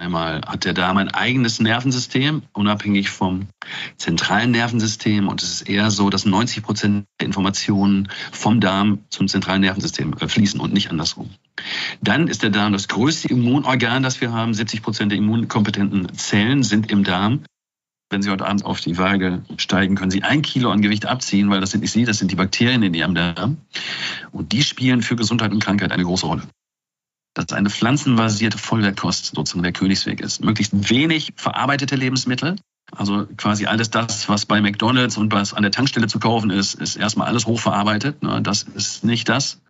Einmal 0.00 0.40
hat 0.46 0.64
der 0.64 0.72
Darm 0.72 0.96
ein 0.96 1.10
eigenes 1.10 1.60
Nervensystem, 1.60 2.40
unabhängig 2.54 3.10
vom 3.10 3.48
zentralen 3.98 4.50
Nervensystem. 4.50 5.28
Und 5.28 5.42
es 5.42 5.52
ist 5.52 5.68
eher 5.68 5.90
so, 5.90 6.08
dass 6.08 6.24
90 6.24 6.62
Prozent 6.62 7.04
der 7.20 7.26
Informationen 7.26 8.08
vom 8.32 8.60
Darm 8.60 9.00
zum 9.10 9.28
zentralen 9.28 9.60
Nervensystem 9.60 10.14
äh, 10.18 10.26
fließen 10.26 10.58
und 10.58 10.72
nicht 10.72 10.90
andersrum. 10.90 11.28
Dann 12.00 12.28
ist 12.28 12.42
der 12.42 12.48
Darm 12.48 12.72
das 12.72 12.88
größte 12.88 13.28
Immunorgan, 13.28 14.02
das 14.02 14.22
wir 14.22 14.32
haben. 14.32 14.54
70 14.54 14.80
Prozent 14.80 15.12
der 15.12 15.18
immunkompetenten 15.18 16.14
Zellen 16.14 16.62
sind 16.62 16.90
im 16.90 17.04
Darm. 17.04 17.44
Wenn 18.08 18.22
Sie 18.22 18.30
heute 18.30 18.46
Abend 18.46 18.64
auf 18.64 18.80
die 18.80 18.96
Waage 18.96 19.42
steigen, 19.58 19.96
können 19.96 20.10
Sie 20.10 20.22
ein 20.22 20.40
Kilo 20.40 20.70
an 20.70 20.80
Gewicht 20.80 21.04
abziehen, 21.04 21.50
weil 21.50 21.60
das 21.60 21.72
sind 21.72 21.82
nicht 21.82 21.92
Sie, 21.92 22.06
das 22.06 22.16
sind 22.16 22.30
die 22.30 22.36
Bakterien 22.36 22.82
in 22.82 22.94
Ihrem 22.94 23.14
Darm. 23.14 23.58
Und 24.32 24.52
die 24.52 24.62
spielen 24.62 25.02
für 25.02 25.14
Gesundheit 25.14 25.52
und 25.52 25.62
Krankheit 25.62 25.92
eine 25.92 26.04
große 26.04 26.24
Rolle 26.24 26.44
dass 27.34 27.52
eine 27.52 27.70
pflanzenbasierte 27.70 28.58
Vollwertkost 28.58 29.32
sozusagen 29.34 29.62
der 29.62 29.72
Königsweg 29.72 30.20
ist. 30.20 30.44
Möglichst 30.44 30.90
wenig 30.90 31.32
verarbeitete 31.36 31.96
Lebensmittel. 31.96 32.56
Also 32.92 33.26
quasi 33.36 33.66
alles 33.66 33.90
das, 33.90 34.28
was 34.28 34.46
bei 34.46 34.60
McDonalds 34.60 35.16
und 35.16 35.32
was 35.32 35.54
an 35.54 35.62
der 35.62 35.70
Tankstelle 35.70 36.08
zu 36.08 36.18
kaufen 36.18 36.50
ist, 36.50 36.74
ist 36.74 36.96
erstmal 36.96 37.28
alles 37.28 37.46
hochverarbeitet. 37.46 38.22
Ne? 38.22 38.42
Das 38.42 38.64
ist 38.64 39.04
nicht 39.04 39.28
das. 39.28 39.60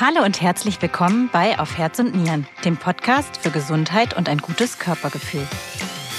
Hallo 0.00 0.24
und 0.24 0.40
herzlich 0.40 0.80
willkommen 0.80 1.28
bei 1.30 1.58
Auf 1.58 1.76
Herz 1.76 1.98
und 1.98 2.14
Nieren, 2.14 2.46
dem 2.64 2.76
Podcast 2.78 3.36
für 3.36 3.50
Gesundheit 3.50 4.16
und 4.16 4.30
ein 4.30 4.38
gutes 4.38 4.78
Körpergefühl. 4.78 5.46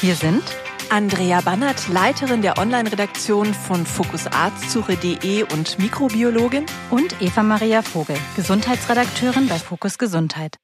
Wir 0.02 0.16
sind 0.16 0.44
Andrea 0.91 1.40
Bannert, 1.40 1.88
Leiterin 1.88 2.41
der 2.41 2.58
Online-Redaktion 2.58 3.54
von 3.54 3.86
fokusarztsuche.de 3.86 5.44
und 5.44 5.80
Mikrobiologin. 5.80 6.66
Und 6.90 7.22
Eva 7.22 7.44
Maria 7.44 7.82
Vogel, 7.82 8.18
Gesundheitsredakteurin 8.36 9.48
bei 9.48 9.58
Fokus 9.58 9.98
Gesundheit. 9.98 10.58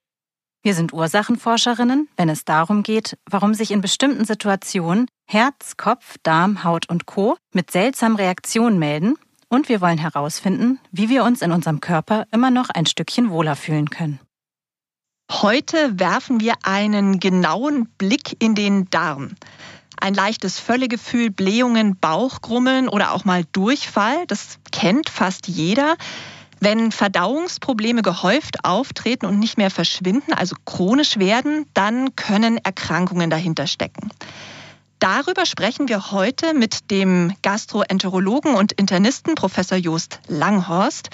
Wir 0.63 0.73
sind 0.73 0.91
Ursachenforscherinnen, 0.91 2.09
wenn 2.17 2.27
es 2.27 2.43
darum 2.43 2.83
geht, 2.83 3.17
warum 3.29 3.53
sich 3.53 3.71
in 3.71 3.79
bestimmten 3.79 4.25
Situationen 4.25 5.07
Herz, 5.25 5.77
Kopf, 5.77 6.17
Darm, 6.23 6.65
Haut 6.65 6.89
und 6.89 7.05
Co. 7.05 7.37
mit 7.53 7.71
seltsamen 7.71 8.17
Reaktionen 8.17 8.79
melden. 8.79 9.15
Und 9.47 9.69
wir 9.69 9.79
wollen 9.79 9.97
herausfinden, 9.97 10.81
wie 10.91 11.07
wir 11.07 11.23
uns 11.23 11.41
in 11.41 11.53
unserem 11.53 11.79
Körper 11.79 12.25
immer 12.33 12.51
noch 12.51 12.69
ein 12.69 12.85
Stückchen 12.85 13.29
wohler 13.29 13.55
fühlen 13.55 13.89
können. 13.89 14.19
Heute 15.31 15.99
werfen 15.99 16.41
wir 16.41 16.55
einen 16.63 17.21
genauen 17.21 17.87
Blick 17.97 18.41
in 18.41 18.55
den 18.55 18.89
Darm 18.89 19.35
ein 20.01 20.13
leichtes 20.13 20.59
Völlegefühl, 20.59 21.29
Blähungen, 21.29 21.97
Bauchgrummeln 21.97 22.89
oder 22.89 23.13
auch 23.13 23.25
mal 23.25 23.43
Durchfall. 23.51 24.25
Das 24.27 24.59
kennt 24.71 25.09
fast 25.09 25.47
jeder. 25.47 25.95
Wenn 26.59 26.91
Verdauungsprobleme 26.91 28.01
gehäuft 28.01 28.65
auftreten 28.65 29.27
und 29.27 29.37
nicht 29.37 29.57
mehr 29.57 29.69
verschwinden, 29.69 30.33
also 30.33 30.55
chronisch 30.65 31.17
werden, 31.17 31.67
dann 31.73 32.15
können 32.15 32.57
Erkrankungen 32.57 33.29
dahinter 33.29 33.67
stecken. 33.67 34.09
Darüber 34.99 35.45
sprechen 35.45 35.87
wir 35.87 36.11
heute 36.11 36.55
mit 36.55 36.89
dem 36.89 37.33
Gastroenterologen 37.43 38.55
und 38.55 38.71
Internisten 38.71 39.35
Professor 39.35 39.77
Jost 39.77 40.19
Langhorst. 40.27 41.11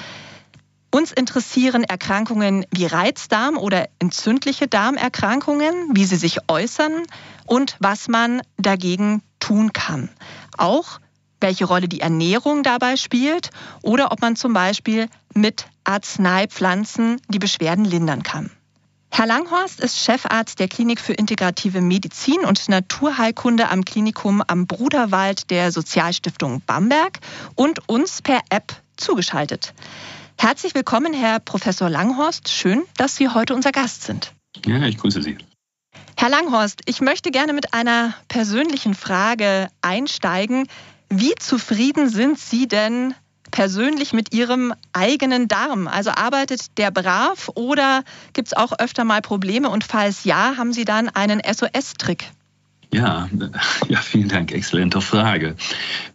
Uns 0.94 1.12
interessieren 1.12 1.84
Erkrankungen 1.84 2.68
wie 2.70 2.86
Reizdarm 2.86 3.58
oder 3.58 3.90
entzündliche 3.98 4.68
Darmerkrankungen, 4.68 5.74
wie 5.96 6.06
sie 6.06 6.18
sich 6.18 6.48
äußern 6.48 7.02
und 7.48 7.78
was 7.80 8.08
man 8.10 8.44
dagegen 8.58 9.24
tun 9.40 9.74
kann. 9.74 10.12
Auch 10.56 11.00
welche 11.42 11.66
Rolle 11.66 11.88
die 11.88 12.02
Ernährung 12.02 12.62
dabei 12.62 12.96
spielt 12.96 13.50
oder 13.82 14.12
ob 14.12 14.22
man 14.22 14.36
zum 14.36 14.54
Beispiel 14.54 15.08
mit 15.34 15.66
Arzneipflanzen 15.84 17.20
die 17.28 17.40
Beschwerden 17.40 17.86
lindern 17.86 18.22
kann. 18.22 18.52
Herr 19.10 19.26
Langhorst 19.26 19.80
ist 19.80 19.98
Chefarzt 19.98 20.60
der 20.60 20.68
Klinik 20.68 21.00
für 21.00 21.14
integrative 21.14 21.82
Medizin 21.82 22.46
und 22.46 22.70
Naturheilkunde 22.70 23.70
am 23.70 23.84
Klinikum 23.84 24.44
am 24.46 24.68
Bruderwald 24.68 25.50
der 25.50 25.72
Sozialstiftung 25.72 26.62
Bamberg 26.68 27.20
und 27.56 27.90
uns 27.90 28.22
per 28.22 28.42
App 28.52 28.76
zugeschaltet. 28.96 29.74
Herzlich 30.44 30.76
willkommen, 30.76 31.14
Herr 31.14 31.40
Professor 31.40 31.90
Langhorst. 31.90 32.50
Schön, 32.50 32.84
dass 32.98 33.16
Sie 33.16 33.30
heute 33.30 33.56
unser 33.56 33.72
Gast 33.72 34.04
sind. 34.04 34.34
Ja, 34.66 34.86
ich 34.86 34.98
grüße 34.98 35.22
Sie. 35.22 35.38
Herr 36.18 36.28
Langhorst, 36.28 36.82
ich 36.86 37.00
möchte 37.00 37.32
gerne 37.32 37.54
mit 37.54 37.74
einer 37.74 38.14
persönlichen 38.28 38.94
Frage 38.94 39.70
einsteigen. 39.82 40.68
Wie 41.08 41.34
zufrieden 41.40 42.10
sind 42.10 42.38
Sie 42.38 42.68
denn 42.68 43.16
persönlich 43.52 44.12
mit 44.12 44.34
Ihrem 44.34 44.74
eigenen 44.92 45.48
Darm? 45.48 45.88
Also 45.88 46.10
arbeitet 46.10 46.78
der 46.78 46.92
brav 46.92 47.50
oder 47.56 48.04
gibt 48.34 48.50
es 48.50 48.54
auch 48.54 48.74
öfter 48.78 49.06
mal 49.06 49.22
Probleme? 49.22 49.70
Und 49.70 49.86
falls 49.86 50.26
ja, 50.26 50.58
haben 50.58 50.74
Sie 50.74 50.84
dann 50.84 51.08
einen 51.08 51.40
SOS-Trick? 51.40 52.30
Ja, 52.94 53.28
ja, 53.90 54.00
vielen 54.00 54.30
Dank. 54.30 54.52
Exzellente 54.52 55.02
Frage. 55.02 55.56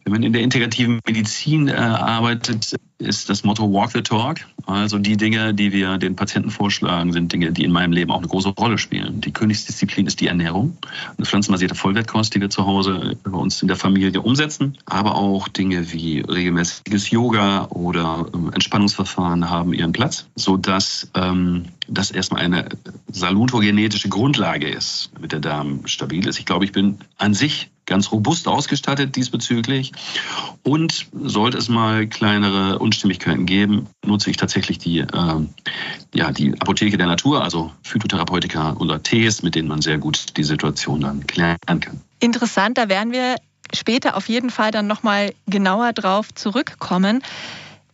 Wenn 0.05 0.13
man 0.13 0.23
in 0.23 0.33
der 0.33 0.43
integrativen 0.43 1.01
Medizin 1.07 1.69
äh, 1.69 1.73
arbeitet, 1.73 2.77
ist 2.99 3.29
das 3.29 3.45
Motto 3.45 3.73
Walk 3.73 3.93
the 3.93 4.03
Talk. 4.03 4.39
Also 4.67 4.99
die 4.99 5.17
Dinge, 5.17 5.55
die 5.55 5.73
wir 5.73 5.99
den 5.99 6.17
Patienten 6.17 6.51
vorschlagen, 6.51 7.13
sind 7.13 7.33
Dinge, 7.33 7.53
die 7.53 7.65
in 7.65 7.73
meinem 7.73 7.93
Leben 7.93 8.11
auch 8.11 8.19
eine 8.19 8.29
große 8.29 8.51
Rolle 8.51 8.79
spielen. 8.79 9.21
Die 9.21 9.33
Königsdisziplin 9.33 10.07
ist 10.07 10.21
die 10.21 10.27
Ernährung, 10.27 10.77
eine 11.17 11.27
pflanzenbasierte 11.27 11.75
Vollwertkost, 11.75 12.35
die 12.35 12.41
wir 12.41 12.51
zu 12.51 12.67
Hause 12.67 13.17
bei 13.23 13.31
uns 13.31 13.63
in 13.63 13.69
der 13.69 13.77
Familie 13.77 14.21
umsetzen. 14.21 14.77
Aber 14.87 15.15
auch 15.15 15.49
Dinge 15.49 15.93
wie 15.93 16.21
regelmäßiges 16.21 17.11
Yoga 17.11 17.67
oder 17.71 18.27
ähm, 18.35 18.53
Entspannungsverfahren 18.53 19.49
haben 19.49 19.73
ihren 19.73 19.93
Platz, 19.93 20.27
sodass 20.35 21.11
ähm, 21.15 21.67
das 21.89 22.11
erstmal 22.11 22.43
eine 22.43 22.69
salutogenetische 23.11 24.09
Grundlage 24.09 24.69
ist, 24.69 25.11
damit 25.15 25.33
der 25.33 25.41
Darm 25.41 25.87
stabil 25.87 26.27
ist. 26.27 26.39
Ich 26.39 26.47
glaube, 26.47 26.65
ich 26.65 26.73
bin 26.73 26.99
an 27.17 27.35
sich 27.35 27.71
ganz 27.89 28.13
robust 28.13 28.47
ausgestattet 28.47 29.17
diesbezüglich. 29.17 29.93
Und 30.63 31.07
sollte 31.13 31.59
es 31.59 31.69
mal 31.69 32.07
kleinere 32.07 32.79
Unstimmigkeiten 32.79 33.47
geben, 33.47 33.89
nutze 34.05 34.31
ich 34.31 34.37
tatsächlich 34.37 34.79
die, 34.79 34.99
äh, 34.99 35.47
ja, 36.15 36.31
die 36.31 36.53
Apotheke 36.61 36.99
der 36.99 37.07
Natur, 37.07 37.43
also 37.43 37.73
Phytotherapeutika 37.83 38.75
oder 38.75 39.03
Tees, 39.03 39.43
mit 39.43 39.55
denen 39.55 39.69
man 39.69 39.81
sehr 39.81 39.99
gut 39.99 40.37
die 40.37 40.45
Situation 40.45 41.01
dann 41.01 41.27
klären 41.27 41.57
kann. 41.65 42.01
Interessant, 42.21 42.79
da 42.79 42.89
werden 42.89 43.13
wir 43.13 43.37
später 43.75 44.17
auf 44.17 44.29
jeden 44.29 44.51
Fall 44.51 44.71
dann 44.71 44.87
nochmal 44.87 45.33
genauer 45.47 45.93
drauf 45.95 46.33
zurückkommen. 46.35 47.23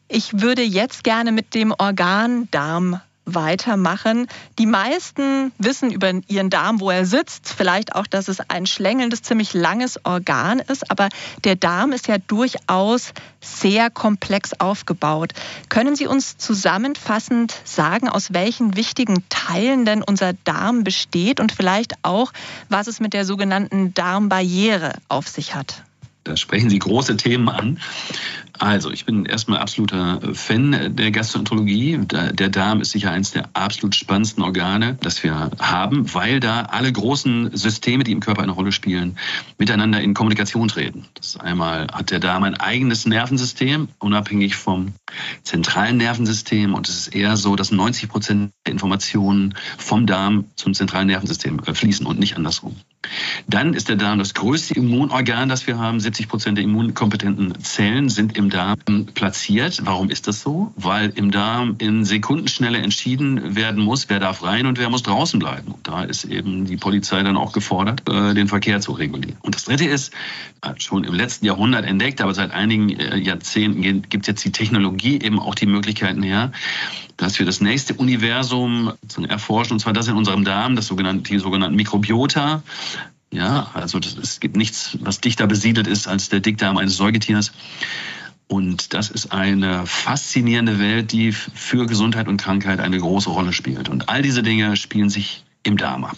Ich 0.09 0.41
würde 0.41 0.63
jetzt 0.63 1.05
gerne 1.05 1.33
mit 1.33 1.55
dem 1.55 1.73
Organ 1.79 2.49
Darm 2.51 3.01
weitermachen. 3.25 4.27
Die 4.59 4.67
meisten 4.67 5.53
wissen 5.59 5.91
über 5.91 6.13
ihren 6.29 6.51
Darm, 6.51 6.81
wo 6.81 6.91
er 6.91 7.07
sitzt, 7.07 7.53
vielleicht 7.57 7.95
auch, 7.95 8.07
dass 8.07 8.29
es 8.29 8.39
ein 8.49 8.67
schlängelndes, 8.67 9.23
ziemlich 9.23 9.55
langes 9.55 10.05
Organ 10.05 10.61
ist, 10.61 10.91
aber 10.91 11.09
der 11.45 11.57
Darm 11.57 11.93
ist 11.93 12.09
ja 12.09 12.19
durchaus 12.19 13.13
sehr 13.41 13.91
komplex 13.91 14.53
aufgebaut. 14.59 15.33
Können 15.69 15.97
Sie 15.97 16.07
uns 16.07 16.37
zusammenfassend 16.37 17.55
sagen, 17.65 18.09
aus 18.09 18.33
welchen 18.33 18.77
wichtigen 18.77 19.25
Teilen 19.29 19.85
denn 19.85 20.03
unser 20.03 20.33
Darm 20.33 20.85
besteht 20.85 21.41
und 21.41 21.53
vielleicht 21.53 21.95
auch, 22.03 22.33
was 22.69 22.87
es 22.87 23.01
mit 23.01 23.13
der 23.13 23.25
sogenannten 23.25 23.95
Darmbarriere 23.95 24.95
auf 25.09 25.29
sich 25.29 25.55
hat? 25.55 25.85
Da 26.25 26.37
sprechen 26.37 26.71
Sie 26.71 26.79
große 26.79 27.17
Themen 27.19 27.49
an. 27.49 27.79
Also, 28.59 28.91
ich 28.91 29.05
bin 29.05 29.27
erstmal 29.27 29.59
absoluter 29.59 30.21
Fan 30.33 30.97
der 30.97 31.11
Gastroenterologie. 31.11 31.99
Der 32.07 32.49
Darm 32.49 32.81
ist 32.81 32.93
sicher 32.93 33.11
eines 33.11 33.33
der 33.33 33.51
absolut 33.53 33.95
spannendsten 33.95 34.43
Organe, 34.43 34.97
das 35.01 35.23
wir 35.23 35.51
haben, 35.59 36.15
weil 36.15 36.41
da 36.41 36.63
alle 36.63 36.91
großen 36.91 37.55
Systeme, 37.57 38.05
die 38.05 38.13
im 38.13 38.21
Körper 38.21 38.43
eine 38.43 38.53
Rolle 38.53 38.73
spielen, 38.73 39.19
miteinander 39.59 40.01
in 40.01 40.15
Kommunikation 40.15 40.69
treten. 40.69 41.05
Das 41.15 41.37
einmal 41.37 41.89
hat 41.93 42.11
der 42.11 42.21
Darm 42.21 42.45
ein 42.45 42.55
eigenes 42.55 43.07
Nervensystem, 43.07 43.89
unabhängig 43.99 44.57
vom 44.57 44.95
zentralen 45.43 45.97
Nervensystem. 45.99 46.75
Und 46.75 46.89
es 46.89 46.97
ist 46.97 47.15
eher 47.15 47.37
so, 47.37 47.57
dass 47.57 47.71
90 47.71 48.09
Prozent 48.09 48.53
der 48.67 48.73
Informationen 48.73 49.55
vom 49.77 50.07
Darm 50.07 50.47
zum 50.55 50.75
zentralen 50.75 51.09
Nervensystem 51.09 51.61
äh, 51.67 51.75
fließen 51.75 52.07
und 52.07 52.19
nicht 52.19 52.37
andersrum. 52.37 52.77
Dann 53.49 53.75
ist 53.75 53.89
der 53.89 53.97
Darm 53.97 54.19
das 54.19 54.35
größte 54.35 54.75
Immunorgan, 54.75 55.49
das 55.49 55.67
wir 55.67 55.79
haben. 55.79 56.01
70 56.01 56.29
Prozent 56.29 56.59
der 56.59 56.65
immunkompetenten 56.65 57.61
Zellen 57.63 58.09
sind 58.09 58.37
im 58.37 58.51
Darm 58.51 58.77
platziert. 59.15 59.81
Warum 59.85 60.11
ist 60.11 60.29
das 60.29 60.41
so? 60.41 60.73
Weil 60.77 61.11
im 61.11 61.31
Darm 61.31 61.77
in 61.79 62.05
Sekundenschnelle 62.05 62.79
entschieden 62.79 63.57
werden 63.57 63.83
muss, 63.83 64.09
wer 64.09 64.21
darf 64.21 64.43
rein 64.43 64.67
und 64.67 64.79
wer 64.79 64.91
muss 64.91 65.03
draußen 65.03 65.39
bleiben. 65.39 65.73
Und 65.73 65.87
da 65.87 66.05
ist 66.05 66.25
eben 66.25 66.67
die 66.67 66.77
Polizei 66.77 67.23
dann 67.23 67.37
auch 67.37 67.53
gefordert, 67.53 68.09
äh, 68.09 68.35
den 68.35 68.49
Verkehr 68.49 68.81
zu 68.81 68.93
regulieren. 68.93 69.37
Und 69.43 69.55
das 69.55 69.65
Dritte 69.65 69.85
ist, 69.85 70.13
schon 70.79 71.05
im 71.05 71.15
letzten 71.15 71.47
Jahrhundert 71.47 71.85
entdeckt, 71.85 72.21
aber 72.21 72.35
seit 72.35 72.53
einigen 72.53 72.91
äh, 72.91 73.17
Jahrzehnten 73.19 74.03
gibt 74.09 74.27
jetzt 74.27 74.45
die 74.45 74.53
Technologie 74.53 75.21
eben 75.21 75.39
auch 75.39 75.55
die 75.55 75.67
Möglichkeiten 75.67 76.23
her, 76.23 76.53
dass 77.17 77.39
wir 77.39 77.47
das 77.47 77.61
nächste 77.61 77.95
Universum 77.95 78.93
erforschen, 79.29 79.75
und 79.75 79.81
zwar 79.81 79.93
das 79.93 80.09
in 80.09 80.17
unserem 80.17 80.45
Darm, 80.45 80.77
das 80.77 80.87
sogenannte, 80.87 81.31
die 81.31 81.39
sogenannten 81.39 81.77
Mikrobiota. 81.77 82.63
Ja, 83.31 83.71
also 83.75 83.99
das, 83.99 84.17
es 84.17 84.41
gibt 84.41 84.57
nichts, 84.57 84.97
was 85.01 85.21
dichter 85.21 85.47
besiedelt 85.47 85.87
ist 85.87 86.07
als 86.09 86.29
der 86.29 86.41
Dickdarm 86.41 86.77
eines 86.77 86.97
Säugetiers. 86.97 87.53
Und 88.47 88.95
das 88.95 89.11
ist 89.11 89.33
eine 89.33 89.87
faszinierende 89.87 90.79
Welt, 90.79 91.13
die 91.13 91.33
für 91.33 91.87
Gesundheit 91.87 92.29
und 92.29 92.37
Krankheit 92.37 92.81
eine 92.81 92.99
große 92.99 93.31
Rolle 93.31 93.53
spielt. 93.53 93.89
Und 93.89 94.09
all 94.09 94.23
diese 94.23 94.43
Dinge 94.43 94.77
spielen 94.77 95.09
sich 95.09 95.45
im 95.63 95.77
Darm 95.77 96.05
ab. 96.05 96.17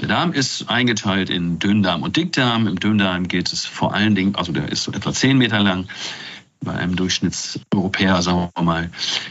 Der 0.00 0.08
Darm 0.08 0.32
ist 0.32 0.68
eingeteilt 0.68 1.30
in 1.30 1.60
Dünndarm 1.60 2.02
und 2.02 2.16
Dickdarm. 2.16 2.66
Im 2.66 2.80
Dünndarm 2.80 3.28
geht 3.28 3.52
es 3.52 3.64
vor 3.64 3.94
allen 3.94 4.14
Dingen, 4.14 4.34
also 4.34 4.52
der 4.52 4.70
ist 4.70 4.82
so 4.82 4.92
etwa 4.92 5.12
10 5.12 5.38
Meter 5.38 5.60
lang, 5.60 5.86
bei 6.64 6.72
einem 6.72 6.96
Durchschnittseuropäer, 6.96 8.22
sagen 8.22 8.50
wir 8.54 8.62
mal. 8.62 8.90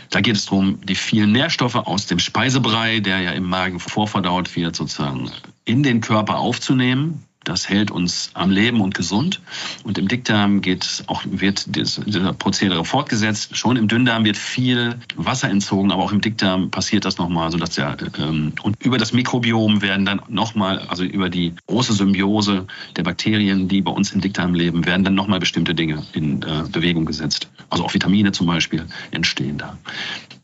Da 0.10 0.22
geht 0.22 0.36
es 0.36 0.46
darum, 0.46 0.80
die 0.82 0.96
vielen 0.96 1.32
Nährstoffe 1.32 1.76
aus 1.76 2.06
dem 2.06 2.20
Speisebrei, 2.20 3.00
der 3.00 3.20
ja 3.20 3.32
im 3.32 3.44
Magen 3.44 3.80
vorverdaut 3.80 4.56
wird, 4.56 4.76
sozusagen 4.76 5.32
in 5.66 5.84
den 5.84 6.02
Körper 6.02 6.38
aufzunehmen. 6.38 7.24
Das 7.44 7.70
hält 7.70 7.92
uns 7.92 8.32
am 8.34 8.52
Leben 8.52 8.82
und 8.82 8.94
gesund. 8.94 9.42
Und 9.84 9.98
im 9.98 10.08
Dickdarm 10.08 10.62
geht 10.62 11.04
auch, 11.08 11.24
wird 11.26 11.76
dieser 11.76 12.34
Prozedere 12.34 12.86
fortgesetzt. 12.86 13.58
Schon 13.58 13.78
im 13.78 13.88
Dünndarm 13.88 14.26
wird 14.26 14.38
viel 14.38 14.96
Wasser 15.16 15.50
entzogen, 15.50 15.92
aber 15.92 16.04
auch 16.04 16.12
im 16.12 16.22
Dickdarm 16.22 16.72
passiert 16.72 17.06
das 17.06 17.18
nochmal, 17.18 17.52
sodass 17.52 17.72
der, 17.72 17.98
ähm, 18.20 18.54
und 18.64 18.84
über 18.84 18.98
das 18.98 19.14
Mikrobiom 19.14 19.82
werden 19.82 20.06
dann 20.06 20.22
nochmal, 20.30 20.80
also 20.80 21.04
über 21.04 21.30
die 21.30 21.54
große 21.68 21.94
Symbiose 21.94 22.68
der 22.96 23.04
Bakterien, 23.04 23.68
die 23.68 23.82
bei 23.82 23.92
uns 23.92 24.12
im 24.12 24.22
Dickdarm 24.22 24.54
leben, 24.54 24.86
werden 24.86 25.04
dann 25.04 25.16
nochmal 25.16 25.40
bestimmte 25.40 25.76
Dinge 25.76 26.04
in 26.14 26.42
äh, 26.44 26.64
Bewegung 26.72 27.06
gesetzt. 27.06 27.50
Also 27.70 27.84
auch 27.86 27.94
Vitamine 27.94 28.32
zum 28.32 28.48
Beispiel 28.48 28.86
entstehen 29.12 29.58
da 29.58 29.78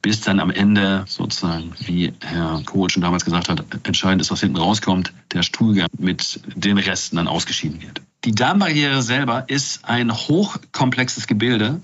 bis 0.10 0.22
dann 0.22 0.40
am 0.40 0.50
Ende 0.50 1.04
sozusagen, 1.06 1.72
wie 1.86 2.12
Herr 2.22 2.64
Kohl 2.66 2.90
schon 2.90 3.04
damals 3.04 3.26
gesagt 3.26 3.48
hat, 3.48 3.64
entscheidend 3.84 4.24
ist, 4.24 4.32
was 4.32 4.40
hinten 4.40 4.58
rauskommt, 4.58 5.14
der 5.34 5.44
Stuhlgang 5.44 5.88
mit 6.00 6.40
den 6.56 6.80
Resten 6.80 7.18
dann 7.18 7.28
ausgeschieden 7.28 7.80
wird. 7.80 8.02
Die 8.26 8.32
Darmbarriere 8.32 9.04
selber 9.04 9.44
ist 9.50 9.86
ein 9.86 10.12
hochkomplexes 10.12 11.28
Gebilde, 11.28 11.80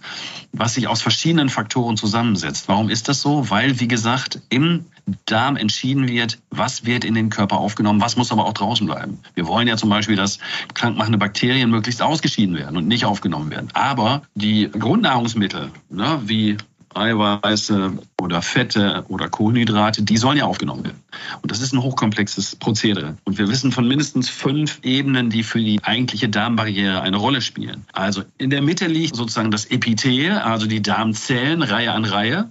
was 0.54 0.74
sich 0.74 0.88
aus 0.88 1.04
verschiedenen 1.04 1.50
Faktoren 1.50 1.98
zusammensetzt. 1.98 2.68
Warum 2.68 2.90
ist 2.90 3.10
das 3.10 3.22
so? 3.22 3.52
Weil, 3.52 3.80
wie 3.80 3.88
gesagt, 3.88 4.42
im 4.50 4.86
Darm 5.28 5.56
entschieden 5.56 6.08
wird, 6.08 6.40
was 6.50 6.84
wird 6.84 7.06
in 7.06 7.14
den 7.14 7.30
Körper 7.30 7.60
aufgenommen, 7.60 8.02
was 8.02 8.18
muss 8.18 8.32
aber 8.32 8.46
auch 8.46 8.54
draußen 8.54 8.88
bleiben. 8.88 9.20
Wir 9.36 9.46
wollen 9.46 9.68
ja 9.68 9.78
zum 9.78 9.92
Beispiel, 9.92 10.16
dass 10.16 10.40
krankmachende 10.74 11.20
Bakterien 11.20 11.70
möglichst 11.70 12.02
ausgeschieden 12.02 12.56
werden 12.56 12.76
und 12.76 12.88
nicht 12.88 13.06
aufgenommen 13.06 13.52
werden. 13.52 13.70
Aber 13.74 14.24
die 14.34 14.72
Grundnahrungsmittel, 14.72 15.70
ne, 15.92 16.22
wie 16.26 16.58
Eiweiße 16.96 17.94
oder 18.22 18.42
Fette 18.42 19.06
oder 19.08 19.30
Kohlenhydrate, 19.30 20.04
die 20.04 20.18
sollen 20.18 20.38
ja 20.38 20.46
aufgenommen 20.46 20.84
werden. 20.84 21.04
Und 21.42 21.52
das 21.52 21.62
ist 21.62 21.74
ein 21.74 21.82
hochkomplexes 21.82 22.56
Prozedere. 22.56 23.18
Und 23.24 23.38
wir 23.38 23.48
wissen 23.48 23.72
von 23.72 23.88
mindestens 23.88 24.30
fünf 24.30 24.80
Ebenen, 24.84 25.30
die 25.30 25.44
für 25.44 25.60
die 25.60 25.80
eigentliche 25.84 26.30
Darmbarriere 26.30 27.02
eine 27.02 27.18
Rolle 27.18 27.42
spielen. 27.42 27.86
Also 27.94 28.24
in 28.38 28.50
der 28.50 28.62
Mitte 28.62 28.88
liegt 28.88 29.16
sozusagen 29.16 29.52
das 29.52 29.66
Epithel, 29.66 30.32
also 30.32 30.68
die 30.68 30.82
Darmzellen 30.82 31.62
Reihe 31.62 31.92
an 31.92 32.06
Reihe. 32.06 32.50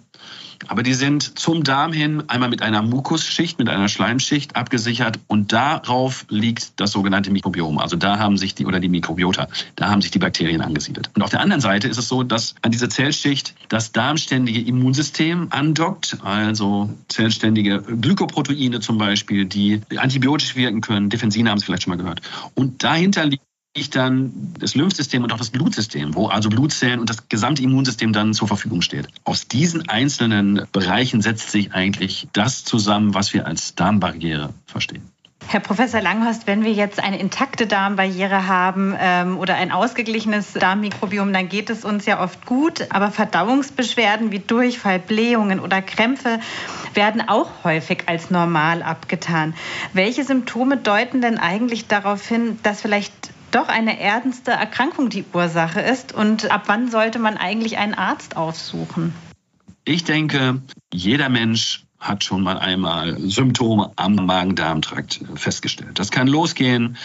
Aber 0.68 0.82
die 0.82 0.94
sind 0.94 1.38
zum 1.38 1.64
Darm 1.64 1.92
hin 1.92 2.24
einmal 2.28 2.48
mit 2.48 2.62
einer 2.62 2.82
Mukusschicht, 2.82 3.58
mit 3.58 3.68
einer 3.68 3.88
Schleimschicht 3.88 4.56
abgesichert 4.56 5.18
und 5.26 5.52
darauf 5.52 6.26
liegt 6.28 6.80
das 6.80 6.92
sogenannte 6.92 7.30
Mikrobiom. 7.30 7.78
Also 7.78 7.96
da 7.96 8.18
haben 8.18 8.36
sich 8.36 8.54
die, 8.54 8.66
oder 8.66 8.80
die 8.80 8.88
Mikrobiota, 8.88 9.48
da 9.76 9.90
haben 9.90 10.02
sich 10.02 10.10
die 10.10 10.18
Bakterien 10.18 10.60
angesiedelt. 10.60 11.10
Und 11.14 11.22
auf 11.22 11.30
der 11.30 11.40
anderen 11.40 11.60
Seite 11.60 11.88
ist 11.88 11.98
es 11.98 12.08
so, 12.08 12.22
dass 12.22 12.54
an 12.62 12.70
dieser 12.70 12.90
Zellschicht 12.90 13.54
das 13.68 13.92
darmständige 13.92 14.60
Immunsystem 14.60 15.48
andockt, 15.50 16.18
also 16.22 16.90
zellständige 17.08 17.82
Glykoproteine 17.82 18.80
zum 18.80 18.98
Beispiel, 18.98 19.44
die 19.44 19.80
antibiotisch 19.96 20.56
wirken 20.56 20.80
können. 20.80 21.10
Defensine 21.10 21.50
haben 21.50 21.58
Sie 21.58 21.66
vielleicht 21.66 21.84
schon 21.84 21.92
mal 21.92 22.02
gehört. 22.02 22.20
Und 22.54 22.82
dahinter 22.82 23.24
liegt 23.26 23.42
ich 23.74 23.90
dann 23.90 24.54
das 24.58 24.74
Lymphsystem 24.74 25.24
und 25.24 25.32
auch 25.32 25.38
das 25.38 25.50
Blutsystem, 25.50 26.14
wo 26.14 26.28
also 26.28 26.48
Blutzellen 26.48 27.00
und 27.00 27.10
das 27.10 27.28
gesamte 27.28 27.62
Immunsystem 27.62 28.12
dann 28.12 28.32
zur 28.32 28.48
Verfügung 28.48 28.82
steht. 28.82 29.08
Aus 29.24 29.48
diesen 29.48 29.88
einzelnen 29.88 30.66
Bereichen 30.72 31.20
setzt 31.20 31.50
sich 31.50 31.74
eigentlich 31.74 32.28
das 32.32 32.64
zusammen, 32.64 33.14
was 33.14 33.34
wir 33.34 33.46
als 33.46 33.74
Darmbarriere 33.74 34.54
verstehen. 34.66 35.02
Herr 35.46 35.60
Professor 35.60 36.00
Langhorst, 36.00 36.46
wenn 36.46 36.64
wir 36.64 36.72
jetzt 36.72 36.98
eine 36.98 37.18
intakte 37.18 37.66
Darmbarriere 37.66 38.48
haben 38.48 38.96
ähm, 38.98 39.38
oder 39.38 39.56
ein 39.56 39.72
ausgeglichenes 39.72 40.54
Darmmikrobiom, 40.54 41.32
dann 41.32 41.48
geht 41.48 41.68
es 41.68 41.84
uns 41.84 42.06
ja 42.06 42.22
oft 42.22 42.46
gut. 42.46 42.86
Aber 42.90 43.10
Verdauungsbeschwerden 43.10 44.32
wie 44.32 44.38
Durchfall, 44.38 44.98
Blähungen 44.98 45.60
oder 45.60 45.82
Krämpfe 45.82 46.40
werden 46.94 47.28
auch 47.28 47.50
häufig 47.62 48.04
als 48.06 48.30
normal 48.30 48.82
abgetan. 48.82 49.54
Welche 49.92 50.24
Symptome 50.24 50.78
deuten 50.78 51.20
denn 51.20 51.38
eigentlich 51.38 51.86
darauf 51.86 52.26
hin, 52.26 52.58
dass 52.62 52.80
vielleicht 52.80 53.33
doch 53.54 53.68
eine 53.68 54.00
ernste 54.00 54.50
Erkrankung 54.50 55.10
die 55.10 55.24
Ursache 55.32 55.80
ist. 55.80 56.12
Und 56.12 56.50
ab 56.50 56.64
wann 56.66 56.90
sollte 56.90 57.18
man 57.18 57.36
eigentlich 57.36 57.78
einen 57.78 57.94
Arzt 57.94 58.36
aufsuchen? 58.36 59.14
Ich 59.84 60.04
denke, 60.04 60.62
jeder 60.92 61.28
Mensch 61.28 61.84
hat 62.00 62.24
schon 62.24 62.42
mal 62.42 62.58
einmal 62.58 63.18
Symptome 63.18 63.92
am 63.96 64.14
Magen-Darm-Trakt 64.14 65.20
festgestellt. 65.36 65.98
Das 65.98 66.10
kann 66.10 66.26
losgehen 66.26 66.96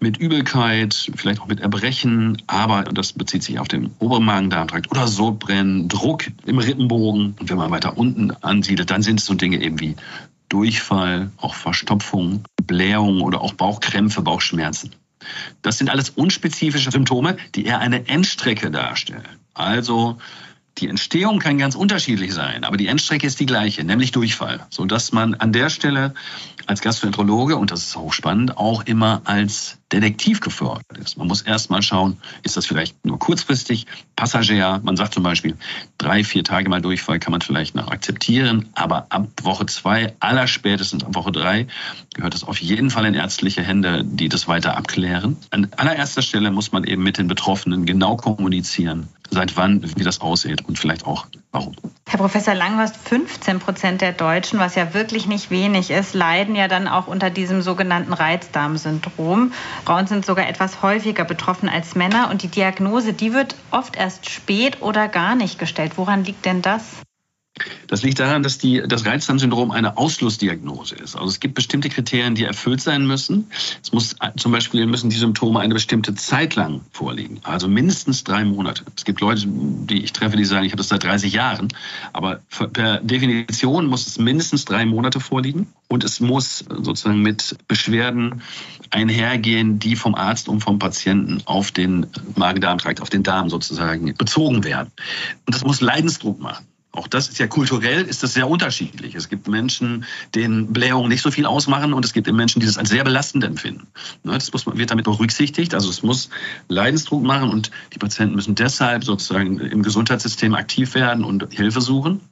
mit 0.00 0.16
Übelkeit, 0.18 1.10
vielleicht 1.16 1.40
auch 1.40 1.48
mit 1.48 1.60
Erbrechen, 1.60 2.40
aber 2.46 2.84
das 2.84 3.12
bezieht 3.12 3.42
sich 3.42 3.58
auf 3.58 3.66
den 3.66 3.90
oberen 3.98 4.24
Magen-Darm-Trakt 4.24 4.90
oder 4.92 5.08
Sodbrennen, 5.08 5.88
Druck 5.88 6.26
im 6.46 6.58
Rippenbogen. 6.58 7.34
Und 7.38 7.50
wenn 7.50 7.56
man 7.56 7.70
weiter 7.70 7.96
unten 7.96 8.30
ansiedelt, 8.30 8.90
dann 8.90 9.02
sind 9.02 9.20
es 9.20 9.26
so 9.26 9.34
Dinge 9.34 9.60
eben 9.60 9.80
wie 9.80 9.96
Durchfall, 10.48 11.30
auch 11.36 11.54
Verstopfung, 11.54 12.44
Blähung 12.64 13.22
oder 13.22 13.40
auch 13.40 13.54
Bauchkrämpfe, 13.54 14.22
Bauchschmerzen. 14.22 14.92
Das 15.62 15.78
sind 15.78 15.90
alles 15.90 16.10
unspezifische 16.10 16.90
Symptome, 16.90 17.36
die 17.54 17.66
eher 17.66 17.80
eine 17.80 18.08
Endstrecke 18.08 18.70
darstellen. 18.70 19.28
Also 19.54 20.18
die 20.78 20.88
Entstehung 20.88 21.40
kann 21.40 21.58
ganz 21.58 21.74
unterschiedlich 21.74 22.32
sein, 22.32 22.64
aber 22.64 22.76
die 22.76 22.86
Endstrecke 22.86 23.26
ist 23.26 23.40
die 23.40 23.46
gleiche, 23.46 23.82
nämlich 23.82 24.12
Durchfall, 24.12 24.66
sodass 24.70 25.12
man 25.12 25.34
an 25.34 25.52
der 25.52 25.70
Stelle 25.70 26.14
als 26.66 26.80
Gastroenterologe, 26.80 27.56
und 27.56 27.72
das 27.72 27.82
ist 27.82 27.96
hochspannend, 27.96 28.56
auch 28.56 28.84
immer 28.84 29.22
als 29.24 29.77
Detektiv 29.92 30.40
gefördert 30.40 30.98
ist. 30.98 31.16
Man 31.16 31.28
muss 31.28 31.42
erst 31.42 31.70
mal 31.70 31.80
schauen, 31.80 32.18
ist 32.42 32.58
das 32.58 32.66
vielleicht 32.66 33.06
nur 33.06 33.18
kurzfristig, 33.18 33.86
passagier. 34.16 34.80
Man 34.84 34.96
sagt 34.96 35.14
zum 35.14 35.22
Beispiel, 35.22 35.56
drei, 35.96 36.24
vier 36.24 36.44
Tage 36.44 36.68
mal 36.68 36.82
Durchfall 36.82 37.18
kann 37.18 37.30
man 37.30 37.40
vielleicht 37.40 37.74
noch 37.74 37.88
akzeptieren, 37.88 38.68
aber 38.74 39.06
ab 39.08 39.28
Woche 39.42 39.64
zwei, 39.66 40.14
allerspätestens 40.20 41.04
ab 41.04 41.14
Woche 41.14 41.32
drei, 41.32 41.66
gehört 42.14 42.34
es 42.34 42.44
auf 42.44 42.58
jeden 42.60 42.90
Fall 42.90 43.06
in 43.06 43.14
ärztliche 43.14 43.62
Hände, 43.62 44.04
die 44.04 44.28
das 44.28 44.46
weiter 44.46 44.76
abklären. 44.76 45.36
An 45.50 45.68
allererster 45.76 46.22
Stelle 46.22 46.50
muss 46.50 46.70
man 46.70 46.84
eben 46.84 47.02
mit 47.02 47.16
den 47.16 47.28
Betroffenen 47.28 47.86
genau 47.86 48.16
kommunizieren, 48.16 49.08
seit 49.30 49.56
wann, 49.56 49.82
wie 49.96 50.04
das 50.04 50.20
aussieht 50.20 50.68
und 50.68 50.78
vielleicht 50.78 51.06
auch 51.06 51.26
warum. 51.52 51.74
Herr 52.08 52.18
Professor 52.18 52.54
Langhorst, 52.54 52.96
15 52.96 53.58
Prozent 53.58 54.00
der 54.00 54.12
Deutschen, 54.12 54.58
was 54.58 54.74
ja 54.74 54.94
wirklich 54.94 55.26
nicht 55.26 55.50
wenig 55.50 55.90
ist, 55.90 56.14
leiden 56.14 56.54
ja 56.54 56.66
dann 56.66 56.88
auch 56.88 57.06
unter 57.06 57.28
diesem 57.28 57.60
sogenannten 57.60 58.12
Reizdarmsyndrom. 58.12 59.52
Frauen 59.84 60.06
sind 60.06 60.24
sogar 60.24 60.48
etwas 60.48 60.82
häufiger 60.82 61.24
betroffen 61.24 61.68
als 61.68 61.94
Männer 61.94 62.30
und 62.30 62.42
die 62.42 62.48
Diagnose, 62.48 63.12
die 63.12 63.34
wird 63.34 63.56
oft 63.70 63.96
erst 63.96 64.30
spät 64.30 64.80
oder 64.80 65.08
gar 65.08 65.34
nicht 65.34 65.58
gestellt. 65.58 65.92
Woran 65.96 66.24
liegt 66.24 66.46
denn 66.46 66.62
das? 66.62 66.82
Das 67.86 68.02
liegt 68.02 68.18
daran, 68.18 68.42
dass 68.42 68.58
die, 68.58 68.82
das 68.86 69.06
Reizdarmsyndrom 69.06 69.70
eine 69.70 69.96
Ausschlussdiagnose 69.96 70.94
ist. 70.96 71.16
Also 71.16 71.28
es 71.28 71.40
gibt 71.40 71.54
bestimmte 71.54 71.88
Kriterien, 71.88 72.34
die 72.34 72.44
erfüllt 72.44 72.80
sein 72.80 73.06
müssen. 73.06 73.50
Es 73.82 73.92
muss 73.92 74.16
zum 74.36 74.52
Beispiel 74.52 74.86
müssen 74.86 75.10
die 75.10 75.16
Symptome 75.16 75.60
eine 75.60 75.74
bestimmte 75.74 76.14
Zeit 76.14 76.54
lang 76.54 76.80
vorliegen, 76.92 77.40
also 77.42 77.68
mindestens 77.68 78.24
drei 78.24 78.44
Monate. 78.44 78.84
Es 78.96 79.04
gibt 79.04 79.20
Leute, 79.20 79.44
die 79.46 80.02
ich 80.02 80.12
treffe, 80.12 80.36
die 80.36 80.44
sagen, 80.44 80.64
ich 80.64 80.72
habe 80.72 80.78
das 80.78 80.88
seit 80.88 81.04
30 81.04 81.32
Jahren, 81.32 81.68
aber 82.12 82.40
per 82.72 83.00
Definition 83.00 83.86
muss 83.86 84.06
es 84.06 84.18
mindestens 84.18 84.64
drei 84.64 84.86
Monate 84.86 85.20
vorliegen 85.20 85.68
und 85.88 86.04
es 86.04 86.20
muss 86.20 86.64
sozusagen 86.68 87.22
mit 87.22 87.56
Beschwerden 87.66 88.42
einhergehen, 88.90 89.78
die 89.78 89.96
vom 89.96 90.14
Arzt 90.14 90.48
und 90.48 90.60
vom 90.60 90.78
Patienten 90.78 91.42
auf 91.44 91.72
den 91.72 92.06
Magen-Darm-Trakt, 92.36 93.00
auf 93.00 93.10
den 93.10 93.22
Darm 93.22 93.50
sozusagen 93.50 94.14
bezogen 94.14 94.64
werden. 94.64 94.90
Und 95.46 95.54
das 95.54 95.64
muss 95.64 95.80
Leidensdruck 95.80 96.40
machen. 96.40 96.66
Auch 96.90 97.06
das 97.06 97.28
ist 97.28 97.38
ja 97.38 97.46
kulturell, 97.46 98.02
ist 98.02 98.22
das 98.22 98.32
sehr 98.32 98.48
unterschiedlich. 98.48 99.14
Es 99.14 99.28
gibt 99.28 99.46
Menschen, 99.46 100.04
denen 100.34 100.72
Blähungen 100.72 101.08
nicht 101.08 101.22
so 101.22 101.30
viel 101.30 101.44
ausmachen 101.44 101.92
und 101.92 102.04
es 102.04 102.14
gibt 102.14 102.32
Menschen, 102.32 102.60
die 102.60 102.66
das 102.66 102.78
als 102.78 102.88
sehr 102.88 103.04
belastend 103.04 103.44
empfinden. 103.44 103.88
Ne, 104.24 104.32
das 104.32 104.52
muss, 104.52 104.66
wird 104.66 104.90
damit 104.90 105.04
berücksichtigt. 105.04 105.74
Also 105.74 105.90
es 105.90 106.02
muss 106.02 106.30
Leidensdruck 106.68 107.22
machen 107.22 107.50
und 107.50 107.70
die 107.94 107.98
Patienten 107.98 108.34
müssen 108.34 108.54
deshalb 108.54 109.04
sozusagen 109.04 109.60
im 109.60 109.82
Gesundheitssystem 109.82 110.54
aktiv 110.54 110.94
werden 110.94 111.24
und 111.24 111.52
Hilfe 111.52 111.82
suchen. 111.82 112.22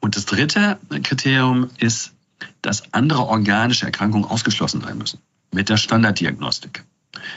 Und 0.00 0.16
das 0.16 0.26
dritte 0.26 0.78
Kriterium 1.02 1.70
ist, 1.78 2.12
dass 2.60 2.92
andere 2.92 3.26
organische 3.26 3.86
Erkrankungen 3.86 4.28
ausgeschlossen 4.28 4.82
sein 4.82 4.98
müssen 4.98 5.20
mit 5.52 5.70
der 5.70 5.78
Standarddiagnostik. 5.78 6.84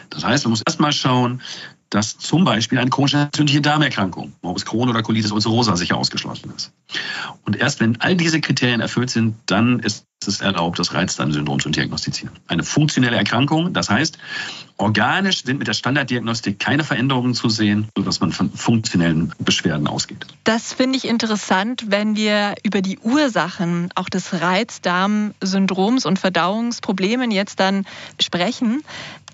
Das 0.09 0.25
heißt, 0.25 0.43
man 0.43 0.51
muss 0.51 0.61
erstmal 0.61 0.91
schauen, 0.91 1.41
dass 1.89 2.17
zum 2.17 2.45
Beispiel 2.45 2.77
eine 2.77 2.89
chronische 2.89 3.17
entzündliche 3.17 3.61
Darmerkrankung, 3.61 4.33
Morbus 4.41 4.65
Crohn 4.65 4.89
oder 4.89 5.01
Colitis 5.01 5.31
ulcerosa, 5.31 5.75
sicher 5.75 5.97
ausgeschlossen 5.97 6.51
ist. 6.55 6.71
Und 7.45 7.55
erst 7.55 7.79
wenn 7.79 7.99
all 8.01 8.15
diese 8.15 8.41
Kriterien 8.41 8.81
erfüllt 8.81 9.09
sind, 9.09 9.35
dann 9.47 9.79
ist 9.79 10.05
es 10.27 10.41
erlaubt, 10.41 10.77
das 10.79 10.93
Reizdarmsyndrom 10.93 11.59
zu 11.59 11.69
diagnostizieren. 11.69 12.35
Eine 12.47 12.63
funktionelle 12.63 13.15
Erkrankung, 13.15 13.73
das 13.73 13.89
heißt, 13.89 14.17
organisch 14.77 15.43
sind 15.43 15.59
mit 15.59 15.67
der 15.67 15.73
Standarddiagnostik 15.73 16.59
keine 16.59 16.83
Veränderungen 16.83 17.33
zu 17.33 17.49
sehen, 17.49 17.87
sodass 17.95 18.19
man 18.19 18.31
von 18.31 18.51
funktionellen 18.51 19.33
Beschwerden 19.39 19.87
ausgeht. 19.87 20.25
Das 20.43 20.73
finde 20.73 20.97
ich 20.97 21.07
interessant, 21.07 21.85
wenn 21.87 22.15
wir 22.15 22.55
über 22.63 22.81
die 22.81 22.99
Ursachen 22.99 23.89
auch 23.95 24.09
des 24.09 24.41
Reizdarmsyndroms 24.41 26.05
und 26.05 26.19
Verdauungsproblemen 26.19 27.31
jetzt 27.31 27.59
dann 27.59 27.85
sprechen. 28.19 28.83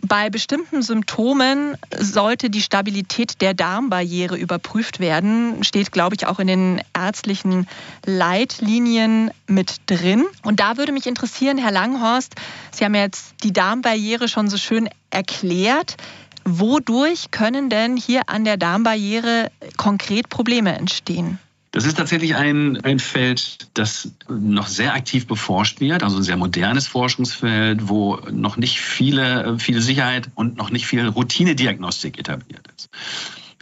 Bei 0.02 0.30
bestimmten 0.30 0.82
Symptomen 0.82 1.78
sollte 1.98 2.50
die 2.50 2.62
Stabilität 2.62 3.42
der 3.42 3.54
Darmbarriere 3.54 4.38
überprüft 4.38 5.00
werden. 5.00 5.64
Steht, 5.64 5.92
glaube 5.92 6.16
ich, 6.16 6.28
auch 6.28 6.40
in 6.40 6.48
den 6.48 6.82
ärztlichen 6.94 7.68
Leitlinien 8.06 9.32
mit 9.48 9.78
drin. 9.88 10.25
Und 10.44 10.60
da 10.60 10.78
würde 10.78 10.92
mich 10.92 11.08
interessieren, 11.08 11.58
Herr 11.58 11.72
Langhorst, 11.72 12.36
Sie 12.72 12.86
haben 12.86 12.96
jetzt 12.96 13.36
die 13.44 13.54
Darmbarriere 13.54 14.28
schon 14.28 14.50
so 14.50 14.58
schön 14.58 14.90
erklärt. 15.10 15.98
Wodurch 16.44 17.32
können 17.32 17.72
denn 17.72 17.98
hier 17.98 18.30
an 18.30 18.44
der 18.44 18.58
Darmbarriere 18.58 19.52
konkret 19.78 20.30
Probleme 20.30 20.78
entstehen? 20.78 21.40
Das 21.75 21.86
ist 21.86 21.98
tatsächlich 21.98 22.38
ein, 22.38 22.79
ein 22.86 23.00
Feld, 23.00 23.67
das 23.74 24.10
noch 24.29 24.67
sehr 24.67 24.94
aktiv 24.94 25.27
beforscht 25.27 25.82
wird, 25.82 26.03
also 26.03 26.15
ein 26.15 26.24
sehr 26.24 26.38
modernes 26.38 26.88
Forschungsfeld, 26.88 27.89
wo 27.89 28.15
noch 28.32 28.55
nicht 28.55 28.79
viele, 28.79 29.60
viel 29.60 29.82
Sicherheit 29.82 30.29
und 30.36 30.55
noch 30.55 30.70
nicht 30.70 30.88
viel 30.88 31.05
Routinediagnostik 31.05 32.17
etabliert 32.17 32.65
ist 32.77 32.89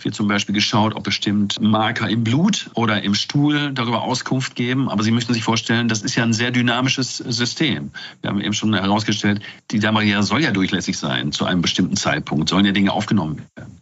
wird 0.04 0.16
zum 0.16 0.28
Beispiel 0.28 0.54
geschaut, 0.54 0.96
ob 0.96 1.04
bestimmt 1.06 1.62
Marker 1.62 2.10
im 2.10 2.26
Blut 2.26 2.70
oder 2.74 3.04
im 3.04 3.16
Stuhl 3.16 3.72
darüber 3.74 4.02
Auskunft 4.02 4.54
geben. 4.54 4.90
Aber 4.90 5.02
Sie 5.02 5.12
müssen 5.12 5.34
sich 5.34 5.44
vorstellen, 5.44 5.88
das 5.88 6.02
ist 6.02 6.16
ja 6.16 6.24
ein 6.24 6.34
sehr 6.34 6.52
dynamisches 6.52 7.18
System. 7.18 7.92
Wir 8.20 8.30
haben 8.30 8.42
eben 8.42 8.54
schon 8.54 8.74
herausgestellt, 8.74 9.42
die 9.72 9.80
Darmbarriere 9.80 10.24
soll 10.24 10.44
ja 10.44 10.52
durchlässig 10.52 10.98
sein 10.98 11.32
zu 11.32 11.46
einem 11.46 11.62
bestimmten 11.62 11.96
Zeitpunkt, 11.96 12.50
sollen 12.50 12.66
ja 12.66 12.74
Dinge 12.74 12.92
aufgenommen 12.92 13.44
werden. 13.56 13.80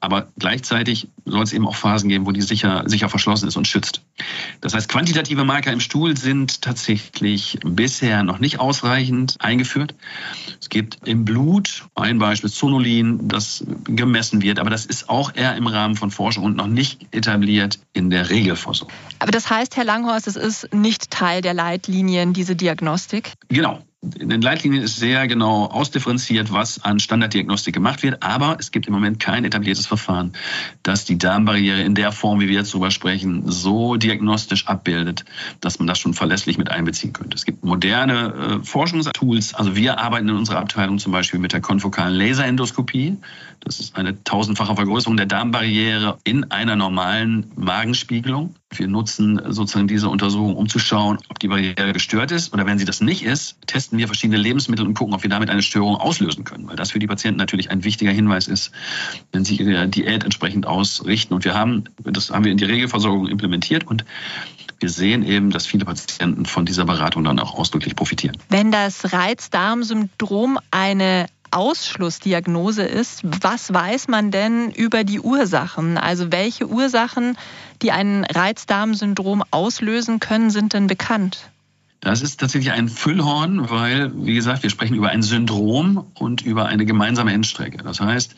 Aber 0.00 0.28
gleichzeitig 0.38 1.08
soll 1.26 1.42
es 1.42 1.52
eben 1.52 1.66
auch 1.66 1.76
Phasen 1.76 2.08
geben, 2.08 2.26
wo 2.26 2.32
die 2.32 2.40
sicher, 2.40 2.84
sicher 2.86 3.10
verschlossen 3.10 3.46
ist 3.46 3.56
und 3.56 3.68
schützt. 3.68 4.02
Das 4.62 4.72
heißt, 4.72 4.88
quantitative 4.88 5.44
Marker 5.44 5.72
im 5.72 5.80
Stuhl 5.80 6.16
sind 6.16 6.62
tatsächlich 6.62 7.58
bisher 7.62 8.22
noch 8.22 8.38
nicht 8.38 8.58
ausreichend 8.60 9.36
eingeführt. 9.40 9.94
Es 10.58 10.70
gibt 10.70 11.06
im 11.06 11.26
Blut 11.26 11.84
ein 11.94 12.18
Beispiel 12.18 12.50
Zonulin, 12.50 13.28
das 13.28 13.64
gemessen 13.84 14.40
wird, 14.40 14.58
aber 14.58 14.70
das 14.70 14.86
ist 14.86 15.10
auch 15.10 15.34
eher 15.34 15.54
im 15.56 15.66
Rahmen 15.66 15.96
von 15.96 16.10
Forschung 16.10 16.44
und 16.44 16.56
noch 16.56 16.66
nicht 16.66 17.06
etabliert 17.14 17.78
in 17.92 18.08
der 18.08 18.30
Regelversorgung. 18.30 18.94
Aber 19.18 19.32
das 19.32 19.50
heißt, 19.50 19.76
Herr 19.76 19.84
Langhorst, 19.84 20.26
es 20.26 20.36
ist 20.36 20.72
nicht 20.72 21.10
Teil 21.10 21.42
der 21.42 21.52
Leitlinien, 21.52 22.32
diese 22.32 22.56
Diagnostik? 22.56 23.32
Genau 23.48 23.82
in 24.02 24.30
den 24.30 24.40
Leitlinien 24.40 24.82
ist 24.82 24.96
sehr 24.96 25.28
genau 25.28 25.66
ausdifferenziert, 25.66 26.52
was 26.52 26.82
an 26.82 27.00
Standarddiagnostik 27.00 27.74
gemacht 27.74 28.02
wird. 28.02 28.22
Aber 28.22 28.56
es 28.58 28.70
gibt 28.70 28.86
im 28.86 28.94
Moment 28.94 29.20
kein 29.20 29.44
etabliertes 29.44 29.86
Verfahren, 29.86 30.32
das 30.82 31.04
die 31.04 31.18
Darmbarriere 31.18 31.82
in 31.82 31.94
der 31.94 32.10
Form, 32.10 32.40
wie 32.40 32.48
wir 32.48 32.54
jetzt 32.54 32.72
darüber 32.72 32.90
sprechen, 32.90 33.42
so 33.50 33.96
diagnostisch 33.96 34.66
abbildet, 34.68 35.26
dass 35.60 35.78
man 35.78 35.86
das 35.86 35.98
schon 35.98 36.14
verlässlich 36.14 36.56
mit 36.56 36.70
einbeziehen 36.70 37.12
könnte. 37.12 37.36
Es 37.36 37.44
gibt 37.44 37.62
moderne 37.62 38.60
äh, 38.62 38.64
Forschungstools. 38.64 39.54
Also 39.54 39.76
wir 39.76 39.98
arbeiten 39.98 40.30
in 40.30 40.36
unserer 40.36 40.60
Abteilung 40.60 40.98
zum 40.98 41.12
Beispiel 41.12 41.38
mit 41.38 41.52
der 41.52 41.60
konfokalen 41.60 42.14
Laserendoskopie. 42.14 43.18
Das 43.60 43.80
ist 43.80 43.96
eine 43.96 44.24
tausendfache 44.24 44.76
Vergrößerung 44.76 45.18
der 45.18 45.26
Darmbarriere 45.26 46.16
in 46.24 46.50
einer 46.50 46.74
normalen 46.74 47.52
Magenspiegelung. 47.54 48.54
Wir 48.72 48.86
nutzen 48.86 49.40
sozusagen 49.48 49.88
diese 49.88 50.08
Untersuchung, 50.08 50.54
um 50.54 50.68
zu 50.68 50.78
schauen, 50.78 51.18
ob 51.28 51.40
die 51.40 51.48
Barriere 51.48 51.92
gestört 51.92 52.30
ist. 52.30 52.52
Oder 52.54 52.66
wenn 52.66 52.78
sie 52.78 52.84
das 52.84 53.00
nicht 53.00 53.24
ist, 53.24 53.56
testen 53.66 53.98
wir 53.98 54.06
verschiedene 54.06 54.38
Lebensmittel 54.38 54.86
und 54.86 54.94
gucken, 54.94 55.12
ob 55.12 55.22
wir 55.22 55.30
damit 55.30 55.50
eine 55.50 55.62
Störung 55.62 55.96
auslösen 55.96 56.44
können. 56.44 56.68
Weil 56.68 56.76
das 56.76 56.92
für 56.92 57.00
die 57.00 57.08
Patienten 57.08 57.38
natürlich 57.38 57.70
ein 57.70 57.82
wichtiger 57.82 58.12
Hinweis 58.12 58.46
ist, 58.46 58.70
wenn 59.32 59.44
sie 59.44 59.56
ihre 59.56 59.88
Diät 59.88 60.22
entsprechend 60.22 60.66
ausrichten. 60.66 61.34
Und 61.34 61.44
wir 61.44 61.54
haben, 61.54 61.84
das 62.04 62.30
haben 62.30 62.44
wir 62.44 62.52
in 62.52 62.58
die 62.58 62.64
Regelversorgung 62.64 63.26
implementiert 63.26 63.86
und 63.86 64.04
wir 64.78 64.88
sehen 64.88 65.22
eben, 65.24 65.50
dass 65.50 65.66
viele 65.66 65.84
Patienten 65.84 66.46
von 66.46 66.64
dieser 66.64 66.86
Beratung 66.86 67.24
dann 67.24 67.38
auch 67.38 67.54
ausdrücklich 67.54 67.96
profitieren. 67.96 68.36
Wenn 68.48 68.72
das 68.72 69.12
Reizdarmsyndrom 69.12 70.58
eine 70.70 71.26
Ausschlussdiagnose 71.50 72.82
ist, 72.82 73.20
was 73.22 73.72
weiß 73.72 74.08
man 74.08 74.30
denn 74.30 74.70
über 74.70 75.04
die 75.04 75.20
Ursachen? 75.20 75.98
Also 75.98 76.32
welche 76.32 76.68
Ursachen, 76.68 77.36
die 77.82 77.92
ein 77.92 78.24
Reizdarmsyndrom 78.24 79.42
auslösen 79.50 80.20
können, 80.20 80.50
sind 80.50 80.72
denn 80.72 80.86
bekannt? 80.86 81.50
Das 82.00 82.22
ist 82.22 82.40
tatsächlich 82.40 82.72
ein 82.72 82.88
Füllhorn, 82.88 83.68
weil, 83.68 84.10
wie 84.24 84.34
gesagt, 84.34 84.62
wir 84.62 84.70
sprechen 84.70 84.94
über 84.94 85.10
ein 85.10 85.22
Syndrom 85.22 86.06
und 86.14 86.40
über 86.40 86.64
eine 86.66 86.86
gemeinsame 86.86 87.32
Endstrecke. 87.32 87.78
Das 87.78 88.00
heißt, 88.00 88.34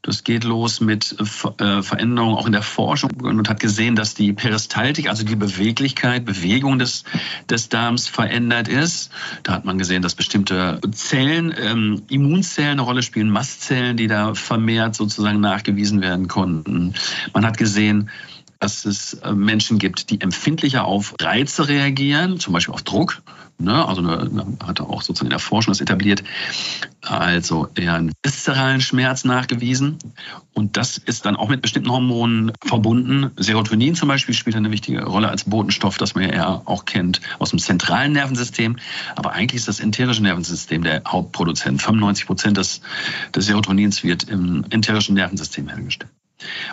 das 0.00 0.22
geht 0.22 0.44
los 0.44 0.80
mit 0.80 1.16
äh, 1.18 1.82
Veränderungen 1.82 2.36
auch 2.36 2.46
in 2.46 2.52
der 2.52 2.62
Forschung 2.62 3.10
und 3.22 3.48
hat 3.48 3.60
gesehen, 3.60 3.96
dass 3.96 4.14
die 4.14 4.32
Peristaltik, 4.34 5.08
also 5.08 5.24
die 5.24 5.36
Beweglichkeit, 5.36 6.24
Bewegung 6.24 6.78
des, 6.78 7.04
des 7.48 7.70
Darms 7.70 8.08
verändert 8.08 8.68
ist. 8.68 9.10
Da 9.42 9.52
hat 9.52 9.64
man 9.64 9.78
gesehen, 9.78 10.02
dass 10.02 10.14
bestimmte 10.14 10.78
Zellen, 10.92 11.54
ähm, 11.58 12.02
Immunzellen 12.08 12.72
eine 12.72 12.82
Rolle 12.82 13.02
spielen, 13.02 13.30
Mastzellen, 13.30 13.96
die 13.96 14.06
da 14.06 14.34
vermehrt 14.34 14.94
sozusagen 14.94 15.40
nachgewiesen 15.40 16.02
werden 16.02 16.28
konnten. 16.28 16.94
Man 17.32 17.46
hat 17.46 17.56
gesehen, 17.56 18.10
dass 18.64 18.86
es 18.86 19.12
äh, 19.14 19.32
Menschen 19.32 19.78
gibt, 19.78 20.08
die 20.08 20.22
empfindlicher 20.22 20.86
auf 20.86 21.14
Reize 21.20 21.68
reagieren, 21.68 22.40
zum 22.40 22.54
Beispiel 22.54 22.72
auf 22.72 22.82
Druck. 22.82 23.22
Ne? 23.58 23.86
Also 23.86 24.00
man 24.00 24.56
hat 24.64 24.80
auch 24.80 25.02
sozusagen 25.02 25.26
in 25.26 25.30
der 25.30 25.38
Forschung 25.38 25.72
das 25.72 25.82
etabliert, 25.82 26.24
also 27.02 27.68
eher 27.74 27.92
einen 27.92 28.12
viszeralen 28.22 28.80
Schmerz 28.80 29.24
nachgewiesen. 29.24 29.98
Und 30.54 30.78
das 30.78 30.96
ist 30.96 31.26
dann 31.26 31.36
auch 31.36 31.50
mit 31.50 31.60
bestimmten 31.60 31.92
Hormonen 31.92 32.52
verbunden. 32.64 33.32
Serotonin 33.36 33.94
zum 33.94 34.08
Beispiel 34.08 34.34
spielt 34.34 34.56
eine 34.56 34.70
wichtige 34.70 35.04
Rolle 35.04 35.28
als 35.28 35.44
Botenstoff, 35.44 35.98
das 35.98 36.14
man 36.14 36.24
ja 36.24 36.30
eher 36.30 36.62
auch 36.64 36.86
kennt 36.86 37.20
aus 37.38 37.50
dem 37.50 37.58
zentralen 37.58 38.12
Nervensystem. 38.12 38.76
Aber 39.14 39.32
eigentlich 39.32 39.60
ist 39.60 39.68
das 39.68 39.78
enterische 39.78 40.22
Nervensystem 40.22 40.82
der 40.82 41.02
Hauptproduzent. 41.06 41.82
95 41.82 42.26
Prozent 42.26 42.56
des, 42.56 42.80
des 43.34 43.44
Serotonins 43.44 44.02
wird 44.02 44.24
im 44.24 44.64
enterischen 44.70 45.14
Nervensystem 45.14 45.68
hergestellt. 45.68 46.10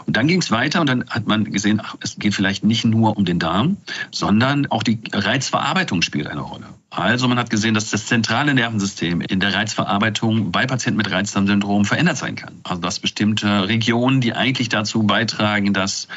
Und 0.05 0.17
dann 0.17 0.27
ging 0.27 0.41
es 0.41 0.51
weiter 0.51 0.81
und 0.81 0.87
dann 0.87 1.09
hat 1.09 1.27
man 1.27 1.45
gesehen, 1.45 1.81
ach, 1.83 1.95
es 2.01 2.17
geht 2.17 2.33
vielleicht 2.33 2.63
nicht 2.63 2.85
nur 2.85 3.17
um 3.17 3.25
den 3.25 3.39
Darm, 3.39 3.77
sondern 4.11 4.67
auch 4.67 4.83
die 4.83 4.99
Reizverarbeitung 5.13 6.01
spielt 6.01 6.27
eine 6.27 6.41
Rolle. 6.41 6.65
Also 6.93 7.29
man 7.29 7.39
hat 7.39 7.49
gesehen, 7.49 7.73
dass 7.73 7.89
das 7.89 8.05
zentrale 8.05 8.53
Nervensystem 8.53 9.21
in 9.21 9.39
der 9.39 9.53
Reizverarbeitung 9.53 10.51
bei 10.51 10.65
Patienten 10.65 10.97
mit 10.97 11.09
Reizdarmsyndrom 11.09 11.85
verändert 11.85 12.17
sein 12.17 12.35
kann. 12.35 12.59
Also 12.63 12.81
dass 12.81 12.99
bestimmte 12.99 13.69
Regionen, 13.69 14.19
die 14.19 14.33
eigentlich 14.33 14.67
dazu 14.67 15.03
beitragen, 15.03 15.71
dass 15.71 16.09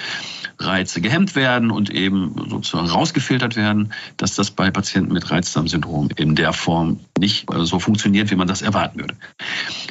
Reize 0.59 1.01
gehemmt 1.01 1.37
werden 1.37 1.71
und 1.71 1.91
eben 1.91 2.35
sozusagen 2.49 2.89
rausgefiltert 2.89 3.55
werden, 3.55 3.93
dass 4.17 4.35
das 4.35 4.51
bei 4.51 4.71
Patienten 4.73 5.13
mit 5.13 5.31
Reizdarmsyndrom 5.31 6.11
in 6.17 6.35
der 6.35 6.53
Form 6.53 7.01
nicht 7.19 7.47
so 7.51 7.79
funktioniert, 7.79 8.31
wie 8.33 8.37
man 8.37 8.49
das 8.49 8.63
erwarten 8.63 8.99
würde. 9.01 9.15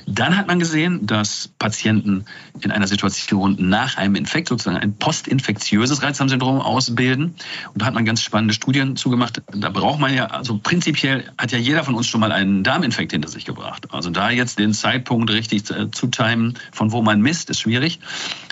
Dann 0.06 0.38
hat 0.38 0.48
man 0.48 0.60
gesehen, 0.60 1.06
dass 1.06 1.50
Patienten 1.60 2.26
in 2.62 2.72
einer 2.72 2.88
Situation 2.88 3.56
nach 3.58 3.98
einem 3.98 4.16
Infekt 4.16 4.50
sozusagen 4.50 4.78
ein 4.78 4.98
postinfektiöses 4.98 6.04
Reizdarmsyndrom 6.04 6.60
ausbilden. 6.60 7.36
Und 7.74 7.82
da 7.82 7.86
hat 7.86 7.94
man 7.94 8.04
ganz 8.04 8.22
spannende 8.22 8.54
Studien 8.54 8.98
zugemacht. 8.98 9.42
Da 9.54 9.70
braucht 9.70 10.00
man 10.00 10.14
ja, 10.14 10.26
also 10.28 10.58
prinzipiell 10.74 11.32
hat 11.38 11.52
ja 11.52 11.60
jeder 11.60 11.84
von 11.84 11.94
uns 11.94 12.08
schon 12.08 12.20
mal 12.20 12.32
einen 12.32 12.64
Darminfekt 12.64 13.12
hinter 13.12 13.28
sich 13.30 13.46
gebracht. 13.46 13.94
Also 13.94 14.10
da 14.10 14.32
jetzt 14.32 14.58
den 14.58 14.74
Zeitpunkt 14.74 15.30
richtig 15.30 15.66
zu 15.66 16.08
timen, 16.08 16.58
von 16.72 16.92
wo 16.92 17.04
man 17.04 17.22
misst, 17.22 17.52
ist 17.52 17.60
schwierig. 17.60 18.00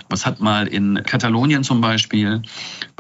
Was 0.08 0.28
hat 0.28 0.40
mal 0.40 0.68
in 0.68 1.02
Katalonien 1.04 1.64
zum 1.64 1.82
Beispiel 1.82 2.44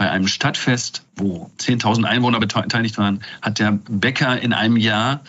bei 0.02 0.10
einem 0.10 0.28
Stadtfest, 0.28 1.04
wo 1.16 1.52
10.000 1.60 2.06
Einwohner 2.06 2.40
beteiligt 2.40 2.98
waren, 2.98 3.22
hat 3.40 3.60
der 3.60 3.74
Bäcker 3.88 4.42
in 4.42 4.52
einem 4.52 4.76
Jahr, 4.76 5.20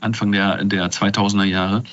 Anfang 0.00 0.32
der, 0.32 0.64
der 0.64 0.90
2000er 0.90 1.44
Jahre, 1.44 1.84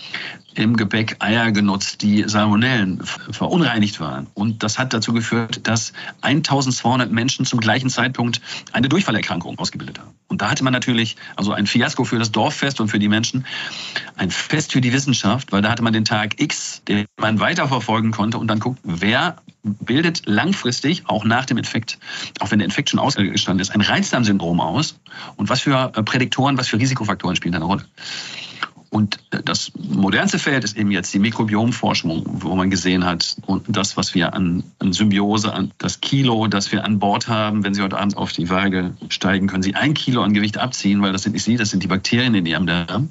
im 0.55 0.77
Gebäck 0.77 1.17
Eier 1.19 1.51
genutzt, 1.51 2.01
die 2.01 2.23
Salmonellen 2.27 3.03
verunreinigt 3.03 3.99
waren. 3.99 4.27
Und 4.35 4.63
das 4.63 4.79
hat 4.79 4.93
dazu 4.93 5.11
geführt, 5.11 5.67
dass 5.67 5.91
1200 6.21 7.11
Menschen 7.11 7.45
zum 7.45 7.59
gleichen 7.59 7.89
Zeitpunkt 7.89 8.39
eine 8.71 8.87
Durchfallerkrankung 8.87 9.59
ausgebildet 9.59 9.99
haben. 9.99 10.11
Und 10.29 10.41
da 10.41 10.49
hatte 10.49 10.63
man 10.63 10.71
natürlich 10.71 11.17
also 11.35 11.51
ein 11.51 11.67
Fiasko 11.67 12.05
für 12.05 12.19
das 12.19 12.31
Dorffest 12.31 12.79
und 12.79 12.87
für 12.87 12.99
die 12.99 13.09
Menschen, 13.09 13.45
ein 14.15 14.31
Fest 14.31 14.71
für 14.71 14.79
die 14.79 14.93
Wissenschaft, 14.93 15.51
weil 15.51 15.61
da 15.61 15.71
hatte 15.71 15.83
man 15.83 15.91
den 15.91 16.05
Tag 16.05 16.39
X, 16.39 16.83
den 16.87 17.05
man 17.19 17.41
weiterverfolgen 17.41 18.11
konnte 18.11 18.37
und 18.37 18.47
dann 18.47 18.59
guckt, 18.59 18.79
wer 18.83 19.37
bildet 19.63 20.25
langfristig, 20.25 21.03
auch 21.07 21.25
nach 21.25 21.45
dem 21.45 21.57
Infekt, 21.57 21.99
auch 22.39 22.51
wenn 22.51 22.59
der 22.59 22.65
Infekt 22.65 22.89
schon 22.89 22.99
ausgestanden 22.99 23.61
ist, 23.61 23.71
ein 23.71 23.81
Reizdarmsyndrom 23.81 24.59
aus 24.59 24.99
und 25.35 25.49
was 25.49 25.61
für 25.61 25.89
Prädiktoren, 25.89 26.57
was 26.57 26.67
für 26.67 26.79
Risikofaktoren 26.79 27.35
spielen 27.35 27.53
da 27.53 27.57
eine 27.57 27.65
Rolle. 27.65 27.85
Und 28.91 29.19
das 29.29 29.71
modernste 29.77 30.39
Feld 30.39 30.63
ist 30.63 30.75
eben 30.75 30.89
jetzt 30.89 31.13
die 31.13 31.19
Mikrobiomforschung, 31.19 32.23
wo 32.25 32.55
man 32.55 32.71
gesehen 32.71 33.05
hat, 33.05 33.35
und 33.45 33.65
das, 33.67 33.97
was 33.97 34.15
wir 34.15 34.33
an, 34.33 34.63
an 34.79 34.93
Symbiose, 34.93 35.53
an 35.53 35.71
das 35.77 36.01
Kilo, 36.01 36.47
das 36.47 36.71
wir 36.71 36.83
an 36.83 36.97
Bord 36.97 37.27
haben, 37.27 37.63
wenn 37.63 37.75
Sie 37.75 37.83
heute 37.83 37.99
Abend 37.99 38.17
auf 38.17 38.31
die 38.31 38.49
Waage 38.49 38.95
steigen, 39.09 39.45
können 39.45 39.61
Sie 39.61 39.75
ein 39.75 39.93
Kilo 39.93 40.23
an 40.23 40.33
Gewicht 40.33 40.57
abziehen, 40.57 41.03
weil 41.03 41.11
das 41.11 41.21
sind 41.21 41.33
nicht 41.33 41.43
Sie, 41.43 41.55
das 41.55 41.69
sind 41.69 41.83
die 41.83 41.87
Bakterien 41.87 42.33
in 42.33 42.47
Ihrem 42.47 42.65
Darm. 42.65 43.09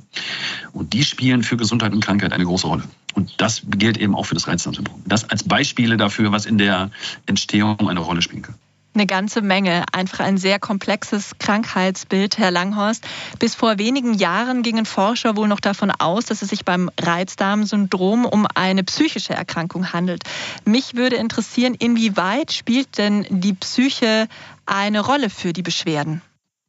Und 0.73 0.95
die 0.95 1.05
spielen 1.05 1.45
für 1.45 1.57
Gesundheit 1.57 1.93
und 1.93 2.05
Krankheit 2.05 2.33
eine 2.33 2.45
große 2.45 2.67
Rolle. 2.67 2.83
Und 3.15 3.41
das 3.41 3.63
gilt 3.71 3.99
eben 3.99 4.17
auch 4.17 4.27
für 4.27 4.35
das 4.35 4.49
Reizdarmsyndrom. 4.49 5.03
Das 5.07 5.31
als 5.31 5.45
Beispiele 5.45 5.97
dafür, 5.97 6.33
was 6.33 6.45
in 6.45 6.59
der 6.59 6.91
Entstehung 7.27 7.89
eine 7.89 8.01
Rolle 8.01 8.21
spielen 8.23 8.43
kann 8.43 8.57
eine 8.99 9.07
ganze 9.07 9.43
Menge. 9.43 9.85
Einfach 9.93 10.21
ein 10.21 10.39
sehr 10.39 10.59
komplexes 10.59 11.33
Krankheitsbild, 11.39 12.37
Herr 12.37 12.51
Langhorst. 12.51 13.07
Bis 13.39 13.55
vor 13.55 13.79
wenigen 13.79 14.13
Jahren 14.13 14.63
gingen 14.63 14.87
Forscher 14.87 15.37
wohl 15.37 15.47
noch 15.47 15.61
davon 15.61 15.93
aus, 15.93 16.27
dass 16.27 16.43
es 16.43 16.49
sich 16.49 16.65
beim 16.65 16.91
Reizdarmsyndrom 17.01 18.27
um 18.27 18.47
eine 18.55 18.83
psychische 18.83 19.35
Erkrankung 19.35 19.93
handelt. 19.93 20.25
Mich 20.65 20.97
würde 20.97 21.17
interessieren, 21.17 21.75
inwieweit 21.79 22.53
spielt 22.53 22.99
denn 22.99 23.25
die 23.31 23.55
Psyche 23.55 24.27
eine 24.67 25.01
Rolle 25.01 25.31
für 25.31 25.53
die 25.53 25.63
Beschwerden? 25.63 26.21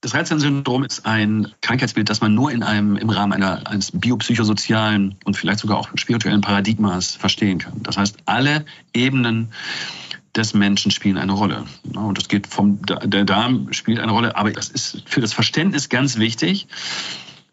Das 0.02 0.14
Reizdarmsyndrom 0.14 0.84
ist 0.86 1.06
ein 1.06 1.52
Krankheitsbild, 1.62 2.10
das 2.10 2.22
man 2.22 2.34
nur 2.34 2.52
in 2.52 2.64
einem, 2.64 2.96
im 2.96 3.10
Rahmen 3.10 3.34
einer, 3.34 3.68
eines 3.68 3.92
biopsychosozialen 3.92 5.16
und 5.26 5.36
vielleicht 5.36 5.60
sogar 5.60 5.78
auch 5.78 5.90
spirituellen 5.96 6.40
Paradigmas 6.40 7.16
verstehen 7.16 7.58
kann. 7.58 7.84
Das 7.84 7.98
heißt, 7.98 8.18
alle 8.26 8.66
Ebenen 8.94 9.52
des 10.36 10.54
Menschen 10.54 10.92
spielen 10.92 11.18
eine 11.18 11.34
Rolle. 11.34 11.66
Und 11.94 12.18
das 12.18 12.28
geht 12.28 12.48
vom, 12.48 12.80
der 12.84 13.26
Darm 13.26 13.72
spielt 13.74 14.00
eine 14.00 14.12
Rolle, 14.12 14.36
aber 14.36 14.52
das 14.52 14.70
ist 14.70 15.04
für 15.06 15.22
das 15.22 15.34
Verständnis 15.34 15.90
ganz 15.90 16.18
wichtig, 16.18 16.68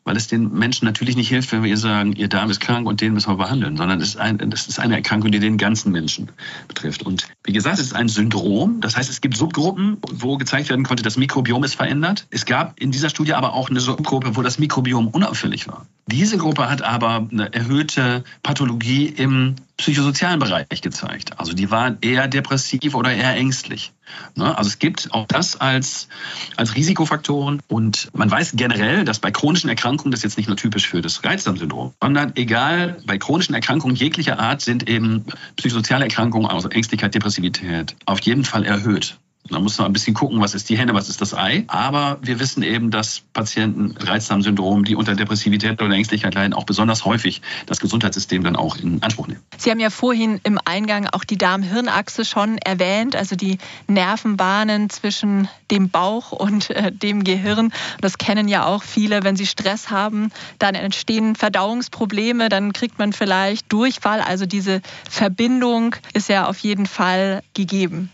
weil 0.06 0.16
es 0.16 0.28
den 0.28 0.52
Menschen 0.52 0.84
natürlich 0.84 1.16
nicht 1.16 1.28
hilft, 1.28 1.50
wenn 1.50 1.64
wir 1.64 1.70
ihr 1.70 1.76
sagen, 1.76 2.12
ihr 2.12 2.28
Darm 2.28 2.48
ist 2.48 2.60
krank 2.60 2.86
und 2.86 3.00
den 3.00 3.12
müssen 3.12 3.28
wir 3.28 3.36
behandeln, 3.36 3.76
sondern 3.76 4.00
es 4.00 4.10
ist, 4.10 4.16
ein, 4.18 4.38
das 4.50 4.68
ist 4.68 4.78
eine 4.78 4.94
Erkrankung, 4.94 5.32
die 5.32 5.40
den 5.40 5.58
ganzen 5.58 5.90
Menschen 5.90 6.30
betrifft. 6.68 7.02
Und 7.02 7.26
wie 7.42 7.52
gesagt, 7.52 7.80
es 7.80 7.86
ist 7.86 7.94
ein 7.94 8.08
Syndrom. 8.08 8.80
Das 8.80 8.96
heißt, 8.96 9.10
es 9.10 9.20
gibt 9.20 9.36
Subgruppen, 9.36 9.98
wo 10.12 10.36
gezeigt 10.36 10.70
werden 10.70 10.84
konnte, 10.84 11.02
das 11.02 11.16
Mikrobiom 11.16 11.64
ist 11.64 11.74
verändert. 11.74 12.28
Es 12.30 12.46
gab 12.46 12.78
in 12.78 12.92
dieser 12.92 13.10
Studie 13.10 13.34
aber 13.34 13.52
auch 13.54 13.68
eine 13.68 13.80
Subgruppe, 13.80 14.36
wo 14.36 14.42
das 14.42 14.60
Mikrobiom 14.60 15.08
unauffällig 15.08 15.66
war. 15.66 15.86
Diese 16.06 16.38
Gruppe 16.38 16.70
hat 16.70 16.82
aber 16.82 17.26
eine 17.28 17.52
erhöhte 17.52 18.22
Pathologie 18.44 19.06
im 19.06 19.56
psychosozialen 19.76 20.38
Bereich 20.38 20.80
gezeigt. 20.80 21.38
Also 21.38 21.52
die 21.52 21.70
waren 21.70 21.98
eher 22.00 22.28
depressiv 22.28 22.94
oder 22.94 23.12
eher 23.12 23.34
ängstlich. 23.34 23.92
Ne? 24.34 24.56
Also 24.56 24.68
es 24.68 24.78
gibt 24.78 25.12
auch 25.12 25.26
das 25.26 25.60
als, 25.60 26.08
als 26.56 26.74
Risikofaktoren 26.74 27.60
und 27.68 28.08
man 28.14 28.30
weiß 28.30 28.52
generell, 28.54 29.04
dass 29.04 29.18
bei 29.18 29.30
chronischen 29.30 29.68
Erkrankungen, 29.68 30.12
das 30.12 30.20
ist 30.20 30.24
jetzt 30.24 30.36
nicht 30.38 30.46
nur 30.46 30.56
typisch 30.56 30.88
für 30.88 31.02
das 31.02 31.22
Reizdarmsyndrom, 31.22 31.92
sondern 32.00 32.32
egal, 32.36 33.02
bei 33.06 33.18
chronischen 33.18 33.54
Erkrankungen 33.54 33.96
jeglicher 33.96 34.38
Art 34.38 34.62
sind 34.62 34.88
eben 34.88 35.26
psychosoziale 35.56 36.04
Erkrankungen, 36.04 36.46
also 36.46 36.68
Ängstlichkeit, 36.68 37.14
Depressivität, 37.14 37.96
auf 38.06 38.20
jeden 38.20 38.44
Fall 38.44 38.64
erhöht. 38.64 39.18
Da 39.50 39.60
muss 39.60 39.78
man 39.78 39.86
ein 39.86 39.92
bisschen 39.92 40.14
gucken, 40.14 40.40
was 40.40 40.54
ist 40.54 40.68
die 40.68 40.78
Henne, 40.78 40.94
was 40.94 41.08
ist 41.08 41.20
das 41.20 41.34
Ei. 41.34 41.64
Aber 41.68 42.18
wir 42.22 42.40
wissen 42.40 42.62
eben, 42.62 42.90
dass 42.90 43.22
Patienten 43.32 43.94
Reizdarmsyndrom, 43.98 44.84
die 44.84 44.96
unter 44.96 45.14
Depressivität 45.14 45.80
oder 45.80 45.94
Ängstlichkeit 45.94 46.34
leiden, 46.34 46.54
auch 46.54 46.64
besonders 46.64 47.04
häufig 47.04 47.42
das 47.66 47.80
Gesundheitssystem 47.80 48.42
dann 48.42 48.56
auch 48.56 48.76
in 48.76 49.02
Anspruch 49.02 49.28
nehmen. 49.28 49.40
Sie 49.58 49.70
haben 49.70 49.80
ja 49.80 49.90
vorhin 49.90 50.40
im 50.42 50.58
Eingang 50.64 51.06
auch 51.12 51.24
die 51.24 51.38
Darm-Hirn-Achse 51.38 52.24
schon 52.24 52.58
erwähnt, 52.58 53.16
also 53.16 53.36
die 53.36 53.58
Nervenbahnen 53.86 54.90
zwischen 54.90 55.48
dem 55.70 55.90
Bauch 55.90 56.32
und 56.32 56.70
äh, 56.70 56.92
dem 56.92 57.24
Gehirn. 57.24 57.72
Das 58.00 58.18
kennen 58.18 58.48
ja 58.48 58.66
auch 58.66 58.82
viele, 58.82 59.22
wenn 59.24 59.36
sie 59.36 59.46
Stress 59.46 59.90
haben, 59.90 60.30
dann 60.58 60.74
entstehen 60.74 61.34
Verdauungsprobleme, 61.34 62.48
dann 62.48 62.72
kriegt 62.72 62.98
man 62.98 63.12
vielleicht 63.12 63.72
Durchfall. 63.72 64.20
Also 64.20 64.46
diese 64.46 64.80
Verbindung 65.08 65.96
ist 66.12 66.28
ja 66.28 66.46
auf 66.46 66.58
jeden 66.58 66.86
Fall 66.86 67.42
gegeben. 67.54 68.10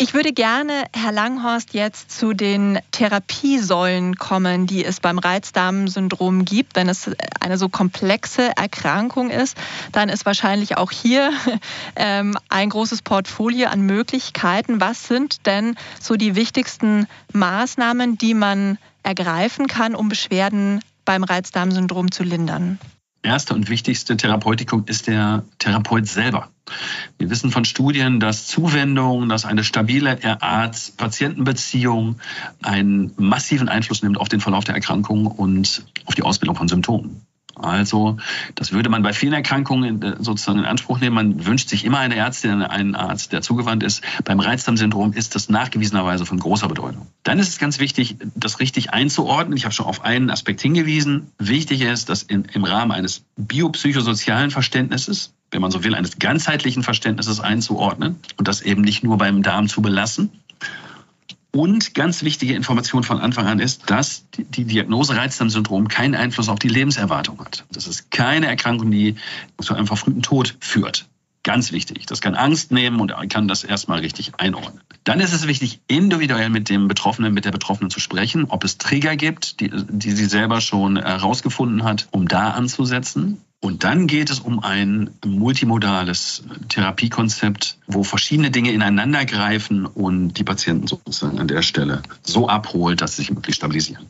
Ich 0.00 0.14
würde 0.14 0.32
gerne, 0.32 0.84
Herr 0.94 1.10
Langhorst, 1.10 1.74
jetzt 1.74 2.12
zu 2.16 2.32
den 2.32 2.78
Therapiesäulen 2.92 4.14
kommen, 4.14 4.68
die 4.68 4.84
es 4.84 5.00
beim 5.00 5.18
Reizdarmsyndrom 5.18 6.44
gibt. 6.44 6.76
Wenn 6.76 6.88
es 6.88 7.10
eine 7.40 7.58
so 7.58 7.68
komplexe 7.68 8.56
Erkrankung 8.56 9.28
ist, 9.28 9.56
dann 9.90 10.08
ist 10.08 10.24
wahrscheinlich 10.24 10.76
auch 10.76 10.92
hier 10.92 11.32
ähm, 11.96 12.38
ein 12.48 12.70
großes 12.70 13.02
Portfolio 13.02 13.70
an 13.70 13.80
Möglichkeiten. 13.80 14.80
Was 14.80 15.08
sind 15.08 15.46
denn 15.46 15.74
so 16.00 16.14
die 16.14 16.36
wichtigsten 16.36 17.08
Maßnahmen, 17.32 18.18
die 18.18 18.34
man 18.34 18.78
ergreifen 19.02 19.66
kann, 19.66 19.96
um 19.96 20.08
Beschwerden 20.08 20.80
beim 21.04 21.24
Reizdarmsyndrom 21.24 22.12
zu 22.12 22.22
lindern? 22.22 22.78
Erste 23.22 23.52
und 23.52 23.68
wichtigste 23.68 24.16
Therapeutikum 24.16 24.84
ist 24.86 25.08
der 25.08 25.42
Therapeut 25.58 26.06
selber. 26.06 26.50
Wir 27.18 27.30
wissen 27.30 27.50
von 27.50 27.64
Studien, 27.64 28.20
dass 28.20 28.46
Zuwendung, 28.46 29.28
dass 29.28 29.44
eine 29.44 29.64
stabile 29.64 30.18
Arzt-Patientenbeziehung 30.42 32.20
einen 32.62 33.12
massiven 33.16 33.68
Einfluss 33.68 34.02
nimmt 34.02 34.18
auf 34.18 34.28
den 34.28 34.40
Verlauf 34.40 34.64
der 34.64 34.74
Erkrankung 34.74 35.26
und 35.26 35.84
auf 36.06 36.14
die 36.14 36.22
Ausbildung 36.22 36.56
von 36.56 36.68
Symptomen. 36.68 37.27
Also 37.58 38.16
das 38.54 38.72
würde 38.72 38.88
man 38.88 39.02
bei 39.02 39.12
vielen 39.12 39.32
Erkrankungen 39.32 40.02
äh, 40.02 40.16
sozusagen 40.18 40.58
in 40.58 40.64
Anspruch 40.64 41.00
nehmen. 41.00 41.14
Man 41.14 41.46
wünscht 41.46 41.68
sich 41.68 41.84
immer 41.84 41.98
eine 41.98 42.16
Ärztin, 42.16 42.62
einen 42.62 42.94
Arzt, 42.94 43.32
der 43.32 43.42
zugewandt 43.42 43.82
ist. 43.82 44.02
Beim 44.24 44.40
Reizdarmsyndrom 44.40 45.12
ist 45.12 45.34
das 45.34 45.48
nachgewiesenerweise 45.48 46.26
von 46.26 46.38
großer 46.38 46.68
Bedeutung. 46.68 47.06
Dann 47.22 47.38
ist 47.38 47.48
es 47.48 47.58
ganz 47.58 47.78
wichtig, 47.78 48.16
das 48.34 48.60
richtig 48.60 48.92
einzuordnen. 48.92 49.56
Ich 49.56 49.64
habe 49.64 49.74
schon 49.74 49.86
auf 49.86 50.04
einen 50.04 50.30
Aspekt 50.30 50.60
hingewiesen. 50.60 51.30
Wichtig 51.38 51.82
ist, 51.82 52.08
dass 52.08 52.22
in, 52.22 52.44
im 52.44 52.64
Rahmen 52.64 52.92
eines 52.92 53.24
biopsychosozialen 53.36 54.50
Verständnisses 54.50 55.32
wenn 55.50 55.62
man 55.62 55.70
so 55.70 55.82
will, 55.82 55.94
eines 55.94 56.18
ganzheitlichen 56.18 56.82
Verständnisses 56.82 57.40
einzuordnen 57.40 58.16
und 58.36 58.48
das 58.48 58.60
eben 58.60 58.82
nicht 58.82 59.02
nur 59.02 59.16
beim 59.16 59.42
Darm 59.42 59.68
zu 59.68 59.80
belassen. 59.80 60.30
Und 61.58 61.92
ganz 61.92 62.22
wichtige 62.22 62.54
Information 62.54 63.02
von 63.02 63.18
Anfang 63.18 63.48
an 63.48 63.58
ist, 63.58 63.90
dass 63.90 64.26
die 64.30 64.62
Diagnose 64.62 65.16
Reizdarmsyndrom 65.16 65.88
keinen 65.88 66.14
Einfluss 66.14 66.48
auf 66.48 66.60
die 66.60 66.68
Lebenserwartung 66.68 67.40
hat. 67.40 67.64
Das 67.72 67.88
ist 67.88 68.12
keine 68.12 68.46
Erkrankung, 68.46 68.92
die 68.92 69.16
zu 69.60 69.74
einem 69.74 69.88
verfrühten 69.88 70.22
Tod 70.22 70.56
führt. 70.60 71.08
Ganz 71.42 71.72
wichtig. 71.72 72.06
Das 72.06 72.20
kann 72.20 72.36
Angst 72.36 72.70
nehmen 72.70 73.00
und 73.00 73.12
kann 73.28 73.48
das 73.48 73.64
erstmal 73.64 73.98
richtig 73.98 74.34
einordnen. 74.38 74.82
Dann 75.02 75.18
ist 75.18 75.32
es 75.32 75.48
wichtig, 75.48 75.80
individuell 75.88 76.48
mit 76.48 76.68
dem 76.68 76.86
Betroffenen, 76.86 77.34
mit 77.34 77.44
der 77.44 77.50
Betroffenen 77.50 77.90
zu 77.90 77.98
sprechen, 77.98 78.44
ob 78.44 78.62
es 78.62 78.78
Trigger 78.78 79.16
gibt, 79.16 79.58
die, 79.58 79.68
die 79.68 80.12
sie 80.12 80.26
selber 80.26 80.60
schon 80.60 80.96
herausgefunden 80.96 81.82
hat, 81.82 82.06
um 82.12 82.28
da 82.28 82.50
anzusetzen. 82.50 83.42
Und 83.60 83.82
dann 83.82 84.06
geht 84.06 84.30
es 84.30 84.38
um 84.38 84.60
ein 84.60 85.10
multimodales 85.24 86.44
Therapiekonzept, 86.68 87.78
wo 87.88 88.04
verschiedene 88.04 88.52
Dinge 88.52 88.70
ineinander 88.70 89.24
greifen 89.24 89.84
und 89.84 90.34
die 90.34 90.44
Patienten 90.44 90.86
sozusagen 90.86 91.40
an 91.40 91.48
der 91.48 91.62
Stelle 91.62 92.02
so 92.22 92.48
abholt, 92.48 93.00
dass 93.00 93.16
sie 93.16 93.22
sich 93.22 93.30
möglichst 93.32 93.58
stabilisieren. 93.58 94.06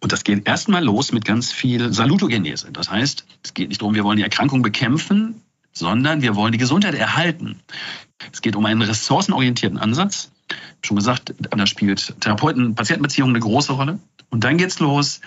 Und 0.00 0.10
das 0.10 0.24
geht 0.24 0.48
erstmal 0.48 0.82
los 0.82 1.12
mit 1.12 1.24
ganz 1.24 1.52
viel 1.52 1.92
Salutogenese. 1.92 2.72
Das 2.72 2.90
heißt, 2.90 3.24
es 3.44 3.54
geht 3.54 3.68
nicht 3.68 3.80
darum, 3.80 3.94
wir 3.94 4.02
wollen 4.02 4.16
die 4.16 4.24
Erkrankung 4.24 4.62
bekämpfen, 4.62 5.40
sondern 5.72 6.20
wir 6.22 6.34
wollen 6.34 6.50
die 6.50 6.58
Gesundheit 6.58 6.94
erhalten. 6.94 7.60
Es 8.32 8.42
geht 8.42 8.56
um 8.56 8.66
einen 8.66 8.82
ressourcenorientierten 8.82 9.78
Ansatz. 9.78 10.32
Schon 10.82 10.96
gesagt, 10.96 11.34
da 11.38 11.66
spielt 11.66 12.14
Therapeuten-Patientenbeziehung 12.20 13.30
eine 13.30 13.40
große 13.40 13.72
Rolle. 13.72 13.98
Und 14.30 14.44
dann 14.44 14.56
geht's 14.56 14.78
los, 14.80 15.20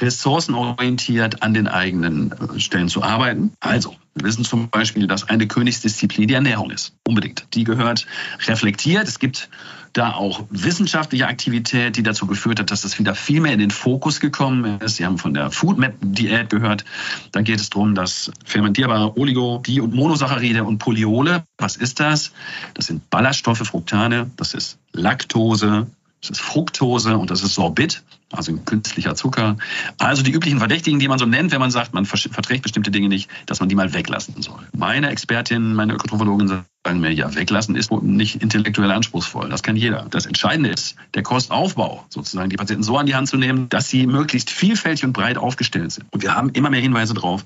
ressourcenorientiert 0.00 1.42
an 1.42 1.54
den 1.54 1.68
eigenen 1.68 2.34
Stellen 2.58 2.88
zu 2.88 3.02
arbeiten. 3.02 3.52
Also, 3.60 3.94
wir 4.18 4.24
wissen 4.24 4.44
zum 4.44 4.68
Beispiel, 4.68 5.06
dass 5.06 5.28
eine 5.28 5.46
Königsdisziplin 5.46 6.28
die 6.28 6.34
Ernährung 6.34 6.70
ist. 6.70 6.92
Unbedingt. 7.06 7.46
Die 7.54 7.64
gehört 7.64 8.06
reflektiert. 8.46 9.06
Es 9.06 9.18
gibt 9.18 9.48
da 9.92 10.12
auch 10.12 10.44
wissenschaftliche 10.50 11.26
Aktivität, 11.26 11.96
die 11.96 12.02
dazu 12.02 12.26
geführt 12.26 12.60
hat, 12.60 12.70
dass 12.70 12.82
das 12.82 12.98
wieder 12.98 13.14
viel 13.14 13.40
mehr 13.40 13.52
in 13.52 13.58
den 13.58 13.70
Fokus 13.70 14.20
gekommen 14.20 14.80
ist. 14.80 14.96
Sie 14.96 15.06
haben 15.06 15.18
von 15.18 15.34
der 15.34 15.50
Foodmap-Diät 15.50 16.50
gehört. 16.50 16.84
Da 17.32 17.42
geht 17.42 17.60
es 17.60 17.70
darum, 17.70 17.94
dass 17.94 18.30
fermentierbare 18.44 19.16
Oligo, 19.16 19.62
Di- 19.64 19.80
und 19.80 19.94
Monosaccharide 19.94 20.64
und 20.64 20.78
Polyole, 20.78 21.44
was 21.56 21.76
ist 21.76 22.00
das? 22.00 22.32
Das 22.74 22.86
sind 22.86 23.08
Ballaststoffe, 23.10 23.58
Fructane, 23.58 24.30
das 24.36 24.54
ist 24.54 24.78
Laktose, 24.92 25.86
das 26.20 26.30
ist 26.30 26.40
Fructose 26.40 27.16
und 27.16 27.30
das 27.30 27.42
ist 27.42 27.54
Sorbit, 27.54 28.02
also 28.32 28.52
künstlicher 28.64 29.14
Zucker. 29.14 29.56
Also 29.98 30.22
die 30.22 30.32
üblichen 30.32 30.58
Verdächtigen, 30.58 30.98
die 30.98 31.08
man 31.08 31.18
so 31.18 31.26
nennt, 31.26 31.50
wenn 31.52 31.60
man 31.60 31.70
sagt, 31.70 31.94
man 31.94 32.04
verträgt 32.04 32.62
bestimmte 32.62 32.90
Dinge 32.90 33.08
nicht, 33.08 33.30
dass 33.46 33.60
man 33.60 33.68
die 33.68 33.74
mal 33.74 33.94
weglassen 33.94 34.42
soll. 34.42 34.60
Meine 34.76 35.10
Expertin, 35.10 35.74
meine 35.74 35.94
Ökotrophologin 35.94 36.48
sagen 36.84 37.00
mir, 37.00 37.12
ja, 37.12 37.34
weglassen 37.34 37.74
ist 37.74 37.90
nicht 37.90 38.42
intellektuell 38.42 38.90
anspruchsvoll. 38.90 39.48
Das 39.48 39.62
kann 39.62 39.76
jeder. 39.76 40.06
Das 40.10 40.26
Entscheidende 40.26 40.70
ist 40.70 40.96
der 41.14 41.22
Kostaufbau, 41.22 42.04
sozusagen 42.08 42.50
die 42.50 42.56
Patienten 42.56 42.82
so 42.82 42.96
an 42.96 43.06
die 43.06 43.14
Hand 43.14 43.28
zu 43.28 43.36
nehmen, 43.36 43.68
dass 43.68 43.88
sie 43.88 44.06
möglichst 44.06 44.50
vielfältig 44.50 45.04
und 45.04 45.12
breit 45.12 45.38
aufgestellt 45.38 45.92
sind. 45.92 46.06
Und 46.10 46.22
wir 46.22 46.34
haben 46.34 46.50
immer 46.50 46.70
mehr 46.70 46.80
Hinweise 46.80 47.14
darauf, 47.14 47.44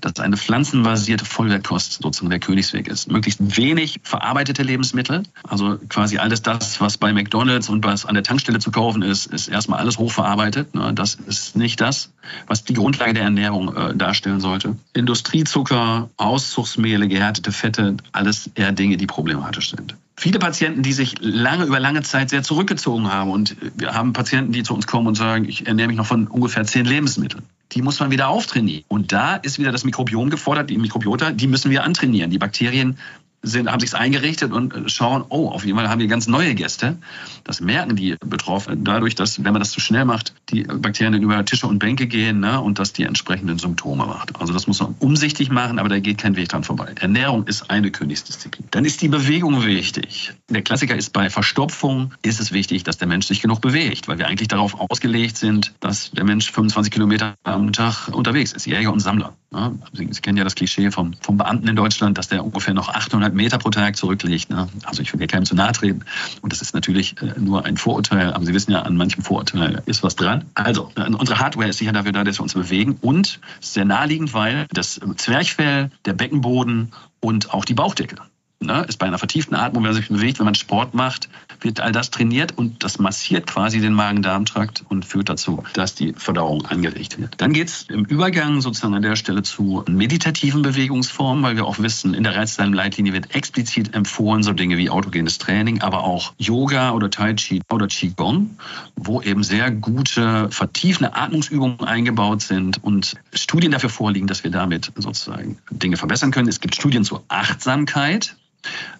dass 0.00 0.18
eine 0.18 0.36
pflanzenbasierte 0.36 1.24
Vollwertkost 1.24 2.02
sozusagen 2.02 2.30
der 2.30 2.40
Königsweg 2.40 2.88
ist. 2.88 3.10
Möglichst 3.10 3.56
wenig 3.56 4.00
verarbeitete 4.02 4.62
Lebensmittel, 4.62 5.22
also 5.46 5.78
quasi 5.88 6.18
alles 6.18 6.42
das, 6.42 6.80
was 6.80 6.98
bei 6.98 7.12
McDonalds 7.12 7.68
und 7.68 7.84
was 7.84 8.04
an 8.04 8.14
der 8.14 8.24
Tankstelle 8.24 8.58
zu 8.58 8.70
kaufen 8.70 9.02
ist, 9.02 9.26
ist 9.26 9.48
erstmal 9.48 9.78
alles 9.78 9.98
hochverarbeitet 9.98 10.21
verarbeitet. 10.22 10.74
Ne? 10.74 10.92
Das 10.94 11.14
ist 11.14 11.56
nicht 11.56 11.80
das, 11.80 12.10
was 12.46 12.64
die 12.64 12.74
Grundlage 12.74 13.14
der 13.14 13.24
Ernährung 13.24 13.74
äh, 13.74 13.94
darstellen 13.94 14.40
sollte. 14.40 14.76
Industriezucker, 14.94 16.08
Auszugsmehle, 16.16 17.08
gehärtete 17.08 17.50
Fette, 17.50 17.96
alles 18.12 18.50
eher 18.54 18.72
Dinge, 18.72 18.96
die 18.96 19.06
problematisch 19.06 19.70
sind. 19.70 19.96
Viele 20.16 20.38
Patienten, 20.38 20.82
die 20.82 20.92
sich 20.92 21.16
lange 21.20 21.64
über 21.64 21.80
lange 21.80 22.02
Zeit 22.02 22.30
sehr 22.30 22.44
zurückgezogen 22.44 23.10
haben 23.10 23.30
und 23.30 23.56
wir 23.76 23.94
haben 23.94 24.12
Patienten, 24.12 24.52
die 24.52 24.62
zu 24.62 24.74
uns 24.74 24.86
kommen 24.86 25.08
und 25.08 25.16
sagen, 25.16 25.48
ich 25.48 25.66
ernähre 25.66 25.88
mich 25.88 25.96
noch 25.96 26.06
von 26.06 26.28
ungefähr 26.28 26.64
zehn 26.64 26.84
Lebensmitteln. 26.84 27.42
Die 27.72 27.82
muss 27.82 27.98
man 27.98 28.10
wieder 28.10 28.28
auftrainieren. 28.28 28.84
Und 28.88 29.12
da 29.12 29.34
ist 29.36 29.58
wieder 29.58 29.72
das 29.72 29.82
Mikrobiom 29.84 30.30
gefordert, 30.30 30.70
die 30.70 30.78
Mikrobiota, 30.78 31.32
die 31.32 31.48
müssen 31.48 31.70
wir 31.70 31.82
antrainieren. 31.82 32.30
Die 32.30 32.38
Bakterien 32.38 32.98
sind, 33.42 33.70
haben 33.70 33.80
sich 33.80 33.94
eingerichtet 33.94 34.52
und 34.52 34.90
schauen, 34.90 35.24
oh, 35.28 35.48
auf 35.48 35.64
jeden 35.64 35.76
Fall 35.76 35.88
haben 35.88 36.00
wir 36.00 36.06
ganz 36.06 36.26
neue 36.26 36.54
Gäste. 36.54 36.96
Das 37.44 37.60
merken 37.60 37.96
die 37.96 38.16
Betroffenen 38.24 38.84
dadurch, 38.84 39.14
dass, 39.14 39.44
wenn 39.44 39.52
man 39.52 39.60
das 39.60 39.72
zu 39.72 39.80
schnell 39.80 40.04
macht, 40.04 40.34
die 40.50 40.62
Bakterien 40.62 41.20
über 41.22 41.44
Tische 41.44 41.66
und 41.66 41.78
Bänke 41.78 42.06
gehen 42.06 42.40
ne, 42.40 42.60
und 42.60 42.78
das 42.78 42.92
die 42.92 43.02
entsprechenden 43.02 43.58
Symptome 43.58 44.06
macht. 44.06 44.40
Also 44.40 44.52
das 44.52 44.66
muss 44.66 44.80
man 44.80 44.94
umsichtig 45.00 45.50
machen, 45.50 45.78
aber 45.78 45.88
da 45.88 45.98
geht 45.98 46.18
kein 46.18 46.36
Weg 46.36 46.48
dran 46.48 46.62
vorbei. 46.64 46.94
Ernährung 47.00 47.46
ist 47.46 47.70
eine 47.70 47.90
Königsdisziplin. 47.90 48.68
Dann 48.70 48.84
ist 48.84 49.02
die 49.02 49.08
Bewegung 49.08 49.64
wichtig. 49.64 50.32
Der 50.48 50.62
Klassiker 50.62 50.96
ist 50.96 51.12
bei 51.12 51.28
Verstopfung 51.28 52.14
ist 52.22 52.40
es 52.40 52.52
wichtig, 52.52 52.84
dass 52.84 52.98
der 52.98 53.08
Mensch 53.08 53.26
sich 53.26 53.42
genug 53.42 53.60
bewegt, 53.60 54.08
weil 54.08 54.18
wir 54.18 54.28
eigentlich 54.28 54.48
darauf 54.48 54.78
ausgelegt 54.78 55.36
sind, 55.36 55.74
dass 55.80 56.12
der 56.12 56.24
Mensch 56.24 56.50
25 56.50 56.92
Kilometer 56.92 57.34
am 57.42 57.72
Tag 57.72 58.08
unterwegs 58.08 58.52
ist, 58.52 58.66
Jäger 58.66 58.92
und 58.92 59.00
Sammler. 59.00 59.34
Ne? 59.52 59.78
Sie, 59.92 60.08
Sie 60.10 60.20
kennen 60.20 60.38
ja 60.38 60.44
das 60.44 60.54
Klischee 60.54 60.90
vom, 60.90 61.14
vom 61.20 61.36
Beamten 61.36 61.68
in 61.68 61.76
Deutschland, 61.76 62.18
dass 62.18 62.28
der 62.28 62.44
ungefähr 62.44 62.74
noch 62.74 62.88
800 62.88 63.34
Meter 63.34 63.58
pro 63.58 63.70
Tag 63.70 63.96
zurücklegt. 63.96 64.50
Ne? 64.50 64.68
Also 64.84 65.02
ich 65.02 65.12
will 65.12 65.20
ja 65.20 65.26
keinem 65.26 65.44
zu 65.44 65.54
nahe 65.54 65.72
treten. 65.72 66.04
Und 66.40 66.52
das 66.52 66.62
ist 66.62 66.74
natürlich 66.74 67.20
äh, 67.22 67.38
nur 67.38 67.64
ein 67.64 67.76
Vorurteil, 67.76 68.32
aber 68.32 68.44
Sie 68.44 68.54
wissen 68.54 68.72
ja, 68.72 68.82
an 68.82 68.96
manchem 68.96 69.22
Vorurteil 69.22 69.82
ist 69.86 70.02
was 70.02 70.16
dran. 70.16 70.44
Also, 70.54 70.90
äh, 70.96 71.02
unsere 71.02 71.38
Hardware 71.38 71.68
ist 71.68 71.78
sicher 71.78 71.92
dafür 71.92 72.12
da, 72.12 72.24
dass 72.24 72.38
wir 72.38 72.42
uns 72.42 72.54
bewegen 72.54 72.98
und 73.00 73.40
sehr 73.60 73.84
naheliegend, 73.84 74.34
weil 74.34 74.66
das 74.72 75.00
Zwerchfell, 75.16 75.90
der 76.04 76.14
Beckenboden 76.14 76.92
und 77.20 77.52
auch 77.52 77.64
die 77.64 77.74
Bauchdecke 77.74 78.16
ne, 78.62 78.84
ist 78.88 78.98
bei 78.98 79.06
einer 79.06 79.18
vertieften 79.18 79.54
Atmung, 79.54 79.84
wenn 79.84 79.90
man 79.92 80.00
sich 80.00 80.08
bewegt, 80.08 80.38
wenn 80.38 80.46
man 80.46 80.54
Sport 80.54 80.94
macht, 80.94 81.28
wird 81.60 81.80
all 81.80 81.92
das 81.92 82.10
trainiert 82.10 82.56
und 82.56 82.84
das 82.84 82.98
massiert 82.98 83.46
quasi 83.46 83.80
den 83.80 83.92
Magen-Darm-Trakt 83.92 84.84
und 84.88 85.04
führt 85.04 85.28
dazu, 85.28 85.62
dass 85.74 85.94
die 85.94 86.12
Verdauung 86.14 86.66
angeregt 86.66 87.18
wird. 87.18 87.40
Dann 87.40 87.52
geht 87.52 87.68
es 87.68 87.82
im 87.88 88.04
Übergang 88.04 88.60
sozusagen 88.60 88.94
an 88.94 89.02
der 89.02 89.16
Stelle 89.16 89.42
zu 89.42 89.84
meditativen 89.88 90.62
Bewegungsformen, 90.62 91.42
weil 91.42 91.56
wir 91.56 91.66
auch 91.66 91.78
wissen, 91.78 92.14
in 92.14 92.22
der 92.22 92.36
Reizdarm-Leitlinie 92.36 93.12
wird 93.12 93.34
explizit 93.34 93.94
empfohlen, 93.94 94.42
so 94.42 94.52
Dinge 94.52 94.76
wie 94.76 94.90
autogenes 94.90 95.38
Training, 95.38 95.82
aber 95.82 96.04
auch 96.04 96.32
Yoga 96.38 96.92
oder 96.92 97.10
Tai 97.10 97.34
Chi 97.34 97.62
oder 97.70 97.86
Qigong, 97.86 98.56
wo 98.96 99.22
eben 99.22 99.42
sehr 99.42 99.70
gute 99.70 100.50
vertiefende 100.50 101.14
Atmungsübungen 101.14 101.80
eingebaut 101.80 102.42
sind 102.42 102.82
und 102.82 103.16
Studien 103.32 103.72
dafür 103.72 103.90
vorliegen, 103.90 104.26
dass 104.26 104.44
wir 104.44 104.50
damit 104.50 104.92
sozusagen 104.96 105.58
Dinge 105.70 105.96
verbessern 105.96 106.30
können. 106.30 106.48
Es 106.48 106.60
gibt 106.60 106.74
Studien 106.74 107.04
zur 107.04 107.24
Achtsamkeit, 107.28 108.36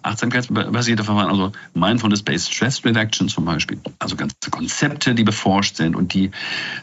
Achtsamkeitsbasierte 0.01 1.03
Verfahren, 1.03 1.29
also 1.29 1.51
Mindfulness-Based 1.73 2.53
Stress 2.53 2.83
Reduction 2.83 3.29
zum 3.29 3.45
Beispiel, 3.45 3.79
also 3.99 4.15
ganze 4.15 4.35
Konzepte, 4.51 5.15
die 5.15 5.23
beforscht 5.23 5.77
sind 5.77 5.95
und 5.95 6.13
die 6.13 6.31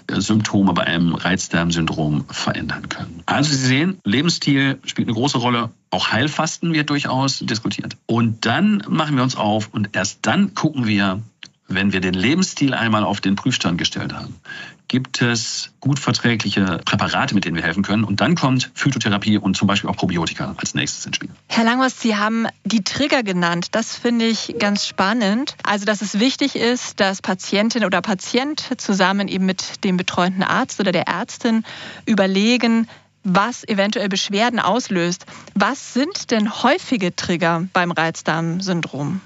äh, 0.06 0.20
Symptome 0.20 0.72
bei 0.72 0.84
einem 0.84 1.14
Reizdarmsyndrom 1.14 2.24
verändern 2.30 2.88
können. 2.88 3.22
Also 3.26 3.50
Sie 3.50 3.66
sehen, 3.66 3.98
Lebensstil 4.04 4.78
spielt 4.84 5.08
eine 5.08 5.14
große 5.14 5.38
Rolle. 5.38 5.70
Auch 5.90 6.12
Heilfasten 6.12 6.72
wird 6.72 6.90
durchaus 6.90 7.40
diskutiert. 7.40 7.96
Und 8.06 8.46
dann 8.46 8.82
machen 8.88 9.16
wir 9.16 9.22
uns 9.22 9.36
auf 9.36 9.68
und 9.72 9.90
erst 9.94 10.20
dann 10.22 10.54
gucken 10.54 10.86
wir, 10.86 11.20
wenn 11.70 11.92
wir 11.92 12.00
den 12.00 12.14
Lebensstil 12.14 12.74
einmal 12.74 13.04
auf 13.04 13.20
den 13.20 13.36
Prüfstand 13.36 13.78
gestellt 13.78 14.12
haben, 14.12 14.34
gibt 14.90 15.22
es 15.22 15.70
gut 15.78 16.00
verträgliche 16.00 16.80
Präparate, 16.84 17.32
mit 17.32 17.44
denen 17.44 17.54
wir 17.54 17.62
helfen 17.62 17.84
können. 17.84 18.02
Und 18.02 18.20
dann 18.20 18.34
kommt 18.34 18.72
Phytotherapie 18.74 19.38
und 19.38 19.56
zum 19.56 19.68
Beispiel 19.68 19.88
auch 19.88 19.94
Probiotika 19.96 20.56
als 20.56 20.74
nächstes 20.74 21.06
ins 21.06 21.14
Spiel. 21.14 21.30
Herr 21.46 21.62
Langhorst, 21.62 22.00
Sie 22.00 22.16
haben 22.16 22.48
die 22.64 22.82
Trigger 22.82 23.22
genannt. 23.22 23.68
Das 23.70 23.94
finde 23.94 24.26
ich 24.26 24.56
ganz 24.58 24.88
spannend. 24.88 25.56
Also, 25.62 25.84
dass 25.84 26.02
es 26.02 26.18
wichtig 26.18 26.56
ist, 26.56 26.98
dass 26.98 27.22
Patientin 27.22 27.84
oder 27.84 28.02
Patient 28.02 28.68
zusammen 28.78 29.28
eben 29.28 29.46
mit 29.46 29.84
dem 29.84 29.96
betreuenden 29.96 30.42
Arzt 30.42 30.80
oder 30.80 30.90
der 30.90 31.06
Ärztin 31.06 31.62
überlegen, 32.04 32.88
was 33.22 33.62
eventuell 33.68 34.08
Beschwerden 34.08 34.58
auslöst. 34.58 35.24
Was 35.54 35.94
sind 35.94 36.32
denn 36.32 36.62
häufige 36.64 37.14
Trigger 37.14 37.68
beim 37.72 37.92
Reizdarmsyndrom? 37.92 39.20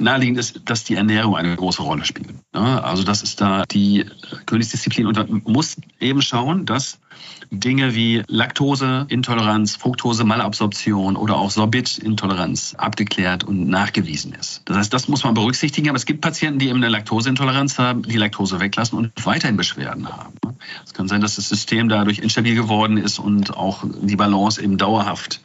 Naheliegend 0.00 0.38
ist, 0.38 0.62
dass 0.64 0.84
die 0.84 0.94
Ernährung 0.94 1.36
eine 1.36 1.56
große 1.56 1.82
Rolle 1.82 2.04
spielt. 2.04 2.28
Also 2.52 3.02
das 3.02 3.22
ist 3.22 3.40
da 3.40 3.64
die 3.64 4.06
Königsdisziplin 4.46 5.06
und 5.06 5.16
man 5.16 5.42
muss 5.44 5.76
eben 5.98 6.22
schauen, 6.22 6.66
dass 6.66 7.00
Dinge 7.50 7.94
wie 7.94 8.22
Laktoseintoleranz, 8.28 9.74
Fructose-Malabsorption 9.76 11.16
oder 11.16 11.36
auch 11.36 11.50
Sorbitintoleranz 11.50 12.74
abgeklärt 12.76 13.42
und 13.42 13.68
nachgewiesen 13.68 14.34
ist. 14.34 14.62
Das 14.66 14.76
heißt, 14.76 14.92
das 14.92 15.08
muss 15.08 15.24
man 15.24 15.34
berücksichtigen, 15.34 15.88
aber 15.88 15.96
es 15.96 16.06
gibt 16.06 16.20
Patienten, 16.20 16.58
die 16.58 16.68
eben 16.68 16.76
eine 16.76 16.88
Laktoseintoleranz 16.88 17.78
haben, 17.78 18.02
die 18.02 18.18
Laktose 18.18 18.60
weglassen 18.60 18.98
und 18.98 19.12
weiterhin 19.24 19.56
Beschwerden 19.56 20.08
haben. 20.08 20.34
Es 20.84 20.94
kann 20.94 21.08
sein, 21.08 21.20
dass 21.20 21.36
das 21.36 21.48
System 21.48 21.88
dadurch 21.88 22.18
instabil 22.18 22.54
geworden 22.54 22.98
ist 22.98 23.18
und 23.18 23.56
auch 23.56 23.84
die 24.02 24.16
Balance 24.16 24.62
eben 24.62 24.76
dauerhaft 24.78 25.40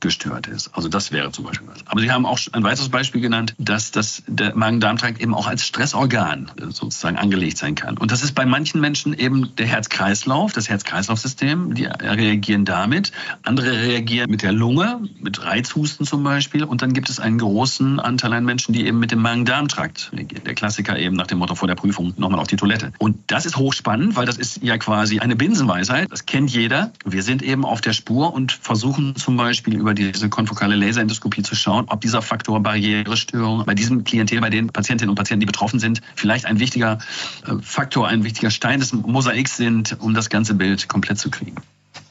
gestört 0.00 0.46
ist. 0.46 0.70
Also 0.74 0.88
das 0.88 1.12
wäre 1.12 1.30
zum 1.32 1.44
Beispiel 1.44 1.68
was. 1.68 1.86
Aber 1.86 2.00
Sie 2.00 2.10
haben 2.10 2.26
auch 2.26 2.38
ein 2.52 2.62
weiteres 2.62 2.88
Beispiel 2.88 3.20
genannt, 3.20 3.54
dass 3.58 3.90
das, 3.90 4.22
der 4.26 4.54
Magen-Darm-Trakt 4.54 5.20
eben 5.20 5.34
auch 5.34 5.46
als 5.46 5.66
Stressorgan 5.66 6.50
sozusagen 6.70 7.16
angelegt 7.16 7.58
sein 7.58 7.74
kann. 7.74 7.96
Und 7.98 8.10
das 8.10 8.22
ist 8.22 8.34
bei 8.34 8.46
manchen 8.46 8.80
Menschen 8.80 9.14
eben 9.14 9.54
der 9.56 9.66
Herz-Kreislauf, 9.66 10.52
das 10.52 10.68
Herz-Kreislauf-System, 10.68 11.74
die 11.74 11.84
reagieren 11.84 12.64
damit. 12.64 13.12
Andere 13.42 13.72
reagieren 13.72 14.30
mit 14.30 14.42
der 14.42 14.52
Lunge, 14.52 15.00
mit 15.20 15.44
Reizhusten 15.44 16.06
zum 16.06 16.22
Beispiel. 16.22 16.64
Und 16.64 16.82
dann 16.82 16.92
gibt 16.92 17.08
es 17.08 17.20
einen 17.20 17.38
großen 17.38 18.00
Anteil 18.00 18.32
an 18.32 18.44
Menschen, 18.44 18.72
die 18.72 18.86
eben 18.86 18.98
mit 18.98 19.10
dem 19.10 19.20
Magen-Darm-Trakt 19.20 20.10
reagieren. 20.12 20.44
Der 20.44 20.54
Klassiker 20.54 20.98
eben 20.98 21.16
nach 21.16 21.26
dem 21.26 21.38
Motto 21.38 21.54
vor 21.54 21.68
der 21.68 21.74
Prüfung 21.74 22.14
nochmal 22.16 22.40
auf 22.40 22.48
die 22.48 22.56
Toilette. 22.56 22.92
Und 22.98 23.18
das 23.28 23.46
ist 23.46 23.56
hochspannend, 23.56 24.16
weil 24.16 24.26
das 24.26 24.36
ist 24.36 24.62
ja 24.62 24.78
quasi 24.78 25.20
eine 25.20 25.36
Binsenweisheit. 25.36 26.10
Das 26.10 26.26
kennt 26.26 26.50
jeder. 26.50 26.92
Wir 27.04 27.22
sind 27.22 27.42
eben 27.42 27.64
auf 27.64 27.80
der 27.80 27.92
Spur 27.92 28.34
und 28.34 28.52
versuchen 28.52 29.16
zum 29.16 29.36
Beispiel 29.36 29.74
über 29.84 29.92
diese 29.92 30.30
konfokale 30.30 30.76
Laserendoskopie 30.76 31.42
zu 31.42 31.54
schauen, 31.54 31.84
ob 31.88 32.00
dieser 32.00 32.22
Faktor 32.22 32.60
Barrierestörung 32.60 33.66
bei 33.66 33.74
diesem 33.74 34.02
Klientel, 34.04 34.40
bei 34.40 34.48
den 34.48 34.68
Patientinnen 34.68 35.10
und 35.10 35.16
Patienten, 35.16 35.40
die 35.40 35.46
betroffen 35.46 35.78
sind, 35.78 36.00
vielleicht 36.16 36.46
ein 36.46 36.58
wichtiger 36.58 36.98
äh, 37.46 37.52
Faktor, 37.60 38.08
ein 38.08 38.24
wichtiger 38.24 38.50
Stein 38.50 38.80
des 38.80 38.94
Mosaiks 38.94 39.58
sind, 39.58 39.96
um 40.00 40.14
das 40.14 40.30
ganze 40.30 40.54
Bild 40.54 40.88
komplett 40.88 41.18
zu 41.18 41.30
kriegen. 41.30 41.56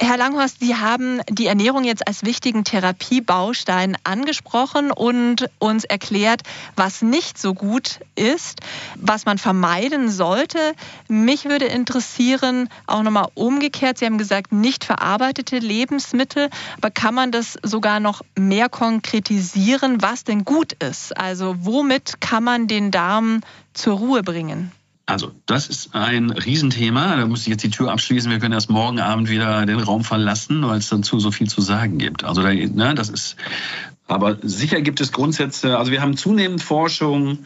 Herr 0.03 0.17
Langhorst, 0.17 0.59
Sie 0.59 0.75
haben 0.75 1.21
die 1.29 1.47
Ernährung 1.47 1.85
jetzt 1.85 2.05
als 2.05 2.25
wichtigen 2.25 2.65
Therapiebaustein 2.65 3.97
angesprochen 4.03 4.91
und 4.91 5.49
uns 5.59 5.85
erklärt, 5.85 6.41
was 6.75 7.01
nicht 7.01 7.37
so 7.37 7.53
gut 7.53 8.01
ist, 8.15 8.59
was 8.95 9.25
man 9.25 9.37
vermeiden 9.37 10.11
sollte. 10.11 10.73
Mich 11.07 11.45
würde 11.45 11.67
interessieren, 11.67 12.67
auch 12.85 13.01
nochmal 13.01 13.29
umgekehrt, 13.33 13.97
Sie 13.97 14.05
haben 14.05 14.17
gesagt, 14.17 14.51
nicht 14.51 14.83
verarbeitete 14.83 15.59
Lebensmittel, 15.59 16.49
aber 16.75 16.91
kann 16.91 17.15
man 17.15 17.31
das 17.31 17.57
sogar 17.63 18.01
noch 18.01 18.21
mehr 18.37 18.67
konkretisieren, 18.67 20.01
was 20.01 20.25
denn 20.25 20.43
gut 20.43 20.73
ist? 20.73 21.15
Also 21.17 21.55
womit 21.59 22.19
kann 22.19 22.43
man 22.43 22.67
den 22.67 22.91
Darm 22.91 23.39
zur 23.73 23.99
Ruhe 23.99 24.21
bringen? 24.21 24.73
Also, 25.05 25.31
das 25.45 25.67
ist 25.67 25.95
ein 25.95 26.29
Riesenthema. 26.29 27.17
Da 27.17 27.25
muss 27.27 27.41
ich 27.41 27.47
jetzt 27.47 27.63
die 27.63 27.69
Tür 27.69 27.91
abschließen. 27.91 28.31
Wir 28.31 28.39
können 28.39 28.53
erst 28.53 28.69
morgen 28.69 28.99
Abend 28.99 29.29
wieder 29.29 29.65
den 29.65 29.79
Raum 29.79 30.03
verlassen, 30.03 30.65
weil 30.65 30.77
es 30.77 30.89
dazu 30.89 31.19
so 31.19 31.31
viel 31.31 31.49
zu 31.49 31.61
sagen 31.61 31.97
gibt. 31.97 32.23
Also, 32.23 32.41
ne, 32.41 32.95
das 32.95 33.09
ist, 33.09 33.35
aber 34.07 34.37
sicher 34.41 34.81
gibt 34.81 35.01
es 35.01 35.11
Grundsätze. 35.11 35.77
Also, 35.77 35.91
wir 35.91 36.01
haben 36.01 36.15
zunehmend 36.15 36.63
Forschung. 36.63 37.39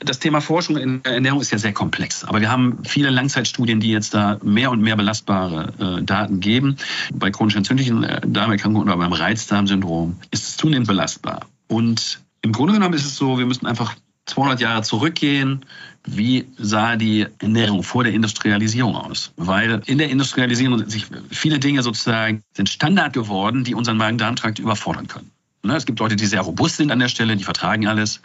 Das 0.00 0.18
Thema 0.18 0.40
Forschung 0.40 0.78
in 0.78 1.04
Ernährung 1.04 1.42
ist 1.42 1.50
ja 1.50 1.58
sehr 1.58 1.74
komplex. 1.74 2.24
Aber 2.24 2.40
wir 2.40 2.50
haben 2.50 2.78
viele 2.84 3.10
Langzeitstudien, 3.10 3.80
die 3.80 3.90
jetzt 3.90 4.14
da 4.14 4.38
mehr 4.42 4.70
und 4.70 4.80
mehr 4.80 4.96
belastbare 4.96 5.98
äh, 5.98 6.02
Daten 6.02 6.40
geben. 6.40 6.76
Bei 7.12 7.30
chronisch 7.30 7.56
entzündlichen 7.56 8.02
äh, 8.02 8.20
Darmerkrankungen 8.26 8.88
oder 8.88 8.96
beim 8.96 9.12
Reizdarmsyndrom 9.12 10.16
ist 10.30 10.48
es 10.48 10.56
zunehmend 10.56 10.88
belastbar. 10.88 11.40
Und 11.68 12.20
im 12.40 12.52
Grunde 12.52 12.74
genommen 12.74 12.94
ist 12.94 13.04
es 13.04 13.16
so, 13.16 13.38
wir 13.38 13.46
müssen 13.46 13.66
einfach 13.66 13.94
200 14.28 14.60
Jahre 14.60 14.82
zurückgehen, 14.82 15.64
wie 16.06 16.46
sah 16.56 16.96
die 16.96 17.26
Ernährung 17.38 17.82
vor 17.82 18.04
der 18.04 18.12
Industrialisierung 18.12 18.96
aus? 18.96 19.32
Weil 19.36 19.82
in 19.86 19.98
der 19.98 20.10
Industrialisierung 20.10 20.78
sind 20.78 20.90
sich 20.90 21.06
viele 21.30 21.58
Dinge 21.58 21.82
sozusagen 21.82 22.42
sind 22.54 22.68
Standard 22.68 23.12
geworden, 23.12 23.64
die 23.64 23.74
unseren 23.74 23.96
Magen-Darm-Trakt 23.96 24.58
überfordern 24.58 25.06
können. 25.06 25.30
Ne, 25.64 25.74
es 25.74 25.86
gibt 25.86 25.98
Leute, 25.98 26.14
die 26.14 26.26
sehr 26.26 26.42
robust 26.42 26.76
sind 26.76 26.92
an 26.92 27.00
der 27.00 27.08
Stelle, 27.08 27.36
die 27.36 27.42
vertragen 27.42 27.88
alles, 27.88 28.22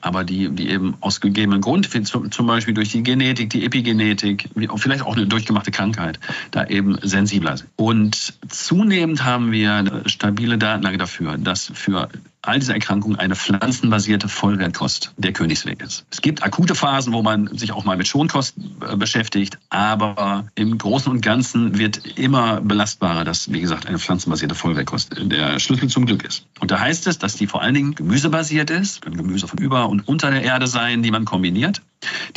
aber 0.00 0.24
die, 0.24 0.48
die 0.48 0.70
eben 0.70 0.94
aus 1.00 1.20
gegebenem 1.20 1.60
Grund, 1.60 1.88
zum 2.06 2.46
Beispiel 2.46 2.72
durch 2.72 2.88
die 2.88 3.02
Genetik, 3.02 3.50
die 3.50 3.66
Epigenetik, 3.66 4.48
vielleicht 4.76 5.02
auch 5.02 5.14
eine 5.14 5.26
durchgemachte 5.26 5.72
Krankheit, 5.72 6.18
da 6.52 6.66
eben 6.66 6.96
sensibler 7.02 7.58
sind. 7.58 7.68
Und 7.76 8.32
zunehmend 8.48 9.22
haben 9.24 9.52
wir 9.52 9.74
eine 9.74 10.08
stabile 10.08 10.56
Datenlage 10.56 10.96
dafür, 10.96 11.36
dass 11.36 11.70
für 11.74 12.08
all 12.42 12.58
diese 12.58 12.72
Erkrankungen 12.72 13.18
eine 13.18 13.36
pflanzenbasierte 13.36 14.28
Vollwertkost 14.28 15.12
der 15.16 15.32
Königsweg 15.32 15.82
ist. 15.82 16.06
Es 16.10 16.22
gibt 16.22 16.42
akute 16.42 16.74
Phasen, 16.74 17.12
wo 17.12 17.22
man 17.22 17.56
sich 17.56 17.72
auch 17.72 17.84
mal 17.84 17.96
mit 17.96 18.08
Schonkost 18.08 18.54
äh, 18.88 18.96
beschäftigt, 18.96 19.58
aber 19.68 20.46
im 20.54 20.78
Großen 20.78 21.10
und 21.10 21.20
Ganzen 21.20 21.78
wird 21.78 22.18
immer 22.18 22.60
belastbarer, 22.60 23.24
dass, 23.24 23.52
wie 23.52 23.60
gesagt, 23.60 23.86
eine 23.86 23.98
pflanzenbasierte 23.98 24.54
Vollwertkost 24.54 25.10
der 25.20 25.58
Schlüssel 25.58 25.88
zum 25.88 26.06
Glück 26.06 26.24
ist. 26.24 26.46
Und 26.60 26.70
da 26.70 26.80
heißt 26.80 27.06
es, 27.06 27.18
dass 27.18 27.36
die 27.36 27.46
vor 27.46 27.62
allen 27.62 27.74
Dingen 27.74 27.94
gemüsebasiert 27.94 28.70
ist, 28.70 29.02
können 29.02 29.16
Gemüse 29.16 29.46
von 29.46 29.58
über 29.58 29.88
und 29.88 30.08
unter 30.08 30.30
der 30.30 30.42
Erde 30.42 30.66
sein, 30.66 31.02
die 31.02 31.10
man 31.10 31.24
kombiniert. 31.24 31.82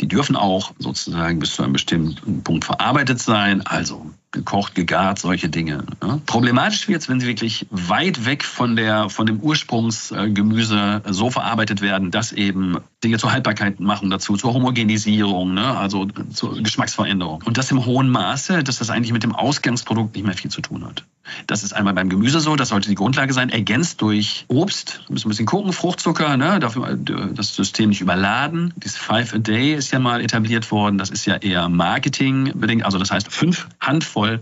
Die 0.00 0.08
dürfen 0.08 0.36
auch 0.36 0.72
sozusagen 0.78 1.38
bis 1.38 1.54
zu 1.54 1.62
einem 1.62 1.72
bestimmten 1.72 2.42
Punkt 2.42 2.64
verarbeitet 2.66 3.20
sein, 3.20 3.66
also 3.66 4.10
gekocht, 4.34 4.74
gegart, 4.74 5.18
solche 5.18 5.48
Dinge. 5.48 5.84
Ja. 6.02 6.20
Problematisch 6.26 6.86
wird 6.88 7.00
es, 7.00 7.08
wenn 7.08 7.20
sie 7.20 7.26
wirklich 7.26 7.66
weit 7.70 8.26
weg 8.26 8.44
von, 8.44 8.76
der, 8.76 9.08
von 9.08 9.24
dem 9.26 9.40
Ursprungsgemüse 9.40 11.02
so 11.08 11.30
verarbeitet 11.30 11.80
werden, 11.80 12.10
dass 12.10 12.32
eben 12.32 12.76
Dinge 13.02 13.18
zur 13.18 13.32
Haltbarkeit 13.32 13.80
machen 13.80 14.10
dazu, 14.10 14.36
zur 14.36 14.52
Homogenisierung, 14.52 15.54
ne, 15.54 15.76
also 15.76 16.06
zur 16.32 16.62
Geschmacksveränderung. 16.62 17.42
Und 17.44 17.56
das 17.56 17.70
im 17.70 17.86
hohen 17.86 18.10
Maße, 18.10 18.62
dass 18.62 18.78
das 18.78 18.90
eigentlich 18.90 19.12
mit 19.12 19.22
dem 19.22 19.34
Ausgangsprodukt 19.34 20.14
nicht 20.14 20.26
mehr 20.26 20.34
viel 20.34 20.50
zu 20.50 20.60
tun 20.60 20.84
hat. 20.84 21.04
Das 21.46 21.62
ist 21.62 21.72
einmal 21.72 21.94
beim 21.94 22.08
Gemüse 22.08 22.40
so, 22.40 22.56
das 22.56 22.68
sollte 22.68 22.88
die 22.88 22.94
Grundlage 22.94 23.32
sein, 23.32 23.48
ergänzt 23.48 24.02
durch 24.02 24.44
Obst, 24.48 25.00
ein 25.08 25.14
bisschen 25.14 25.46
gucken, 25.46 25.72
Fruchtzucker, 25.72 26.36
ne, 26.36 26.58
dafür 26.60 26.96
das 26.96 27.54
System 27.54 27.90
nicht 27.90 28.00
überladen. 28.00 28.72
Dieses 28.76 28.98
Five 28.98 29.34
a 29.34 29.38
Day 29.38 29.74
ist 29.74 29.92
ja 29.92 29.98
mal 29.98 30.20
etabliert 30.20 30.70
worden, 30.70 30.98
das 30.98 31.10
ist 31.10 31.26
ja 31.26 31.36
eher 31.36 31.68
marketingbedingt, 31.68 32.84
also 32.84 32.98
das 32.98 33.10
heißt 33.10 33.32
fünf 33.32 33.68
Handvoll 33.80 34.40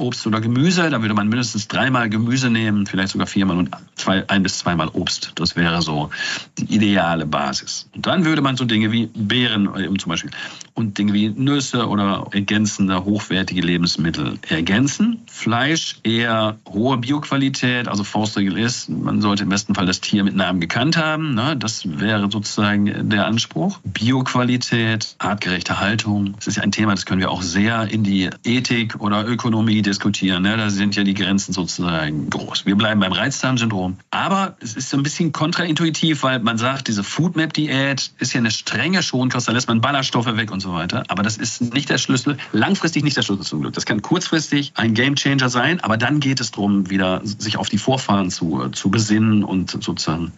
Obst 0.00 0.26
oder 0.26 0.40
Gemüse. 0.40 0.90
Da 0.90 1.02
würde 1.02 1.14
man 1.14 1.28
mindestens 1.28 1.68
dreimal 1.68 2.08
Gemüse 2.08 2.50
nehmen, 2.50 2.86
vielleicht 2.86 3.12
sogar 3.12 3.26
viermal 3.26 3.58
und 3.58 3.70
zwei, 3.94 4.28
ein 4.28 4.42
bis 4.42 4.58
zweimal 4.58 4.88
Obst. 4.88 5.32
Das 5.36 5.56
wäre 5.56 5.82
so 5.82 6.10
die 6.58 6.74
ideale 6.74 7.26
Basis. 7.26 7.88
Und 7.94 8.06
dann 8.06 8.24
würde 8.24 8.42
man 8.42 8.56
so 8.56 8.64
Dinge 8.64 8.90
wie 8.92 9.06
Beeren 9.06 9.68
eben 9.78 9.98
zum 9.98 10.10
Beispiel 10.10 10.30
und 10.74 10.98
Dinge 10.98 11.12
wie 11.12 11.28
Nüsse 11.28 11.88
oder 11.88 12.26
ergänzende, 12.32 13.04
hochwertige 13.04 13.60
Lebensmittel 13.60 14.38
ergänzen. 14.48 15.20
Fleisch 15.26 15.96
eher 16.02 16.56
hohe 16.68 16.96
Bioqualität, 16.96 17.86
also 17.86 18.02
Faustregel 18.02 18.58
ist, 18.58 18.88
man 18.88 19.20
sollte 19.20 19.42
im 19.42 19.50
besten 19.50 19.74
Fall 19.74 19.86
das 19.86 20.00
Tier 20.00 20.24
mit 20.24 20.34
Namen 20.34 20.60
gekannt 20.60 20.96
haben. 20.96 21.34
Ne? 21.34 21.56
Das 21.56 21.82
wäre 22.00 22.30
sozusagen 22.30 23.10
der 23.10 23.26
Anspruch. 23.26 23.78
Bioqualität, 23.84 25.14
artgerechte 25.18 25.80
Haltung. 25.80 26.34
Das 26.36 26.46
ist 26.46 26.56
ja 26.56 26.62
ein 26.62 26.72
Thema, 26.72 26.92
das 26.92 27.06
können 27.06 27.20
wir 27.20 27.30
auch 27.30 27.42
sehr 27.42 27.90
in 27.90 28.02
die 28.02 28.30
Ethik 28.44 29.00
oder 29.00 29.26
Ökonomie 29.26 29.82
diskutieren. 29.90 30.44
Ne? 30.44 30.56
Da 30.56 30.70
sind 30.70 30.96
ja 30.96 31.02
die 31.02 31.14
Grenzen 31.14 31.52
sozusagen 31.52 32.30
groß. 32.30 32.64
Wir 32.64 32.76
bleiben 32.76 33.00
beim 33.00 33.12
Reizdarmsyndrom. 33.12 33.98
Aber 34.10 34.56
es 34.60 34.74
ist 34.74 34.88
so 34.90 34.96
ein 34.96 35.02
bisschen 35.02 35.32
kontraintuitiv, 35.32 36.22
weil 36.22 36.38
man 36.38 36.58
sagt, 36.58 36.88
diese 36.88 37.02
Foodmap-Diät 37.02 38.12
ist 38.18 38.32
ja 38.32 38.38
eine 38.38 38.50
strenge 38.50 39.02
Schonkost, 39.02 39.48
da 39.48 39.52
lässt 39.52 39.68
man 39.68 39.80
Ballaststoffe 39.80 40.36
weg 40.36 40.52
und 40.52 40.60
so 40.60 40.72
weiter. 40.72 41.04
Aber 41.08 41.22
das 41.22 41.36
ist 41.36 41.74
nicht 41.74 41.90
der 41.90 41.98
Schlüssel, 41.98 42.36
langfristig 42.52 43.02
nicht 43.02 43.16
der 43.16 43.22
Schlüssel 43.22 43.44
zum 43.44 43.60
Glück. 43.60 43.74
Das 43.74 43.84
kann 43.84 44.00
kurzfristig 44.00 44.72
ein 44.76 44.94
Gamechanger 44.94 45.48
sein, 45.48 45.80
aber 45.80 45.96
dann 45.96 46.20
geht 46.20 46.40
es 46.40 46.52
darum, 46.52 46.88
wieder 46.88 47.20
sich 47.24 47.56
auf 47.56 47.68
die 47.68 47.78
Vorfahren 47.78 48.30
zu, 48.30 48.68
zu 48.70 48.90
besinnen 48.90 49.42
und 49.42 49.70
sozusagen 49.70 50.32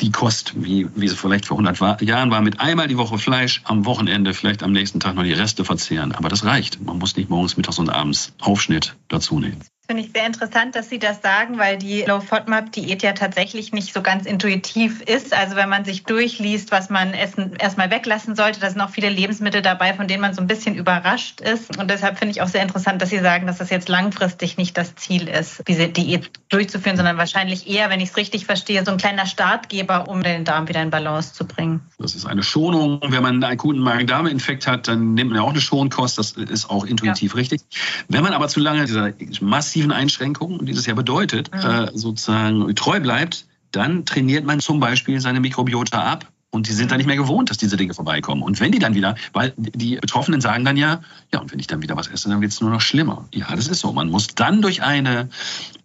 die 0.00 0.12
Kost, 0.12 0.52
wie, 0.56 0.86
wie 0.94 1.08
sie 1.08 1.16
vielleicht 1.16 1.46
vor 1.46 1.58
100 1.58 2.02
Jahren 2.02 2.30
war, 2.30 2.42
mit 2.42 2.60
einmal 2.60 2.88
die 2.88 2.98
Woche 2.98 3.18
Fleisch, 3.18 3.62
am 3.64 3.86
Wochenende 3.86 4.34
vielleicht 4.34 4.62
am 4.62 4.72
nächsten 4.72 5.00
Tag 5.00 5.14
noch 5.14 5.22
die 5.22 5.32
Reste 5.32 5.64
verzehren. 5.64 6.12
Aber 6.12 6.28
das 6.28 6.44
reicht. 6.44 6.80
Man 6.84 6.98
muss 6.98 7.16
nicht 7.16 7.30
morgens, 7.30 7.56
mittags 7.56 7.78
und 7.78 7.88
abends 7.88 8.32
Aufschnitt 8.38 8.87
dazu 9.08 9.38
nehmen. 9.38 9.64
Finde 9.90 10.02
ich 10.02 10.12
sehr 10.12 10.26
interessant, 10.26 10.76
dass 10.76 10.90
Sie 10.90 10.98
das 10.98 11.22
sagen, 11.22 11.56
weil 11.56 11.78
die 11.78 12.02
Low 12.02 12.20
FODMAP 12.20 12.72
Diät 12.72 13.02
ja 13.02 13.14
tatsächlich 13.14 13.72
nicht 13.72 13.94
so 13.94 14.02
ganz 14.02 14.26
intuitiv 14.26 15.00
ist. 15.00 15.32
Also 15.32 15.56
wenn 15.56 15.70
man 15.70 15.86
sich 15.86 16.04
durchliest, 16.04 16.72
was 16.72 16.90
man 16.90 17.14
essen 17.14 17.54
erstmal 17.58 17.90
weglassen 17.90 18.36
sollte, 18.36 18.60
da 18.60 18.68
sind 18.68 18.82
auch 18.82 18.90
viele 18.90 19.08
Lebensmittel 19.08 19.62
dabei, 19.62 19.94
von 19.94 20.06
denen 20.06 20.20
man 20.20 20.34
so 20.34 20.42
ein 20.42 20.46
bisschen 20.46 20.74
überrascht 20.74 21.40
ist. 21.40 21.78
Und 21.78 21.88
deshalb 21.88 22.18
finde 22.18 22.32
ich 22.32 22.42
auch 22.42 22.48
sehr 22.48 22.60
interessant, 22.60 23.00
dass 23.00 23.08
Sie 23.08 23.20
sagen, 23.20 23.46
dass 23.46 23.56
das 23.56 23.70
jetzt 23.70 23.88
langfristig 23.88 24.58
nicht 24.58 24.76
das 24.76 24.94
Ziel 24.94 25.26
ist, 25.26 25.62
diese 25.66 25.88
Diät 25.88 26.32
durchzuführen, 26.50 26.98
sondern 26.98 27.16
wahrscheinlich 27.16 27.66
eher, 27.66 27.88
wenn 27.88 28.00
ich 28.00 28.10
es 28.10 28.16
richtig 28.18 28.44
verstehe, 28.44 28.84
so 28.84 28.90
ein 28.90 28.98
kleiner 28.98 29.24
Startgeber, 29.24 30.06
um 30.06 30.22
den 30.22 30.44
Darm 30.44 30.68
wieder 30.68 30.82
in 30.82 30.90
Balance 30.90 31.32
zu 31.32 31.46
bringen. 31.46 31.80
Das 31.98 32.14
ist 32.14 32.26
eine 32.26 32.42
Schonung. 32.42 33.00
Wenn 33.06 33.22
man 33.22 33.36
einen 33.36 33.44
akuten 33.44 33.80
Magen-Darm-Infekt 33.80 34.66
hat, 34.66 34.86
dann 34.86 35.14
nimmt 35.14 35.30
man 35.30 35.38
ja 35.38 35.46
auch 35.46 35.52
eine 35.52 35.62
Schonkost. 35.62 36.18
Das 36.18 36.32
ist 36.32 36.68
auch 36.68 36.84
intuitiv 36.84 37.32
ja. 37.32 37.38
richtig. 37.38 37.62
Wenn 38.08 38.22
man 38.22 38.34
aber 38.34 38.48
zu 38.48 38.60
lange 38.60 38.84
dieser 38.84 39.14
massiv 39.40 39.77
massiven 39.78 39.92
Einschränkungen, 39.92 40.66
die 40.66 40.72
das 40.72 40.86
ja 40.86 40.94
bedeutet, 40.94 41.50
mhm. 41.52 41.60
äh, 41.60 41.90
sozusagen 41.94 42.74
treu 42.74 43.00
bleibt, 43.00 43.46
dann 43.70 44.04
trainiert 44.04 44.44
man 44.44 44.60
zum 44.60 44.80
Beispiel 44.80 45.20
seine 45.20 45.40
Mikrobiota 45.40 46.02
ab. 46.02 46.26
Und 46.50 46.66
die 46.66 46.72
sind 46.72 46.90
dann 46.90 46.96
nicht 46.96 47.06
mehr 47.06 47.16
gewohnt, 47.16 47.50
dass 47.50 47.58
diese 47.58 47.76
Dinge 47.76 47.92
vorbeikommen. 47.92 48.42
Und 48.42 48.58
wenn 48.58 48.72
die 48.72 48.78
dann 48.78 48.94
wieder, 48.94 49.16
weil 49.34 49.52
die 49.58 49.96
Betroffenen 49.96 50.40
sagen 50.40 50.64
dann 50.64 50.78
ja, 50.78 51.02
ja, 51.32 51.40
und 51.40 51.52
wenn 51.52 51.58
ich 51.58 51.66
dann 51.66 51.82
wieder 51.82 51.94
was 51.94 52.08
esse, 52.08 52.30
dann 52.30 52.40
wird 52.40 52.52
es 52.52 52.60
nur 52.62 52.70
noch 52.70 52.80
schlimmer. 52.80 53.28
Ja, 53.34 53.54
das 53.54 53.68
ist 53.68 53.80
so. 53.80 53.92
Man 53.92 54.08
muss 54.08 54.28
dann 54.28 54.62
durch 54.62 54.82
eine 54.82 55.28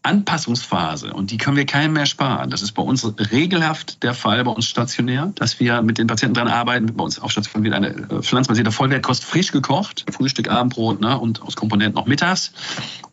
Anpassungsphase, 0.03 1.13
und 1.13 1.31
die 1.31 1.37
können 1.37 1.55
wir 1.55 1.65
keinem 1.65 1.93
mehr 1.93 2.05
sparen. 2.05 2.49
Das 2.49 2.61
ist 2.61 2.73
bei 2.73 2.83
uns 2.83 3.05
regelhaft 3.31 4.03
der 4.03 4.13
Fall, 4.13 4.43
bei 4.43 4.51
uns 4.51 4.65
stationär, 4.65 5.31
dass 5.35 5.59
wir 5.61 5.81
mit 5.81 5.97
den 5.97 6.07
Patienten 6.07 6.35
dran 6.35 6.49
arbeiten. 6.49 6.93
Bei 6.93 7.03
uns 7.03 7.19
auf 7.19 7.31
Station 7.31 7.63
wird 7.63 7.73
eine 7.73 7.87
äh, 7.87 8.21
pflanzbasierte 8.21 8.71
Vollwertkost 8.71 9.23
frisch 9.23 9.51
gekocht, 9.53 10.05
Frühstück, 10.11 10.49
Abendbrot 10.49 10.99
ne, 10.99 11.17
und 11.17 11.41
aus 11.41 11.55
Komponenten 11.55 11.95
noch 11.95 12.05
mittags. 12.05 12.51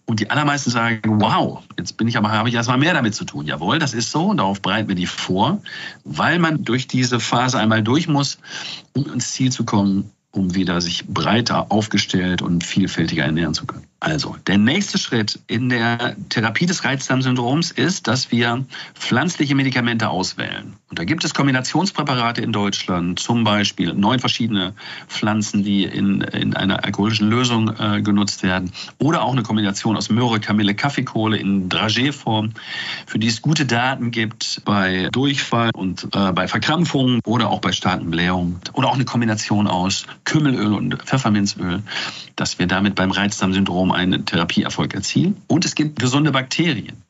Und 0.04 0.18
die 0.18 0.30
allermeisten 0.30 0.70
sagen, 0.70 1.20
wow, 1.20 1.62
jetzt 1.78 1.96
bin 1.96 2.08
ich 2.08 2.16
aber, 2.16 2.32
habe 2.32 2.48
ich 2.48 2.56
erstmal 2.56 2.78
mehr 2.78 2.94
damit 2.94 3.14
zu 3.14 3.24
tun. 3.24 3.46
Jawohl, 3.46 3.78
das 3.78 3.94
ist 3.94 4.10
so, 4.10 4.34
darauf 4.34 4.60
bereiten 4.60 4.88
wir 4.88 4.96
die 4.96 5.06
vor, 5.06 5.62
weil 6.04 6.40
man 6.40 6.64
durch 6.64 6.88
diese 6.88 7.20
Phase 7.20 7.60
einmal 7.60 7.84
durch 7.84 8.08
muss, 8.08 8.38
um 8.92 9.12
ins 9.12 9.30
Ziel 9.30 9.52
zu 9.52 9.64
kommen, 9.64 10.10
um 10.32 10.56
wieder 10.56 10.80
sich 10.80 11.06
breiter 11.06 11.70
aufgestellt 11.70 12.42
und 12.42 12.64
vielfältiger 12.64 13.24
ernähren 13.24 13.54
zu 13.54 13.66
können. 13.66 13.89
Also, 14.02 14.36
der 14.46 14.56
nächste 14.56 14.96
Schritt 14.96 15.38
in 15.46 15.68
der 15.68 16.16
Therapie 16.30 16.64
des 16.64 16.84
Reizdarmsyndroms 16.84 17.70
ist, 17.70 18.08
dass 18.08 18.32
wir 18.32 18.64
pflanzliche 18.94 19.54
Medikamente 19.54 20.08
auswählen. 20.08 20.74
Und 20.88 20.98
da 20.98 21.04
gibt 21.04 21.22
es 21.22 21.34
Kombinationspräparate 21.34 22.40
in 22.40 22.50
Deutschland, 22.50 23.18
zum 23.18 23.44
Beispiel 23.44 23.92
neun 23.92 24.18
verschiedene 24.18 24.72
Pflanzen, 25.06 25.62
die 25.64 25.84
in, 25.84 26.22
in 26.22 26.56
einer 26.56 26.82
alkoholischen 26.82 27.28
Lösung 27.28 27.74
äh, 27.78 28.00
genutzt 28.00 28.42
werden. 28.42 28.72
Oder 28.96 29.22
auch 29.22 29.32
eine 29.32 29.42
Kombination 29.42 29.98
aus 29.98 30.08
Möhre, 30.08 30.40
Kamille, 30.40 30.74
Kaffeekohle 30.74 31.36
in 31.36 31.68
Dragé-Form, 31.68 32.54
für 33.06 33.18
die 33.18 33.28
es 33.28 33.42
gute 33.42 33.66
Daten 33.66 34.10
gibt 34.12 34.62
bei 34.64 35.10
Durchfall 35.12 35.70
und 35.74 36.08
äh, 36.14 36.32
bei 36.32 36.48
Verkrampfungen 36.48 37.20
oder 37.26 37.50
auch 37.50 37.60
bei 37.60 37.72
starken 37.72 38.10
Blähungen. 38.10 38.60
Oder 38.72 38.88
auch 38.88 38.94
eine 38.94 39.04
Kombination 39.04 39.66
aus 39.66 40.06
Kümmelöl 40.24 40.72
und 40.72 40.94
Pfefferminzöl, 41.02 41.82
dass 42.34 42.58
wir 42.58 42.66
damit 42.66 42.94
beim 42.94 43.10
Reizdarmsyndrom 43.10 43.89
um 43.90 43.96
einen 43.96 44.24
Therapieerfolg 44.24 44.94
erzielen. 44.94 45.36
Und 45.48 45.64
es 45.64 45.74
gibt 45.74 45.98
gesunde 45.98 46.30
Bakterien. 46.30 47.02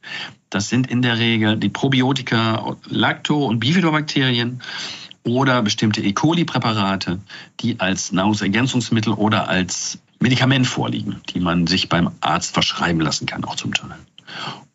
Das 0.49 0.69
sind 0.69 0.91
in 0.91 1.03
der 1.03 1.19
Regel 1.19 1.57
die 1.57 1.69
Probiotika, 1.69 2.77
Lacto- 2.89 3.47
und 3.47 3.61
Bifidobakterien 3.61 4.63
oder 5.23 5.63
bestimmte 5.63 6.01
E. 6.01 6.13
coli-Präparate, 6.13 7.21
die 7.61 7.79
als 7.79 8.13
Nahrungsergänzungsmittel 8.13 9.13
oder 9.13 9.49
als 9.49 9.99
Medikament 10.19 10.67
vorliegen, 10.67 11.21
die 11.29 11.41
man 11.41 11.67
sich 11.67 11.89
beim 11.89 12.11
Arzt 12.21 12.55
verschreiben 12.55 13.01
lassen 13.01 13.27
kann, 13.27 13.45
auch 13.45 13.57
zum 13.57 13.75
Teil. 13.75 13.99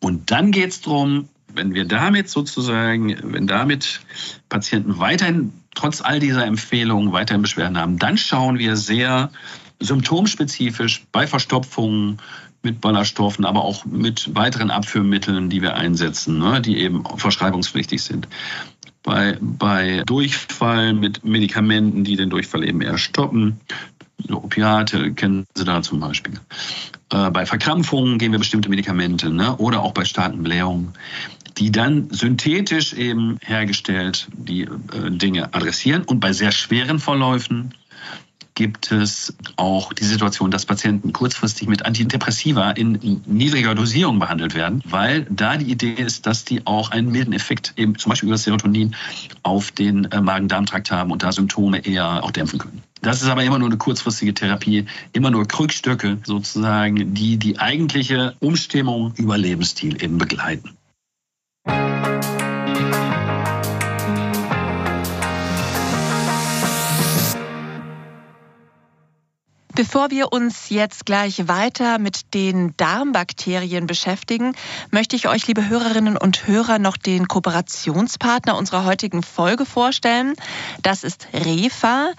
Und 0.00 0.30
dann 0.30 0.52
geht 0.52 0.70
es 0.70 0.80
darum, 0.82 1.28
wenn 1.52 1.74
wir 1.74 1.86
damit 1.86 2.28
sozusagen, 2.28 3.16
wenn 3.32 3.46
damit 3.46 4.00
Patienten 4.48 4.98
weiterhin 4.98 5.52
trotz 5.74 6.00
all 6.00 6.20
dieser 6.20 6.46
Empfehlungen 6.46 7.12
weiterhin 7.12 7.42
Beschwerden 7.42 7.78
haben, 7.78 7.98
dann 7.98 8.16
schauen 8.16 8.58
wir 8.58 8.76
sehr 8.76 9.30
symptomspezifisch 9.80 11.04
bei 11.12 11.26
Verstopfungen 11.26 12.18
mit 12.62 12.80
Ballaststoffen, 12.80 13.44
aber 13.44 13.64
auch 13.64 13.84
mit 13.84 14.34
weiteren 14.34 14.70
Abführmitteln, 14.70 15.50
die 15.50 15.62
wir 15.62 15.74
einsetzen, 15.76 16.38
ne, 16.38 16.60
die 16.60 16.78
eben 16.78 17.04
verschreibungspflichtig 17.16 18.02
sind. 18.02 18.28
Bei, 19.02 19.38
bei 19.40 20.02
Durchfall 20.04 20.92
mit 20.92 21.24
Medikamenten, 21.24 22.02
die 22.02 22.16
den 22.16 22.30
Durchfall 22.30 22.64
eben 22.64 22.80
eher 22.80 22.98
stoppen. 22.98 23.60
Opiate 24.28 25.12
kennen 25.12 25.46
Sie 25.54 25.64
da 25.64 25.82
zum 25.82 26.00
Beispiel. 26.00 26.40
Äh, 27.12 27.30
bei 27.30 27.46
Verkrampfungen 27.46 28.18
geben 28.18 28.32
wir 28.32 28.40
bestimmte 28.40 28.68
Medikamente 28.68 29.30
ne, 29.30 29.56
oder 29.58 29.82
auch 29.82 29.92
bei 29.92 30.04
starken 30.04 30.42
Blähungen 30.42 30.92
die 31.58 31.72
dann 31.72 32.08
synthetisch 32.10 32.92
eben 32.92 33.38
hergestellt 33.40 34.28
die 34.32 34.62
äh, 34.62 34.68
Dinge 35.10 35.54
adressieren 35.54 36.02
und 36.02 36.20
bei 36.20 36.32
sehr 36.32 36.52
schweren 36.52 36.98
Verläufen 36.98 37.72
gibt 38.56 38.90
es 38.90 39.36
auch 39.56 39.92
die 39.92 40.04
Situation, 40.04 40.50
dass 40.50 40.66
Patienten 40.66 41.12
kurzfristig 41.12 41.68
mit 41.68 41.86
Antidepressiva 41.86 42.72
in 42.72 43.20
niedriger 43.26 43.76
Dosierung 43.76 44.18
behandelt 44.18 44.54
werden, 44.56 44.82
weil 44.86 45.26
da 45.30 45.56
die 45.56 45.70
Idee 45.70 45.92
ist, 45.92 46.26
dass 46.26 46.44
die 46.44 46.66
auch 46.66 46.90
einen 46.90 47.12
milden 47.12 47.34
Effekt, 47.34 47.74
eben 47.76 47.96
zum 47.96 48.10
Beispiel 48.10 48.28
über 48.28 48.38
Serotonin, 48.38 48.96
auf 49.42 49.70
den 49.70 50.06
äh, 50.06 50.20
Magen-Darm-Trakt 50.20 50.90
haben 50.90 51.12
und 51.12 51.22
da 51.22 51.30
Symptome 51.32 51.86
eher 51.86 52.24
auch 52.24 52.30
dämpfen 52.30 52.58
können. 52.58 52.82
Das 53.02 53.22
ist 53.22 53.28
aber 53.28 53.44
immer 53.44 53.58
nur 53.58 53.68
eine 53.68 53.76
kurzfristige 53.76 54.32
Therapie, 54.32 54.86
immer 55.12 55.30
nur 55.30 55.46
Krückstücke 55.46 56.18
sozusagen, 56.24 57.14
die 57.14 57.36
die 57.36 57.58
eigentliche 57.58 58.34
Umstimmung 58.40 59.12
über 59.16 59.36
Lebensstil 59.36 60.02
eben 60.02 60.16
begleiten. 60.16 60.76
Bevor 69.76 70.10
wir 70.10 70.32
uns 70.32 70.70
jetzt 70.70 71.04
gleich 71.04 71.48
weiter 71.48 71.98
mit 71.98 72.32
den 72.32 72.74
Darmbakterien 72.78 73.86
beschäftigen, 73.86 74.54
möchte 74.90 75.16
ich 75.16 75.28
euch, 75.28 75.46
liebe 75.48 75.68
Hörerinnen 75.68 76.16
und 76.16 76.46
Hörer, 76.46 76.78
noch 76.78 76.96
den 76.96 77.28
Kooperationspartner 77.28 78.56
unserer 78.56 78.86
heutigen 78.86 79.22
Folge 79.22 79.66
vorstellen. 79.66 80.32
Das 80.82 81.04
ist 81.04 81.28
REFA. 81.34 82.12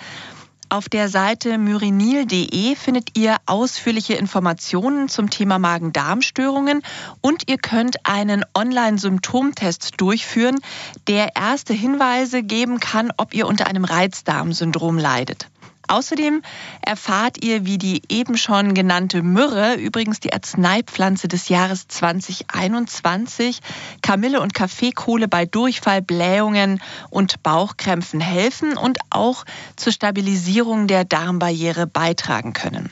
Auf 0.69 0.87
der 0.87 1.09
Seite 1.09 1.57
myrinil.de 1.57 2.75
findet 2.75 3.17
ihr 3.17 3.37
ausführliche 3.47 4.13
Informationen 4.13 5.09
zum 5.09 5.31
Thema 5.31 5.57
Magen-Darm-Störungen 5.57 6.83
und 7.21 7.49
ihr 7.49 7.57
könnt 7.57 8.05
einen 8.05 8.45
Online-Symptomtest 8.53 9.99
durchführen, 9.99 10.59
der 11.07 11.35
erste 11.35 11.73
Hinweise 11.73 12.43
geben 12.43 12.79
kann, 12.79 13.11
ob 13.17 13.33
ihr 13.33 13.47
unter 13.47 13.65
einem 13.65 13.83
Reizdarmsyndrom 13.83 14.99
leidet. 14.99 15.49
Außerdem 15.87 16.41
erfahrt 16.81 17.43
ihr, 17.43 17.65
wie 17.65 17.77
die 17.77 18.01
eben 18.09 18.37
schon 18.37 18.73
genannte 18.73 19.23
Myrrhe, 19.23 19.75
übrigens 19.75 20.19
die 20.19 20.33
Arzneipflanze 20.33 21.27
des 21.27 21.49
Jahres 21.49 21.87
2021, 21.87 23.59
Kamille 24.01 24.41
und 24.41 24.53
Kaffeekohle 24.53 25.27
bei 25.27 25.45
Durchfall, 25.45 26.01
Blähungen 26.01 26.81
und 27.09 27.41
Bauchkrämpfen 27.43 28.19
helfen 28.19 28.77
und 28.77 28.99
auch 29.09 29.45
zur 29.75 29.93
Stabilisierung 29.93 30.87
der 30.87 31.05
Darmbarriere 31.05 31.87
beitragen 31.87 32.53
können. 32.53 32.91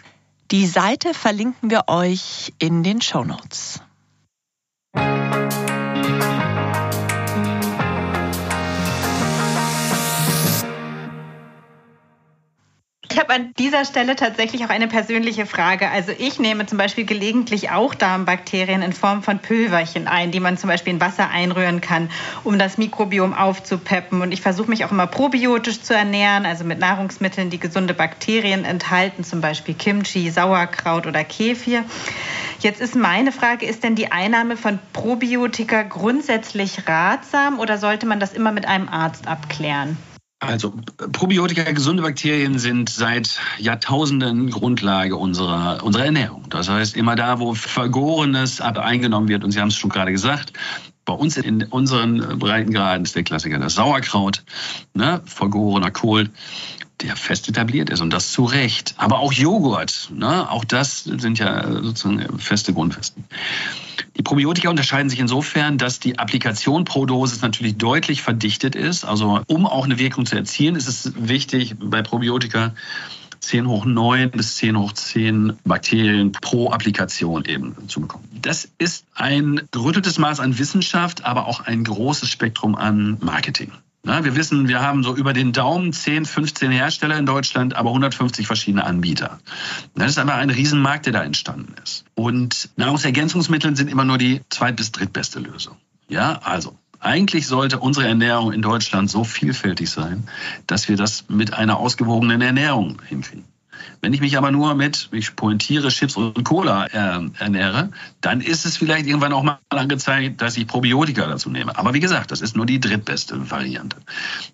Die 0.52 0.68
Seite 0.68 1.14
verlinken 1.14 1.70
wir 1.70 1.86
euch 1.88 2.54
in 2.60 2.84
den 2.84 3.02
Show 3.02 3.24
Notes. 3.24 3.82
Ich 13.16 13.22
habe 13.22 13.34
an 13.34 13.54
dieser 13.58 13.86
Stelle 13.86 14.18
tatsächlich 14.18 14.66
auch 14.66 14.70
eine 14.70 14.90
persönliche 14.90 15.46
Frage. 15.46 15.90
Also 15.90 16.12
ich 16.18 16.38
nehme 16.38 16.66
zum 16.66 16.78
Beispiel 16.78 17.06
gelegentlich 17.06 17.70
auch 17.70 17.96
Darmbakterien 17.96 18.82
in 18.82 18.92
Form 18.92 19.24
von 19.24 19.40
Pülverchen 19.40 20.10
ein, 20.10 20.32
die 20.32 20.42
man 20.42 20.58
zum 20.58 20.68
Beispiel 20.68 20.92
in 20.92 21.00
Wasser 21.00 21.30
einrühren 21.30 21.80
kann, 21.80 22.10
um 22.44 22.60
das 22.60 22.78
Mikrobiom 22.78 23.34
aufzupeppen. 23.34 24.22
Und 24.22 24.34
ich 24.34 24.42
versuche 24.42 24.70
mich 24.70 24.84
auch 24.84 24.92
immer 24.92 25.08
probiotisch 25.08 25.82
zu 25.82 25.94
ernähren, 25.94 26.46
also 26.46 26.66
mit 26.66 26.80
Nahrungsmitteln, 26.80 27.50
die 27.50 27.58
gesunde 27.58 27.94
Bakterien 27.94 28.66
enthalten, 28.66 29.24
zum 29.24 29.40
Beispiel 29.40 29.76
Kimchi, 29.76 30.30
Sauerkraut 30.30 31.08
oder 31.08 31.24
Kefir. 31.24 31.86
Jetzt 32.60 32.82
ist 32.82 32.98
meine 32.98 33.32
Frage, 33.32 33.66
ist 33.66 33.86
denn 33.86 33.96
die 33.96 34.12
Einnahme 34.12 34.58
von 34.58 34.78
Probiotika 34.92 35.84
grundsätzlich 35.84 36.86
ratsam 36.86 37.60
oder 37.60 37.78
sollte 37.78 38.08
man 38.08 38.20
das 38.20 38.34
immer 38.34 38.52
mit 38.52 38.68
einem 38.68 38.90
Arzt 38.90 39.26
abklären? 39.26 39.96
Also 40.40 40.74
Probiotika, 41.14 41.72
gesunde 41.72 42.04
Bakterien 42.04 42.60
sind 42.60 42.90
seit 42.90 43.40
Jahrtausenden 43.58 44.50
Grundlage 44.52 45.16
unserer, 45.16 45.82
unserer 45.84 46.06
Ernährung. 46.06 46.46
Das 46.50 46.70
heißt, 46.70 46.98
immer 46.98 47.16
da, 47.16 47.40
wo 47.40 47.54
Vergorenes 47.54 48.60
eingenommen 48.60 49.30
wird, 49.30 49.44
und 49.44 49.52
Sie 49.52 49.62
haben 49.62 49.70
es 49.70 49.76
schon 49.76 49.90
gerade 49.90 50.12
gesagt, 50.12 50.52
bei 51.06 51.14
uns 51.14 51.38
in 51.38 51.64
unseren 51.64 52.40
Breitengraden 52.40 53.06
ist 53.06 53.16
der 53.16 53.24
Klassiker 53.24 53.60
das 53.60 53.76
Sauerkraut, 53.76 54.44
ne, 54.94 55.22
vergorener 55.26 55.92
Kohl 55.92 56.30
der 57.02 57.16
fest 57.16 57.50
etabliert 57.50 57.90
ist 57.90 58.02
und 58.02 58.12
das 58.12 58.32
zu 58.32 58.46
Recht. 58.46 58.96
Aber 58.98 59.20
auch 59.20 59.34
Joghurt, 59.34 60.10
ne? 60.14 60.50
auch 60.50 60.64
das 60.64 61.04
sind 61.04 61.40
ja 61.40 61.82
sozusagen 61.82 62.40
feste 62.40 62.74
Grundfesten. 62.74 63.26
Die 64.18 64.22
Probiotika 64.22 64.70
unterscheiden 64.70 65.10
sich 65.10 65.20
insofern, 65.20 65.78
dass 65.78 66.00
die 66.00 66.18
Applikation 66.18 66.86
pro 66.86 67.06
Dosis 67.06 67.42
natürlich 67.42 67.78
deutlich 67.78 68.22
verdichtet 68.22 68.76
ist. 68.76 69.04
Also 69.04 69.42
um 69.48 69.66
auch 69.66 69.86
eine 69.86 70.00
Wirkung 70.00 70.26
zu 70.26 70.36
erzielen, 70.36 70.76
ist 70.76 70.88
es 70.88 71.12
wichtig 71.18 71.76
bei 71.80 72.02
Probiotika 72.02 72.74
10 73.42 73.68
hoch 73.68 73.86
9 73.86 74.32
bis 74.32 74.56
10 74.56 74.78
hoch 74.78 74.94
10 74.94 75.54
Bakterien 75.66 76.32
pro 76.32 76.72
Applikation 76.72 77.46
eben 77.46 77.76
zu 77.88 78.02
bekommen. 78.02 78.24
Das 78.42 78.70
ist 78.78 79.06
ein 79.14 79.62
gerütteltes 79.72 80.18
Maß 80.18 80.40
an 80.40 80.58
Wissenschaft, 80.58 81.26
aber 81.26 81.46
auch 81.48 81.60
ein 81.60 81.84
großes 81.84 82.30
Spektrum 82.30 82.76
an 82.76 83.18
Marketing. 83.22 83.72
Na, 84.06 84.24
wir 84.24 84.36
wissen, 84.36 84.68
wir 84.68 84.82
haben 84.82 85.02
so 85.02 85.16
über 85.16 85.34
den 85.34 85.52
Daumen 85.52 85.92
10, 85.92 86.26
15 86.26 86.70
Hersteller 86.70 87.18
in 87.18 87.26
Deutschland, 87.26 87.76
aber 87.76 87.90
150 87.90 88.46
verschiedene 88.46 88.86
Anbieter. 88.86 89.40
Das 89.96 90.12
ist 90.12 90.20
aber 90.20 90.36
ein 90.36 90.52
Riesenmarkt, 90.52 91.08
der 91.08 91.14
da 91.14 91.24
entstanden 91.24 91.74
ist. 91.84 92.06
Und 92.14 92.70
Nahrungsergänzungsmittel 92.76 93.76
sind 93.76 93.90
immer 93.90 94.06
nur 94.06 94.20
die 94.20 94.42
zweit- 94.50 94.76
bis 94.76 94.92
drittbeste 94.92 95.40
Lösung. 95.40 95.78
Ja, 96.08 96.40
also 96.44 96.78
eigentlich 97.00 97.48
sollte 97.48 97.80
unsere 97.80 98.08
Ernährung 98.08 98.54
in 98.54 98.62
Deutschland 98.62 99.10
so 99.10 99.24
vielfältig 99.24 99.90
sein, 99.90 100.30
dass 100.68 100.88
wir 100.88 100.98
das 100.98 101.26
mit 101.28 101.56
einer 101.56 101.80
ausgewogenen 101.80 102.42
Ernährung 102.42 103.02
hinkriegen. 103.08 103.55
Wenn 104.02 104.14
ich 104.14 104.22
mich 104.22 104.38
aber 104.38 104.52
nur 104.52 104.76
mit, 104.76 105.10
ich 105.12 105.36
pointiere, 105.36 105.90
Chips 105.90 106.16
und 106.16 106.44
Cola 106.44 106.86
äh, 106.86 107.30
ernähre, 107.40 107.90
dann 108.22 108.42
ist 108.42 108.66
es 108.66 108.78
vielleicht 108.78 109.08
irgendwann 109.08 109.34
auch 109.34 109.44
mal 109.44 109.60
angezeigt, 109.70 110.42
dass 110.42 110.58
ich 110.58 110.68
Probiotika 110.68 111.26
dazu 111.26 111.50
nehme. 111.50 111.78
Aber 111.78 111.94
wie 111.94 112.00
gesagt, 112.00 112.32
das 112.32 112.42
ist 112.42 112.56
nur 112.56 112.66
die 112.66 112.80
drittbeste 112.80 113.50
Variante. 113.50 113.98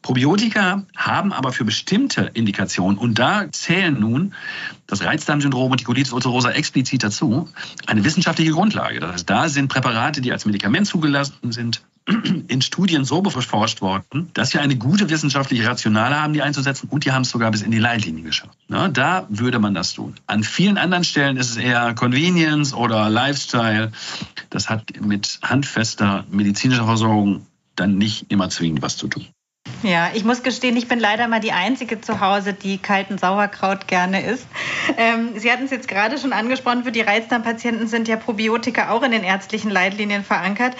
Probiotika 0.01 0.83
haben 0.95 1.33
aber 1.33 1.51
für 1.51 1.65
bestimmte 1.65 2.31
Indikationen, 2.33 2.97
und 2.97 3.19
da 3.19 3.51
zählen 3.51 3.99
nun 3.99 4.33
das 4.87 5.03
Reizdarmsyndrom 5.03 5.71
und 5.71 5.79
die 5.79 5.85
Colitis 5.85 6.11
ulcerosa 6.11 6.51
explizit 6.51 7.03
dazu, 7.03 7.49
eine 7.87 8.03
wissenschaftliche 8.03 8.51
Grundlage. 8.51 8.99
Das 8.99 9.13
heißt, 9.13 9.29
da 9.29 9.49
sind 9.49 9.67
Präparate, 9.69 10.21
die 10.21 10.31
als 10.31 10.45
Medikament 10.45 10.87
zugelassen 10.87 11.51
sind, 11.51 11.81
in 12.47 12.61
Studien 12.61 13.05
so 13.05 13.21
beforscht 13.21 13.81
worden, 13.81 14.29
dass 14.33 14.53
wir 14.53 14.61
eine 14.61 14.75
gute 14.75 15.09
wissenschaftliche 15.09 15.67
Rationale 15.67 16.19
haben, 16.19 16.33
die 16.33 16.41
einzusetzen 16.41 16.89
und 16.89 17.05
die 17.05 17.11
haben 17.11 17.21
es 17.21 17.29
sogar 17.29 17.51
bis 17.51 17.61
in 17.61 17.71
die 17.71 17.79
Leitlinie 17.79 18.23
geschafft. 18.23 18.57
Ja, 18.69 18.87
da 18.87 19.27
würde 19.29 19.59
man 19.59 19.73
das 19.73 19.93
tun. 19.93 20.15
An 20.27 20.43
vielen 20.43 20.77
anderen 20.77 21.03
Stellen 21.03 21.37
ist 21.37 21.51
es 21.51 21.57
eher 21.57 21.93
Convenience 21.93 22.73
oder 22.73 23.09
Lifestyle. 23.09 23.91
Das 24.49 24.69
hat 24.69 24.99
mit 24.99 25.39
handfester 25.43 26.25
medizinischer 26.29 26.85
Versorgung 26.85 27.45
dann 27.75 27.97
nicht 27.97 28.31
immer 28.31 28.49
zwingend 28.49 28.81
was 28.81 28.97
zu 28.97 29.07
tun. 29.07 29.27
Ja, 29.83 30.11
ich 30.13 30.23
muss 30.23 30.43
gestehen, 30.43 30.77
ich 30.77 30.87
bin 30.87 30.99
leider 30.99 31.27
mal 31.27 31.39
die 31.39 31.53
Einzige 31.53 31.99
zu 31.99 32.19
Hause, 32.19 32.53
die 32.53 32.77
kalten 32.77 33.17
Sauerkraut 33.17 33.87
gerne 33.87 34.23
isst. 34.23 34.45
Ähm, 34.97 35.31
Sie 35.37 35.51
hatten 35.51 35.63
es 35.63 35.71
jetzt 35.71 35.87
gerade 35.87 36.19
schon 36.19 36.33
angesprochen, 36.33 36.83
für 36.83 36.91
die 36.91 37.01
Reizdarmpatienten 37.01 37.87
sind 37.87 38.07
ja 38.07 38.15
Probiotika 38.15 38.91
auch 38.91 39.01
in 39.01 39.11
den 39.11 39.23
ärztlichen 39.23 39.71
Leitlinien 39.71 40.23
verankert. 40.23 40.75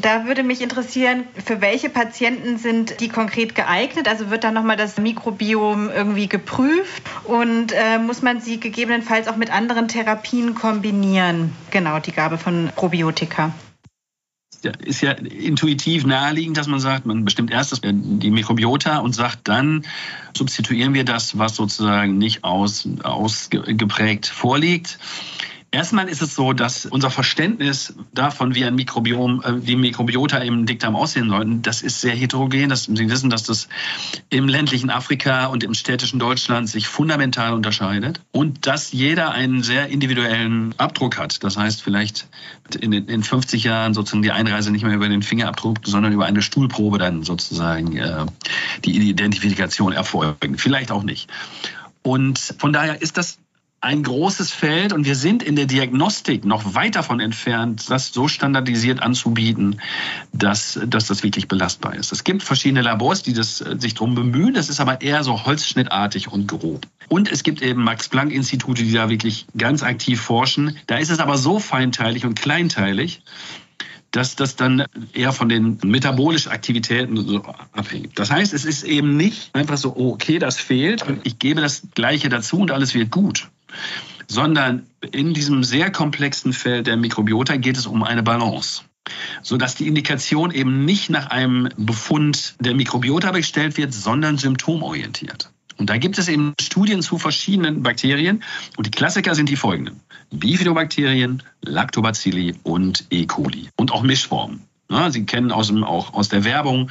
Da 0.00 0.24
würde 0.24 0.42
mich 0.42 0.62
interessieren, 0.62 1.24
für 1.44 1.60
welche 1.60 1.90
Patienten 1.90 2.56
sind 2.56 3.00
die 3.00 3.08
konkret 3.08 3.54
geeignet? 3.54 4.08
Also 4.08 4.30
wird 4.30 4.42
da 4.42 4.50
nochmal 4.50 4.78
das 4.78 4.96
Mikrobiom 4.96 5.90
irgendwie 5.90 6.26
geprüft 6.26 7.02
und 7.24 7.72
äh, 7.72 7.98
muss 7.98 8.22
man 8.22 8.40
sie 8.40 8.58
gegebenenfalls 8.58 9.28
auch 9.28 9.36
mit 9.36 9.52
anderen 9.52 9.88
Therapien 9.88 10.54
kombinieren? 10.54 11.52
Genau, 11.70 11.98
die 11.98 12.12
Gabe 12.12 12.38
von 12.38 12.70
Probiotika 12.74 13.52
ist 14.84 15.00
ja 15.00 15.12
intuitiv 15.12 16.04
naheliegend, 16.04 16.56
dass 16.56 16.66
man 16.66 16.80
sagt, 16.80 17.06
man 17.06 17.24
bestimmt 17.24 17.50
erst 17.50 17.72
das, 17.72 17.80
die 17.82 18.30
Mikrobiota 18.30 18.98
und 18.98 19.14
sagt 19.14 19.48
dann, 19.48 19.84
substituieren 20.36 20.94
wir 20.94 21.04
das, 21.04 21.38
was 21.38 21.56
sozusagen 21.56 22.18
nicht 22.18 22.44
aus, 22.44 22.88
ausgeprägt 23.02 24.26
vorliegt. 24.26 24.98
Erstmal 25.76 26.08
ist 26.08 26.22
es 26.22 26.34
so, 26.34 26.54
dass 26.54 26.86
unser 26.86 27.10
Verständnis 27.10 27.92
davon, 28.14 28.54
wie 28.54 28.64
ein 28.64 28.76
Mikrobiom, 28.76 29.42
äh, 29.44 29.60
die 29.60 29.76
Mikrobiota 29.76 30.38
im 30.38 30.64
Dickdarm 30.64 30.96
aussehen 30.96 31.28
sollten, 31.28 31.60
das 31.60 31.82
ist 31.82 32.00
sehr 32.00 32.14
heterogen. 32.14 32.70
Das, 32.70 32.84
Sie 32.84 33.10
wissen, 33.10 33.28
dass 33.28 33.42
das 33.42 33.68
im 34.30 34.48
ländlichen 34.48 34.88
Afrika 34.88 35.44
und 35.48 35.62
im 35.64 35.74
städtischen 35.74 36.18
Deutschland 36.18 36.70
sich 36.70 36.88
fundamental 36.88 37.52
unterscheidet 37.52 38.22
und 38.32 38.66
dass 38.66 38.92
jeder 38.92 39.32
einen 39.32 39.62
sehr 39.62 39.88
individuellen 39.88 40.74
Abdruck 40.78 41.18
hat. 41.18 41.44
Das 41.44 41.58
heißt, 41.58 41.82
vielleicht 41.82 42.26
in, 42.80 42.94
in 42.94 43.22
50 43.22 43.62
Jahren 43.62 43.92
sozusagen 43.92 44.22
die 44.22 44.32
Einreise 44.32 44.70
nicht 44.70 44.82
mehr 44.82 44.94
über 44.94 45.10
den 45.10 45.20
Fingerabdruck, 45.20 45.80
sondern 45.84 46.10
über 46.10 46.24
eine 46.24 46.40
Stuhlprobe 46.40 46.96
dann 46.96 47.22
sozusagen 47.22 47.98
äh, 47.98 48.24
die 48.86 49.10
Identifikation 49.10 49.92
erfolgen. 49.92 50.56
Vielleicht 50.56 50.90
auch 50.90 51.02
nicht. 51.02 51.28
Und 52.02 52.38
von 52.38 52.72
daher 52.72 53.02
ist 53.02 53.18
das 53.18 53.36
ein 53.86 54.02
großes 54.02 54.50
Feld 54.50 54.92
und 54.92 55.06
wir 55.06 55.14
sind 55.14 55.44
in 55.44 55.54
der 55.54 55.66
Diagnostik 55.66 56.44
noch 56.44 56.74
weit 56.74 56.96
davon 56.96 57.20
entfernt, 57.20 57.88
das 57.88 58.12
so 58.12 58.26
standardisiert 58.26 59.00
anzubieten, 59.00 59.80
dass, 60.32 60.80
dass 60.84 61.06
das 61.06 61.22
wirklich 61.22 61.46
belastbar 61.46 61.94
ist. 61.94 62.10
Es 62.10 62.24
gibt 62.24 62.42
verschiedene 62.42 62.82
Labors, 62.82 63.22
die 63.22 63.32
das, 63.32 63.60
äh, 63.60 63.76
sich 63.78 63.94
darum 63.94 64.16
bemühen. 64.16 64.54
Das 64.54 64.68
ist 64.68 64.80
aber 64.80 65.02
eher 65.02 65.22
so 65.22 65.46
holzschnittartig 65.46 66.26
und 66.26 66.48
grob. 66.48 66.84
Und 67.08 67.30
es 67.30 67.44
gibt 67.44 67.62
eben 67.62 67.84
Max-Planck-Institute, 67.84 68.82
die 68.82 68.92
da 68.92 69.08
wirklich 69.08 69.46
ganz 69.56 69.84
aktiv 69.84 70.20
forschen. 70.20 70.76
Da 70.88 70.96
ist 70.96 71.10
es 71.10 71.20
aber 71.20 71.38
so 71.38 71.60
feinteilig 71.60 72.26
und 72.26 72.34
kleinteilig, 72.34 73.22
dass 74.10 74.34
das 74.34 74.56
dann 74.56 74.86
eher 75.12 75.32
von 75.32 75.48
den 75.48 75.78
metabolischen 75.84 76.50
Aktivitäten 76.50 77.16
so 77.16 77.42
abhängt. 77.70 78.18
Das 78.18 78.32
heißt, 78.32 78.52
es 78.52 78.64
ist 78.64 78.82
eben 78.82 79.16
nicht 79.16 79.54
einfach 79.54 79.76
so, 79.76 79.94
oh, 79.94 80.14
okay, 80.14 80.40
das 80.40 80.58
fehlt 80.58 81.04
ich 81.22 81.38
gebe 81.38 81.60
das 81.60 81.82
Gleiche 81.94 82.28
dazu 82.28 82.58
und 82.58 82.72
alles 82.72 82.92
wird 82.92 83.12
gut 83.12 83.48
sondern 84.28 84.86
in 85.12 85.34
diesem 85.34 85.64
sehr 85.64 85.90
komplexen 85.90 86.52
Feld 86.52 86.86
der 86.86 86.96
Mikrobiota 86.96 87.56
geht 87.56 87.76
es 87.76 87.86
um 87.86 88.02
eine 88.02 88.22
Balance 88.22 88.82
sodass 89.42 89.74
die 89.74 89.86
Indikation 89.86 90.50
eben 90.50 90.84
nicht 90.84 91.10
nach 91.10 91.26
einem 91.26 91.68
Befund 91.76 92.54
der 92.60 92.74
Mikrobiota 92.74 93.32
bestellt 93.32 93.76
wird, 93.76 93.92
sondern 93.94 94.38
symptomorientiert. 94.38 95.50
Und 95.78 95.90
da 95.90 95.98
gibt 95.98 96.18
es 96.18 96.28
eben 96.28 96.54
Studien 96.60 97.02
zu 97.02 97.18
verschiedenen 97.18 97.82
Bakterien. 97.82 98.42
Und 98.76 98.86
die 98.86 98.90
Klassiker 98.90 99.34
sind 99.34 99.48
die 99.48 99.56
folgenden. 99.56 100.00
Bifidobakterien, 100.30 101.42
Lactobacilli 101.62 102.54
und 102.62 103.06
E. 103.10 103.26
coli. 103.26 103.68
Und 103.76 103.92
auch 103.92 104.02
Mischformen. 104.02 104.62
Sie 105.10 105.26
kennen 105.26 105.52
aus, 105.52 105.66
dem, 105.66 105.84
auch 105.84 106.14
aus 106.14 106.28
der 106.28 106.44
Werbung, 106.44 106.90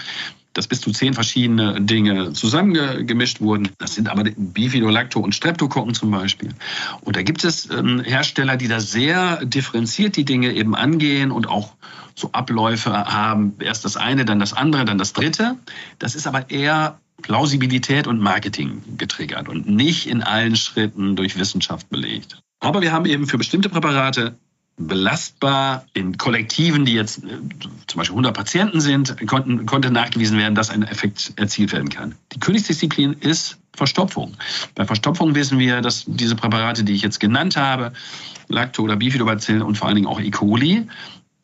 dass 0.55 0.67
bis 0.67 0.81
zu 0.81 0.91
zehn 0.91 1.13
verschiedene 1.13 1.79
Dinge 1.81 2.33
zusammengemischt 2.33 3.41
wurden. 3.41 3.69
Das 3.77 3.93
sind 3.93 4.09
aber 4.09 4.23
Bifidolacto 4.23 5.19
und 5.19 5.35
Streptokokken 5.35 5.93
zum 5.93 6.09
Beispiel. 6.09 6.55
Und 7.01 7.15
da 7.15 7.21
gibt 7.21 7.43
es 7.43 7.69
ähm, 7.69 7.99
Hersteller, 7.99 8.57
die 8.57 8.67
da 8.67 8.79
sehr 8.79 9.45
differenziert 9.45 10.15
die 10.15 10.25
Dinge 10.25 10.53
eben 10.53 10.73
angehen 10.73 11.31
und 11.31 11.47
auch 11.47 11.75
so 12.15 12.31
Abläufe 12.31 12.91
haben. 12.91 13.55
Erst 13.59 13.83
das 13.83 13.97
eine, 13.97 14.23
dann 14.23 14.39
das 14.39 14.53
andere, 14.53 14.85
dann 14.85 14.97
das 14.97 15.13
dritte. 15.13 15.57
Das 15.99 16.15
ist 16.15 16.25
aber 16.25 16.49
eher 16.49 16.99
Plausibilität 17.21 18.07
und 18.07 18.19
Marketing 18.19 18.81
getriggert 18.97 19.49
und 19.49 19.67
nicht 19.67 20.07
in 20.07 20.23
allen 20.23 20.55
Schritten 20.55 21.17
durch 21.17 21.37
Wissenschaft 21.37 21.89
belegt. 21.89 22.39
Aber 22.61 22.81
wir 22.81 22.93
haben 22.93 23.05
eben 23.05 23.27
für 23.27 23.37
bestimmte 23.37 23.67
Präparate 23.67 24.37
belastbar 24.77 25.85
in 25.93 26.17
Kollektiven, 26.17 26.85
die 26.85 26.93
jetzt 26.93 27.23
äh, 27.23 27.27
zum 27.87 27.97
Beispiel 27.97 28.13
100 28.13 28.35
Patienten 28.35 28.81
sind, 28.81 29.15
konnten, 29.27 29.65
konnte 29.65 29.91
nachgewiesen 29.91 30.37
werden, 30.37 30.55
dass 30.55 30.69
ein 30.69 30.83
Effekt 30.83 31.33
erzielt 31.37 31.71
werden 31.71 31.89
kann. 31.89 32.15
Die 32.33 32.39
Königsdisziplin 32.39 33.13
ist 33.13 33.57
Verstopfung. 33.73 34.35
Bei 34.73 34.85
Verstopfung 34.85 35.35
wissen 35.35 35.59
wir, 35.59 35.81
dass 35.81 36.05
diese 36.07 36.35
Präparate, 36.35 36.83
die 36.83 36.93
ich 36.93 37.01
jetzt 37.01 37.19
genannt 37.19 37.57
habe, 37.57 37.93
Lacto- 38.47 38.83
oder 38.83 38.95
Bifidobacillen 38.95 39.61
und 39.61 39.77
vor 39.77 39.87
allen 39.87 39.95
Dingen 39.95 40.07
auch 40.07 40.19
E. 40.19 40.31
coli, 40.31 40.87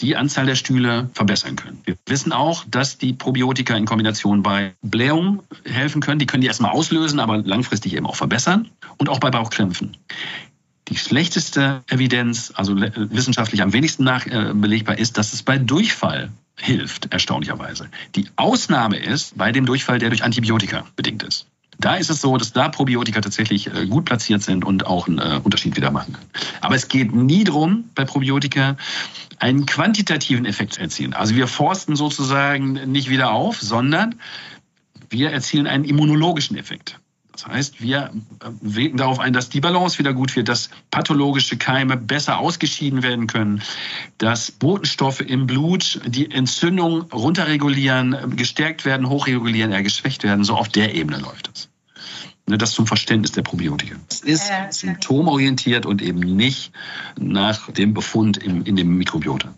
die 0.02 0.16
Anzahl 0.16 0.48
der 0.48 0.56
Stühle 0.56 1.10
verbessern 1.14 1.56
können. 1.56 1.80
Wir 1.86 1.96
wissen 2.08 2.32
auch, 2.32 2.66
dass 2.68 2.98
die 2.98 3.14
Probiotika 3.14 3.76
in 3.76 3.86
Kombination 3.86 4.42
bei 4.42 4.74
Blähung 4.82 5.44
helfen 5.64 6.02
können. 6.02 6.20
Die 6.20 6.26
können 6.26 6.42
die 6.42 6.48
erstmal 6.48 6.72
auslösen, 6.72 7.20
aber 7.20 7.38
langfristig 7.38 7.96
eben 7.96 8.08
auch 8.08 8.16
verbessern 8.16 8.70
und 8.98 9.10
auch 9.10 9.20
bei 9.20 9.30
Bauchkrämpfen. 9.30 9.98
Die 10.92 10.98
schlechteste 10.98 11.84
Evidenz, 11.88 12.52
also 12.54 12.76
wissenschaftlich 12.76 13.62
am 13.62 13.72
wenigsten 13.72 14.04
nachbelegbar, 14.04 14.98
ist, 14.98 15.18
dass 15.18 15.32
es 15.32 15.42
bei 15.42 15.58
Durchfall 15.58 16.32
hilft, 16.58 17.14
erstaunlicherweise. 17.14 17.88
Die 18.16 18.28
Ausnahme 18.36 18.98
ist 18.98 19.38
bei 19.38 19.54
dem 19.54 19.66
Durchfall, 19.66 20.00
der 20.00 20.10
durch 20.10 20.26
Antibiotika 20.26 20.86
bedingt 20.98 21.24
ist. 21.24 21.48
Da 21.80 21.96
ist 21.96 22.10
es 22.10 22.20
so, 22.20 22.36
dass 22.36 22.52
da 22.52 22.68
Probiotika 22.68 23.22
tatsächlich 23.22 23.74
äh, 23.74 23.88
gut 23.88 24.04
platziert 24.04 24.44
sind 24.44 24.66
und 24.66 24.86
auch 24.86 25.08
einen 25.08 25.20
äh, 25.20 25.40
Unterschied 25.42 25.78
wieder 25.78 25.92
machen 25.92 26.12
können. 26.12 26.30
Aber 26.60 26.76
es 26.76 26.90
geht 26.90 27.16
nie 27.16 27.46
darum, 27.46 27.86
bei 27.96 28.04
Probiotika 28.04 28.76
einen 29.40 29.66
quantitativen 29.66 30.46
Effekt 30.46 30.74
zu 30.74 30.82
erzielen. 30.82 31.14
Also 31.14 31.36
wir 31.36 31.48
forsten 31.48 31.96
sozusagen 31.96 32.74
nicht 32.92 33.10
wieder 33.10 33.32
auf, 33.32 33.62
sondern 33.62 34.16
wir 35.10 35.32
erzielen 35.32 35.68
einen 35.68 35.86
immunologischen 35.86 36.58
Effekt. 36.58 37.00
Das 37.44 37.52
heißt, 37.52 37.82
wir 37.82 38.12
wirken 38.62 38.98
darauf 38.98 39.20
ein, 39.20 39.34
dass 39.34 39.50
die 39.50 39.62
Balance 39.62 39.98
wieder 39.98 40.14
gut 40.14 40.36
wird, 40.36 40.48
dass 40.48 40.70
pathologische 40.92 41.58
Keime 41.58 41.98
besser 41.98 42.38
ausgeschieden 42.38 43.02
werden 43.02 43.28
können, 43.28 43.64
dass 44.18 44.52
Botenstoffe 44.52 45.22
im 45.22 45.48
Blut 45.48 46.02
die 46.06 46.30
Entzündung 46.30 47.02
runterregulieren, 47.12 48.36
gestärkt 48.36 48.86
werden, 48.86 49.10
hochregulieren, 49.10 49.72
eher 49.72 49.84
geschwächt 49.84 50.24
werden. 50.24 50.44
So 50.44 50.56
auf 50.56 50.70
der 50.70 50.94
Ebene 50.94 51.18
läuft 51.18 51.50
es. 51.54 51.70
Ne, 52.48 52.58
das 52.58 52.72
zum 52.72 52.86
Verständnis 52.86 53.32
der 53.32 53.44
Probiotika. 53.44 53.96
Es 54.10 54.22
ist 54.22 54.52
symptomorientiert 54.70 55.86
und 55.86 56.02
eben 56.02 56.20
nicht 56.20 56.72
nach 57.20 57.72
dem 57.72 57.94
Befund 57.94 58.38
in 58.38 58.76
dem 58.76 58.98
Mikrobiota. 58.98 59.54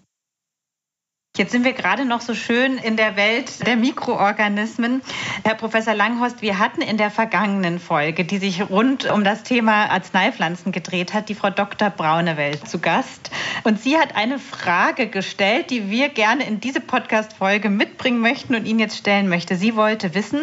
Jetzt 1.36 1.52
sind 1.52 1.66
wir 1.66 1.74
gerade 1.74 2.06
noch 2.06 2.22
so 2.22 2.36
schön 2.36 2.78
in 2.78 2.96
der 2.96 3.16
Welt 3.16 3.66
der 3.66 3.76
Mikroorganismen. 3.76 5.02
Herr 5.44 5.56
Professor 5.56 5.96
Langhorst, 5.96 6.44
wir 6.44 6.60
hatten 6.60 6.84
in 6.84 6.98
der 6.98 7.10
vergangenen 7.10 7.80
Folge, 7.80 8.24
die 8.24 8.38
sich 8.38 8.70
rund 8.70 9.10
um 9.10 9.24
das 9.24 9.42
Thema 9.42 9.90
Arzneipflanzen 9.90 10.72
gedreht 10.72 11.12
hat, 11.16 11.30
die 11.30 11.34
Frau 11.34 11.50
Dr. 11.50 11.90
Braunewelt 11.90 12.70
zu 12.70 12.78
Gast. 12.78 13.32
Und 13.64 13.82
sie 13.82 13.98
hat 13.98 14.16
eine 14.16 14.38
Frage 14.38 15.08
gestellt, 15.08 15.72
die 15.72 15.90
wir 15.90 16.10
gerne 16.10 16.46
in 16.46 16.60
diese 16.60 16.82
Podcast-Folge 16.82 17.72
mitbringen 17.72 18.20
möchten 18.20 18.54
und 18.54 18.68
Ihnen 18.68 18.78
jetzt 18.78 18.98
stellen 19.00 19.28
möchte. 19.28 19.56
Sie 19.56 19.76
wollte 19.76 20.14
wissen, 20.14 20.42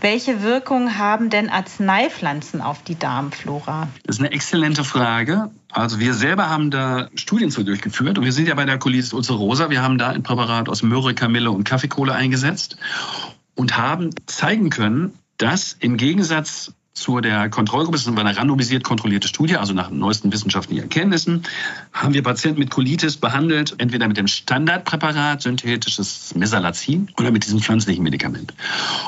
welche 0.00 0.44
Wirkung 0.44 0.98
haben 0.98 1.30
denn 1.30 1.50
Arzneipflanzen 1.50 2.60
auf 2.60 2.84
die 2.84 2.96
Darmflora? 2.96 3.88
Das 4.04 4.18
ist 4.18 4.20
eine 4.20 4.30
exzellente 4.30 4.84
Frage. 4.84 5.50
Also 5.70 6.00
wir 6.00 6.14
selber 6.14 6.48
haben 6.48 6.70
da 6.70 7.08
Studien 7.14 7.50
zu 7.50 7.62
durchgeführt 7.62 8.18
und 8.18 8.24
wir 8.24 8.32
sind 8.32 8.48
ja 8.48 8.54
bei 8.54 8.64
der 8.64 8.78
Colitis 8.78 9.12
ulcerosa. 9.12 9.70
Wir 9.70 9.82
haben 9.82 9.98
da 9.98 10.08
ein 10.08 10.22
Präparat 10.22 10.68
aus 10.68 10.82
Möhre, 10.82 11.14
Kamille 11.14 11.50
und 11.50 11.64
Kaffeekohle 11.64 12.14
eingesetzt 12.14 12.78
und 13.54 13.76
haben 13.76 14.10
zeigen 14.26 14.70
können, 14.70 15.12
dass 15.36 15.74
im 15.78 15.96
Gegensatz 15.96 16.72
zu 16.98 17.20
der 17.20 17.48
Kontrollgruppe, 17.48 17.96
das 17.96 18.06
ist 18.06 18.18
eine 18.18 18.36
randomisiert 18.36 18.84
kontrollierte 18.84 19.28
Studie, 19.28 19.56
also 19.56 19.72
nach 19.72 19.90
neuesten 19.90 20.32
wissenschaftlichen 20.32 20.82
Erkenntnissen, 20.82 21.44
haben 21.92 22.14
wir 22.14 22.22
Patienten 22.22 22.58
mit 22.58 22.70
Colitis 22.70 23.16
behandelt, 23.16 23.74
entweder 23.78 24.08
mit 24.08 24.16
dem 24.16 24.26
Standardpräparat, 24.26 25.42
synthetisches 25.42 26.34
Mesalazin, 26.34 27.08
oder 27.18 27.30
mit 27.30 27.44
diesem 27.44 27.60
pflanzlichen 27.60 28.02
Medikament. 28.02 28.52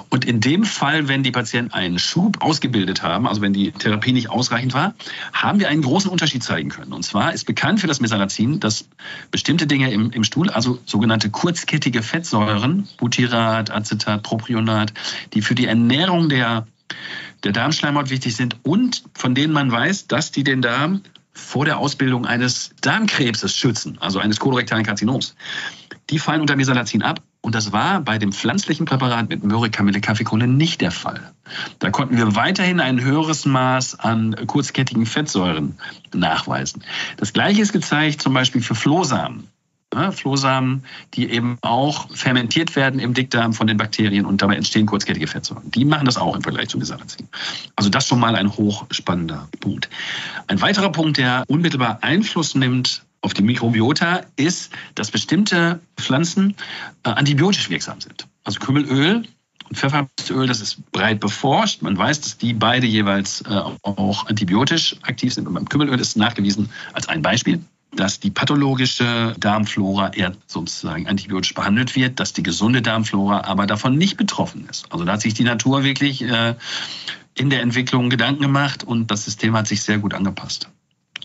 Und 0.08 0.24
in 0.24 0.40
dem 0.40 0.64
Fall, 0.64 1.08
wenn 1.08 1.22
die 1.22 1.30
Patienten 1.30 1.72
einen 1.72 1.98
Schub 1.98 2.42
ausgebildet 2.42 3.02
haben, 3.02 3.26
also 3.26 3.42
wenn 3.42 3.52
die 3.52 3.72
Therapie 3.72 4.12
nicht 4.12 4.30
ausreichend 4.30 4.72
war, 4.72 4.94
haben 5.32 5.60
wir 5.60 5.68
einen 5.68 5.82
großen 5.82 6.10
Unterschied 6.10 6.42
zeigen 6.42 6.68
können. 6.68 6.92
Und 6.92 7.02
zwar 7.02 7.32
ist 7.34 7.44
bekannt 7.44 7.80
für 7.80 7.86
das 7.86 8.00
Mesalazin, 8.00 8.60
dass 8.60 8.86
bestimmte 9.30 9.66
Dinge 9.66 9.90
im, 9.92 10.10
im 10.12 10.24
Stuhl, 10.24 10.50
also 10.50 10.78
sogenannte 10.86 11.30
kurzkettige 11.30 12.02
Fettsäuren, 12.02 12.88
Butyrat, 12.98 13.70
Acetat, 13.70 14.22
Propionat, 14.22 14.92
die 15.34 15.42
für 15.42 15.54
die 15.54 15.66
Ernährung 15.66 16.28
der 16.28 16.66
der 17.44 17.52
Darmschleimhaut 17.52 18.10
wichtig 18.10 18.36
sind 18.36 18.56
und 18.62 19.04
von 19.14 19.34
denen 19.34 19.52
man 19.52 19.70
weiß, 19.70 20.06
dass 20.06 20.30
die 20.32 20.44
den 20.44 20.62
Darm 20.62 21.02
vor 21.32 21.64
der 21.64 21.78
Ausbildung 21.78 22.26
eines 22.26 22.72
Darmkrebses 22.80 23.56
schützen, 23.56 23.98
also 24.00 24.18
eines 24.18 24.38
kolorektalen 24.40 24.84
Karzinoms. 24.84 25.36
Die 26.10 26.18
fallen 26.18 26.40
unter 26.40 26.56
Mesalazin 26.56 27.02
ab. 27.02 27.20
Und 27.42 27.54
das 27.54 27.72
war 27.72 28.00
bei 28.00 28.18
dem 28.18 28.32
pflanzlichen 28.32 28.84
Präparat 28.84 29.30
mit 29.30 29.40
Kamille, 29.72 30.00
Kaffeekohle 30.02 30.46
nicht 30.46 30.82
der 30.82 30.90
Fall. 30.90 31.32
Da 31.78 31.90
konnten 31.90 32.18
wir 32.18 32.36
weiterhin 32.36 32.80
ein 32.80 33.00
höheres 33.00 33.46
Maß 33.46 33.98
an 33.98 34.36
kurzkettigen 34.46 35.06
Fettsäuren 35.06 35.78
nachweisen. 36.12 36.84
Das 37.16 37.32
Gleiche 37.32 37.62
ist 37.62 37.72
gezeigt 37.72 38.20
zum 38.20 38.34
Beispiel 38.34 38.60
für 38.60 38.74
Flohsamen 38.74 39.48
ne, 39.94 40.12
Flohsamen, 40.12 40.84
die 41.14 41.30
eben 41.30 41.58
auch 41.62 42.10
fermentiert 42.14 42.76
werden 42.76 43.00
im 43.00 43.14
Dickdarm 43.14 43.52
von 43.52 43.66
den 43.66 43.76
Bakterien 43.76 44.24
und 44.24 44.42
dabei 44.42 44.56
entstehen 44.56 44.86
kurzkettige 44.86 45.26
Fettsäuren. 45.26 45.70
Die 45.70 45.84
machen 45.84 46.04
das 46.04 46.16
auch 46.16 46.36
im 46.36 46.42
Vergleich 46.42 46.68
zum 46.68 46.80
Mesalazin. 46.80 47.28
Also 47.76 47.90
das 47.90 48.06
schon 48.06 48.20
mal 48.20 48.36
ein 48.36 48.56
hochspannender 48.56 49.48
Punkt. 49.60 49.88
Ein 50.46 50.60
weiterer 50.60 50.90
Punkt, 50.90 51.18
der 51.18 51.44
unmittelbar 51.48 51.98
Einfluss 52.02 52.54
nimmt 52.54 53.04
auf 53.22 53.34
die 53.34 53.42
Mikrobiota, 53.42 54.22
ist, 54.36 54.72
dass 54.94 55.10
bestimmte 55.10 55.80
Pflanzen 55.96 56.54
äh, 57.04 57.10
antibiotisch 57.10 57.68
wirksam 57.68 58.00
sind. 58.00 58.26
Also 58.44 58.60
Kümmelöl 58.60 59.26
und 59.68 59.76
Pfefferminzöl, 59.76 60.46
das 60.46 60.60
ist 60.60 60.90
breit 60.90 61.20
beforscht. 61.20 61.82
Man 61.82 61.98
weiß, 61.98 62.22
dass 62.22 62.38
die 62.38 62.54
beide 62.54 62.86
jeweils 62.86 63.42
äh, 63.42 63.62
auch 63.82 64.26
antibiotisch 64.26 64.96
aktiv 65.02 65.34
sind. 65.34 65.46
Und 65.46 65.54
beim 65.54 65.68
Kümmelöl 65.68 66.00
ist 66.00 66.16
nachgewiesen 66.16 66.70
als 66.94 67.08
ein 67.08 67.20
Beispiel 67.20 67.60
dass 67.92 68.20
die 68.20 68.30
pathologische 68.30 69.34
Darmflora 69.38 70.12
eher 70.12 70.32
sozusagen 70.46 71.08
antibiotisch 71.08 71.54
behandelt 71.54 71.96
wird, 71.96 72.20
dass 72.20 72.32
die 72.32 72.42
gesunde 72.42 72.82
Darmflora 72.82 73.44
aber 73.44 73.66
davon 73.66 73.98
nicht 73.98 74.16
betroffen 74.16 74.66
ist. 74.70 74.92
Also 74.92 75.04
da 75.04 75.12
hat 75.12 75.22
sich 75.22 75.34
die 75.34 75.44
Natur 75.44 75.82
wirklich 75.82 76.22
äh, 76.22 76.54
in 77.34 77.50
der 77.50 77.62
Entwicklung 77.62 78.10
Gedanken 78.10 78.42
gemacht 78.42 78.84
und 78.84 79.10
das 79.10 79.24
System 79.24 79.56
hat 79.56 79.66
sich 79.66 79.82
sehr 79.82 79.98
gut 79.98 80.14
angepasst. 80.14 80.68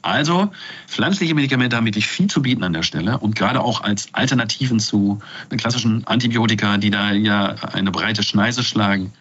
Also 0.01 0.51
pflanzliche 0.87 1.33
Medikamente 1.33 1.75
haben 1.75 1.85
wirklich 1.85 2.07
viel 2.07 2.27
zu 2.27 2.41
bieten 2.41 2.63
an 2.63 2.73
der 2.73 2.83
Stelle 2.83 3.17
und 3.17 3.35
gerade 3.35 3.61
auch 3.61 3.81
als 3.81 4.09
Alternativen 4.13 4.79
zu 4.79 5.19
klassischen 5.57 6.05
Antibiotika, 6.05 6.77
die 6.77 6.91
da 6.91 7.11
ja 7.11 7.55
eine 7.73 7.91
breite 7.91 8.21
Schneise 8.21 8.63
schlagen, 8.63 9.13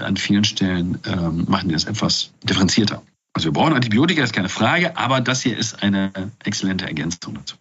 an 0.00 0.16
vielen 0.16 0.44
Stellen 0.44 0.98
ähm, 1.06 1.46
machen 1.48 1.68
die 1.68 1.74
das 1.74 1.84
etwas 1.84 2.30
differenzierter. 2.42 3.02
Also 3.34 3.48
wir 3.48 3.52
brauchen 3.52 3.74
Antibiotika, 3.74 4.22
ist 4.22 4.32
keine 4.32 4.48
Frage, 4.48 4.96
aber 4.96 5.20
das 5.20 5.42
hier 5.42 5.58
ist 5.58 5.82
eine 5.82 6.12
exzellente 6.44 6.86
Ergänzung 6.86 7.34
dazu. 7.34 7.56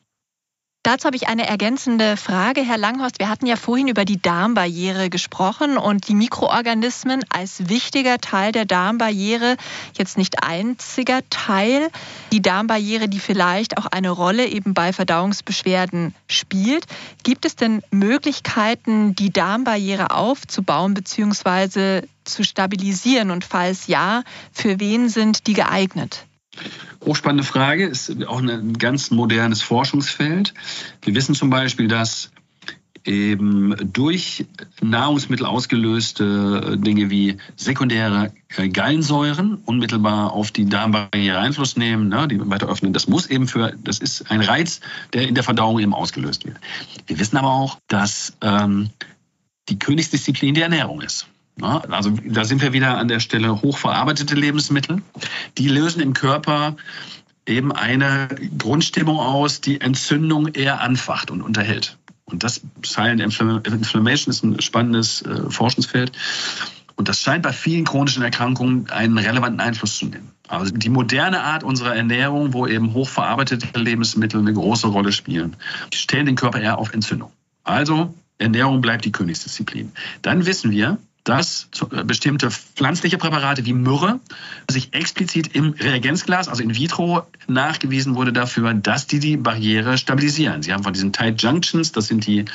Dazu 0.84 1.06
habe 1.06 1.16
ich 1.16 1.30
eine 1.30 1.48
ergänzende 1.48 2.18
Frage, 2.18 2.60
Herr 2.60 2.78
Langhorst. 2.78 3.18
Wir 3.20 3.30
hatten 3.30 3.46
ja 3.46 3.56
vorhin 3.56 3.88
über 3.88 4.04
die 4.04 4.22
Darmbarriere 4.22 5.10
gesprochen 5.10 5.78
und 5.78 6.10
die 6.10 6.14
Mikroorganismen 6.14 7.24
als 7.30 7.70
wichtiger 7.70 8.18
Teil 8.18 8.52
der 8.52 8.66
Darmbarriere, 8.66 9.56
jetzt 9.98 10.18
nicht 10.18 10.44
einziger 10.44 11.22
Teil. 11.30 11.90
Die 12.34 12.42
Darmbarriere, 12.42 13.08
die 13.08 13.22
vielleicht 13.22 13.78
auch 13.78 13.86
eine 13.86 14.10
Rolle 14.10 14.46
eben 14.46 14.74
bei 14.74 14.92
Verdauungsbeschwerden 14.92 16.14
spielt. 16.28 16.86
Gibt 17.24 17.46
es 17.46 17.56
denn 17.56 17.82
Möglichkeiten, 17.92 19.16
die 19.16 19.32
Darmbarriere 19.32 20.12
aufzubauen 20.12 20.96
bzw. 20.96 22.02
zu 22.26 22.44
stabilisieren? 22.44 23.32
Und 23.32 23.46
falls 23.46 23.88
ja, 23.88 24.24
für 24.52 24.82
wen 24.82 25.08
sind 25.08 25.48
die 25.48 25.54
geeignet? 25.54 26.26
Hochspannende 27.06 27.44
Frage, 27.44 27.86
ist 27.86 28.26
auch 28.28 28.42
ein 28.42 28.74
ganz 28.78 29.12
modernes 29.12 29.62
Forschungsfeld. 29.62 30.54
Wir 31.02 31.16
wissen 31.16 31.36
zum 31.36 31.50
Beispiel, 31.50 31.88
dass 31.88 32.32
eben 33.06 33.76
durch 33.92 34.46
Nahrungsmittel 34.82 35.46
ausgelöste 35.46 36.78
Dinge 36.78 37.10
wie 37.10 37.38
sekundäre 37.56 38.32
äh, 38.56 38.70
Gallensäuren 38.70 39.56
unmittelbar 39.66 40.32
auf 40.32 40.52
die 40.52 40.66
Darmbarriere 40.66 41.38
Einfluss 41.38 41.76
nehmen, 41.76 42.10
ne, 42.10 42.28
die 42.28 42.40
weiter 42.50 42.70
öffnen. 42.70 42.94
Das 42.94 43.08
muss 43.08 43.28
eben 43.28 43.48
für, 43.48 43.74
das 43.84 44.00
ist 44.00 44.32
ein 44.32 44.42
Reiz, 44.42 44.80
der 45.14 45.28
in 45.28 45.36
der 45.36 45.44
Verdauung 45.44 45.80
eben 45.80 45.94
ausgelöst 45.94 46.46
wird. 46.46 46.58
Wir 47.08 47.20
wissen 47.20 47.38
aber 47.38 47.52
auch, 47.52 47.78
dass 47.88 48.38
ähm, 48.42 48.90
die 49.70 49.80
Königsdisziplin 49.80 50.54
die 50.54 50.62
Ernährung 50.62 51.02
ist. 51.02 51.28
Also 51.62 52.10
da 52.26 52.46
sind 52.46 52.62
wir 52.62 52.74
wieder 52.74 52.98
an 52.98 53.08
der 53.08 53.20
Stelle 53.20 53.62
hochverarbeitete 53.62 54.36
Lebensmittel. 54.36 55.02
Die 55.58 55.68
lösen 55.68 56.02
im 56.02 56.14
Körper 56.14 56.76
eben 57.46 57.72
eine 57.72 58.28
Grundstimmung 58.58 59.20
aus, 59.20 59.62
die 59.62 59.82
Entzündung 59.82 60.48
eher 60.48 60.82
anfacht 60.82 61.30
und 61.30 61.42
unterhält. 61.42 61.98
Und 62.26 62.44
das 62.44 62.62
Silent 62.84 63.22
Inflammation 63.22 64.32
ist 64.32 64.44
ein 64.44 64.62
spannendes 64.62 65.22
äh, 65.22 65.50
Forschungsfeld. 65.50 66.12
Und 66.96 67.10
das 67.10 67.22
scheint 67.22 67.44
bei 67.44 67.54
vielen 67.54 67.86
chronischen 67.86 68.24
Erkrankungen 68.24 68.90
einen 68.90 69.18
relevanten 69.18 69.60
Einfluss 69.60 69.98
zu 69.98 70.06
nehmen. 70.06 70.32
Also 70.48 70.74
die 70.74 70.90
moderne 70.90 71.42
Art 71.42 71.64
unserer 71.64 71.96
Ernährung, 71.96 72.54
wo 72.54 72.68
eben 72.68 72.94
hochverarbeitete 72.94 73.80
Lebensmittel 73.80 74.40
eine 74.40 74.54
große 74.54 74.88
Rolle 74.88 75.12
spielen, 75.12 75.56
stellen 75.94 76.28
den 76.28 76.36
Körper 76.36 76.62
eher 76.62 76.78
auf 76.78 76.94
Entzündung. 76.94 77.32
Also 77.64 78.14
Ernährung 78.38 78.82
bleibt 78.82 79.06
die 79.06 79.12
Königsdisziplin. 79.12 79.92
Dann 80.22 80.46
wissen 80.46 80.72
wir, 80.72 80.98
dass 81.24 81.70
äh, 81.92 82.04
bestimmte 82.04 82.52
pflanzliche 82.52 83.18
Präparate 83.18 83.66
wie 83.66 83.74
Myrrhe 83.74 84.20
sich 84.70 84.94
explizit 84.94 85.56
im 85.56 85.72
Reagenzglas, 85.72 86.48
also 86.48 86.64
in 86.64 86.76
vitro, 86.76 87.26
nachgewiesen 87.48 88.16
wurde 88.16 88.34
dafür, 88.34 88.74
dass 88.74 89.08
die 89.08 89.20
die 89.20 89.38
Barriere 89.38 89.98
stabilisieren. 89.98 90.64
Sie 90.64 90.74
haben 90.74 90.84
von 90.84 90.94
diesen 90.94 91.14
Tight 91.14 91.42
Junctions, 91.42 91.92
das 91.92 92.08
sind 92.08 92.26
die 92.26 92.46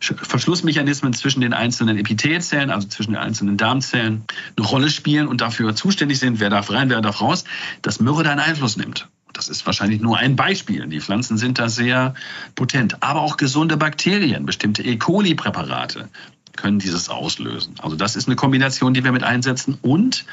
Verschlussmechanismen 0.00 1.12
zwischen 1.12 1.40
den 1.40 1.52
einzelnen 1.52 1.98
Epithelzellen, 1.98 2.70
also 2.70 2.88
zwischen 2.88 3.12
den 3.12 3.20
einzelnen 3.20 3.56
Darmzellen, 3.56 4.24
eine 4.56 4.66
Rolle 4.66 4.90
spielen 4.90 5.26
und 5.26 5.40
dafür 5.40 5.74
zuständig 5.74 6.18
sind, 6.18 6.40
wer 6.40 6.50
darf 6.50 6.70
rein, 6.70 6.90
wer 6.90 7.00
darf 7.00 7.20
raus, 7.20 7.44
dass 7.82 8.00
Myrrhe 8.00 8.22
da 8.22 8.30
einen 8.30 8.40
Einfluss 8.40 8.76
nimmt. 8.76 9.08
Das 9.32 9.48
ist 9.48 9.66
wahrscheinlich 9.66 10.00
nur 10.00 10.16
ein 10.16 10.36
Beispiel. 10.36 10.86
Die 10.86 11.00
Pflanzen 11.00 11.38
sind 11.38 11.58
da 11.58 11.68
sehr 11.68 12.14
potent. 12.54 13.02
Aber 13.02 13.20
auch 13.20 13.36
gesunde 13.36 13.76
Bakterien, 13.76 14.46
bestimmte 14.46 14.84
E. 14.84 14.96
coli-Präparate 14.96 16.08
können 16.56 16.78
dieses 16.78 17.08
auslösen. 17.08 17.74
Also 17.78 17.96
das 17.96 18.16
ist 18.16 18.26
eine 18.26 18.36
Kombination, 18.36 18.94
die 18.94 19.04
wir 19.04 19.12
mit 19.12 19.22
einsetzen. 19.22 19.78
Und 19.82 20.24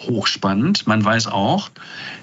hochspannend, 0.00 0.86
man 0.86 1.04
weiß 1.04 1.26
auch, 1.28 1.70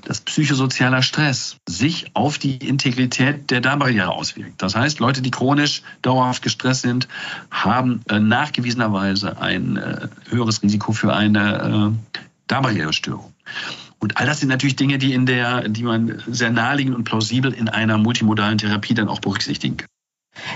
dass 0.04 0.22
psychosozialer 0.22 1.02
Stress 1.02 1.58
sich 1.68 2.12
auf 2.14 2.38
die 2.38 2.58
Integrität 2.58 3.50
der 3.52 3.62
Darmbarriere 3.62 4.10
auswirkt. 4.10 4.62
Das 4.62 4.76
heißt, 4.76 5.00
Leute, 5.00 5.22
die 5.22 5.32
chronisch 5.32 5.82
dauerhaft 6.02 6.44
gestresst 6.44 6.82
sind, 6.82 7.08
haben 7.50 8.02
äh, 8.10 8.20
nachgewiesenerweise 8.20 9.42
ein 9.42 9.78
äh, 9.78 10.08
höheres 10.30 10.62
Risiko 10.62 10.92
für 10.92 11.14
eine 11.14 11.94
äh, 11.94 12.20
Darmbarrierestörung. 12.48 13.34
Und 14.00 14.18
all 14.18 14.26
das 14.26 14.42
sind 14.42 14.50
natürlich 14.50 14.76
Dinge, 14.76 14.98
die 14.98 15.14
in 15.14 15.26
der, 15.26 15.70
die 15.70 15.84
man 15.84 16.22
sehr 16.28 16.52
naheliegend 16.52 16.96
und 16.96 17.06
plausibel 17.06 17.54
in 17.54 17.70
einer 17.70 17.98
multimodalen 17.98 18.58
Therapie 18.58 18.94
dann 18.94 19.08
auch 19.08 19.22
berücksichtigen 19.22 19.78
kann. 19.78 19.88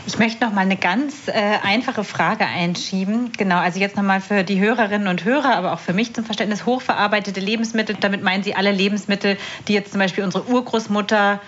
Ich 0.08 0.18
möchte 0.18 0.44
noch 0.44 0.54
mal 0.54 0.62
eine 0.62 0.78
ganz 0.78 1.28
äh, 1.28 1.34
einfache 1.34 2.04
Frage 2.04 2.46
einschieben. 2.46 3.32
Genau, 3.38 3.58
also 3.58 3.80
jetzt 3.80 3.98
noch 3.98 4.04
mal 4.04 4.22
für 4.22 4.44
die 4.44 4.60
Hörerinnen 4.60 5.08
und 5.08 5.26
Hörer, 5.26 5.56
aber 5.56 5.74
auch 5.74 5.80
für 5.80 5.94
mich 5.94 6.14
zum 6.16 6.24
Verständnis 6.24 6.66
hochverarbeitete 6.66 7.40
Lebensmittel. 7.40 7.98
Damit 8.00 8.24
meinen 8.24 8.42
Sie 8.42 8.56
alle 8.56 8.72
Lebensmittel, 8.72 9.38
die 9.68 9.74
jetzt 9.74 9.92
zum 9.92 10.00
Beispiel 10.00 10.24
unsere 10.24 10.48
Urgroßmutter, 10.48 11.42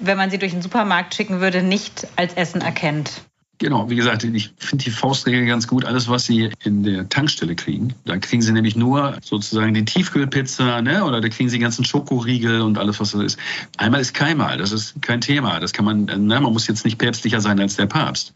wenn 0.00 0.16
man 0.18 0.30
sie 0.30 0.38
durch 0.38 0.52
den 0.52 0.62
Supermarkt 0.62 1.14
schicken 1.14 1.40
würde, 1.40 1.62
nicht 1.62 2.08
als 2.16 2.34
Essen 2.34 2.62
erkennt. 2.62 3.22
Genau, 3.62 3.90
wie 3.90 3.96
gesagt, 3.96 4.24
ich 4.24 4.54
finde 4.56 4.84
die 4.84 4.90
Faustregel 4.90 5.44
ganz 5.44 5.68
gut. 5.68 5.84
Alles, 5.84 6.08
was 6.08 6.24
Sie 6.24 6.50
in 6.64 6.82
der 6.82 7.10
Tankstelle 7.10 7.54
kriegen, 7.54 7.92
da 8.06 8.16
kriegen 8.16 8.40
Sie 8.40 8.52
nämlich 8.52 8.74
nur 8.74 9.18
sozusagen 9.22 9.74
die 9.74 9.84
Tiefkühlpizza, 9.84 10.80
ne? 10.80 11.04
oder 11.04 11.20
da 11.20 11.28
kriegen 11.28 11.50
Sie 11.50 11.58
die 11.58 11.62
ganzen 11.62 11.84
Schokoriegel 11.84 12.62
und 12.62 12.78
alles, 12.78 13.00
was 13.00 13.10
das 13.10 13.22
ist. 13.22 13.38
Einmal 13.76 14.00
ist 14.00 14.14
keinmal, 14.14 14.56
das 14.56 14.72
ist 14.72 15.02
kein 15.02 15.20
Thema. 15.20 15.60
Das 15.60 15.74
kann 15.74 15.84
man, 15.84 16.06
ne? 16.06 16.40
man 16.40 16.54
muss 16.54 16.68
jetzt 16.68 16.86
nicht 16.86 16.96
päpstlicher 16.96 17.42
sein 17.42 17.60
als 17.60 17.76
der 17.76 17.84
Papst. 17.84 18.32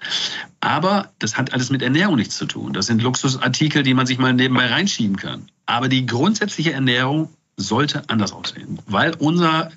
Aber 0.60 1.08
das 1.20 1.38
hat 1.38 1.54
alles 1.54 1.70
mit 1.70 1.80
Ernährung 1.80 2.16
nichts 2.16 2.36
zu 2.36 2.44
tun. 2.44 2.74
Das 2.74 2.84
sind 2.86 3.00
Luxusartikel, 3.00 3.82
die 3.82 3.94
man 3.94 4.04
sich 4.06 4.18
mal 4.18 4.34
nebenbei 4.34 4.66
reinschieben 4.66 5.16
kann. 5.16 5.46
Aber 5.64 5.88
die 5.88 6.04
grundsätzliche 6.04 6.74
Ernährung 6.74 7.30
sollte 7.56 8.02
anders 8.08 8.32
aussehen, 8.32 8.78
weil 8.86 9.14
unser 9.18 9.70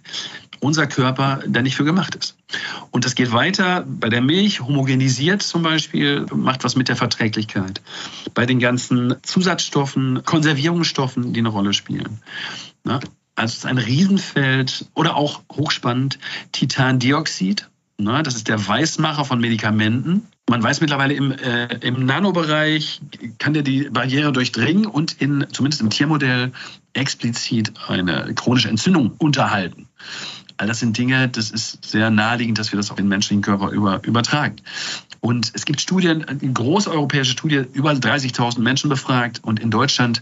unser 0.59 0.87
Körper 0.87 1.41
da 1.47 1.61
nicht 1.61 1.75
für 1.75 1.83
gemacht 1.83 2.15
ist. 2.15 2.35
Und 2.91 3.05
das 3.05 3.15
geht 3.15 3.31
weiter 3.31 3.85
bei 3.87 4.09
der 4.09 4.21
Milch, 4.21 4.61
homogenisiert 4.61 5.41
zum 5.41 5.63
Beispiel, 5.63 6.25
macht 6.33 6.63
was 6.63 6.75
mit 6.75 6.89
der 6.89 6.95
Verträglichkeit. 6.95 7.81
Bei 8.33 8.45
den 8.45 8.59
ganzen 8.59 9.15
Zusatzstoffen, 9.23 10.23
Konservierungsstoffen, 10.23 11.33
die 11.33 11.39
eine 11.39 11.49
Rolle 11.49 11.73
spielen. 11.73 12.19
Also 12.83 13.07
es 13.35 13.57
ist 13.57 13.65
ein 13.65 13.77
Riesenfeld 13.77 14.85
oder 14.95 15.15
auch 15.15 15.41
hochspannend 15.51 16.17
Titandioxid. 16.53 17.69
Das 17.97 18.35
ist 18.35 18.47
der 18.47 18.67
Weißmacher 18.67 19.25
von 19.25 19.39
Medikamenten. 19.39 20.27
Man 20.49 20.63
weiß 20.63 20.81
mittlerweile 20.81 21.13
im, 21.13 21.31
äh, 21.31 21.65
im 21.81 22.05
Nanobereich 22.05 23.01
kann 23.37 23.53
der 23.53 23.63
die 23.63 23.89
Barriere 23.89 24.31
durchdringen 24.31 24.85
und 24.85 25.19
in, 25.19 25.45
zumindest 25.51 25.81
im 25.81 25.89
Tiermodell 25.89 26.51
explizit 26.93 27.73
eine 27.87 28.33
chronische 28.33 28.69
Entzündung 28.69 29.13
unterhalten. 29.17 29.87
All 30.57 30.67
das 30.67 30.79
sind 30.79 30.97
Dinge, 30.97 31.29
das 31.29 31.51
ist 31.51 31.85
sehr 31.85 32.09
naheliegend, 32.09 32.57
dass 32.57 32.71
wir 32.71 32.77
das 32.77 32.89
auf 32.89 32.97
den 32.97 33.07
menschlichen 33.07 33.43
Körper 33.43 33.69
über, 33.69 34.03
übertragen. 34.03 34.55
Und 35.19 35.51
es 35.53 35.65
gibt 35.65 35.81
Studien, 35.81 36.25
eine 36.25 36.39
große 36.39 36.89
europäische 36.89 37.31
Studie, 37.31 37.63
über 37.73 37.91
30.000 37.91 38.59
Menschen 38.59 38.89
befragt 38.89 39.39
und 39.43 39.59
in 39.59 39.71
Deutschland 39.71 40.21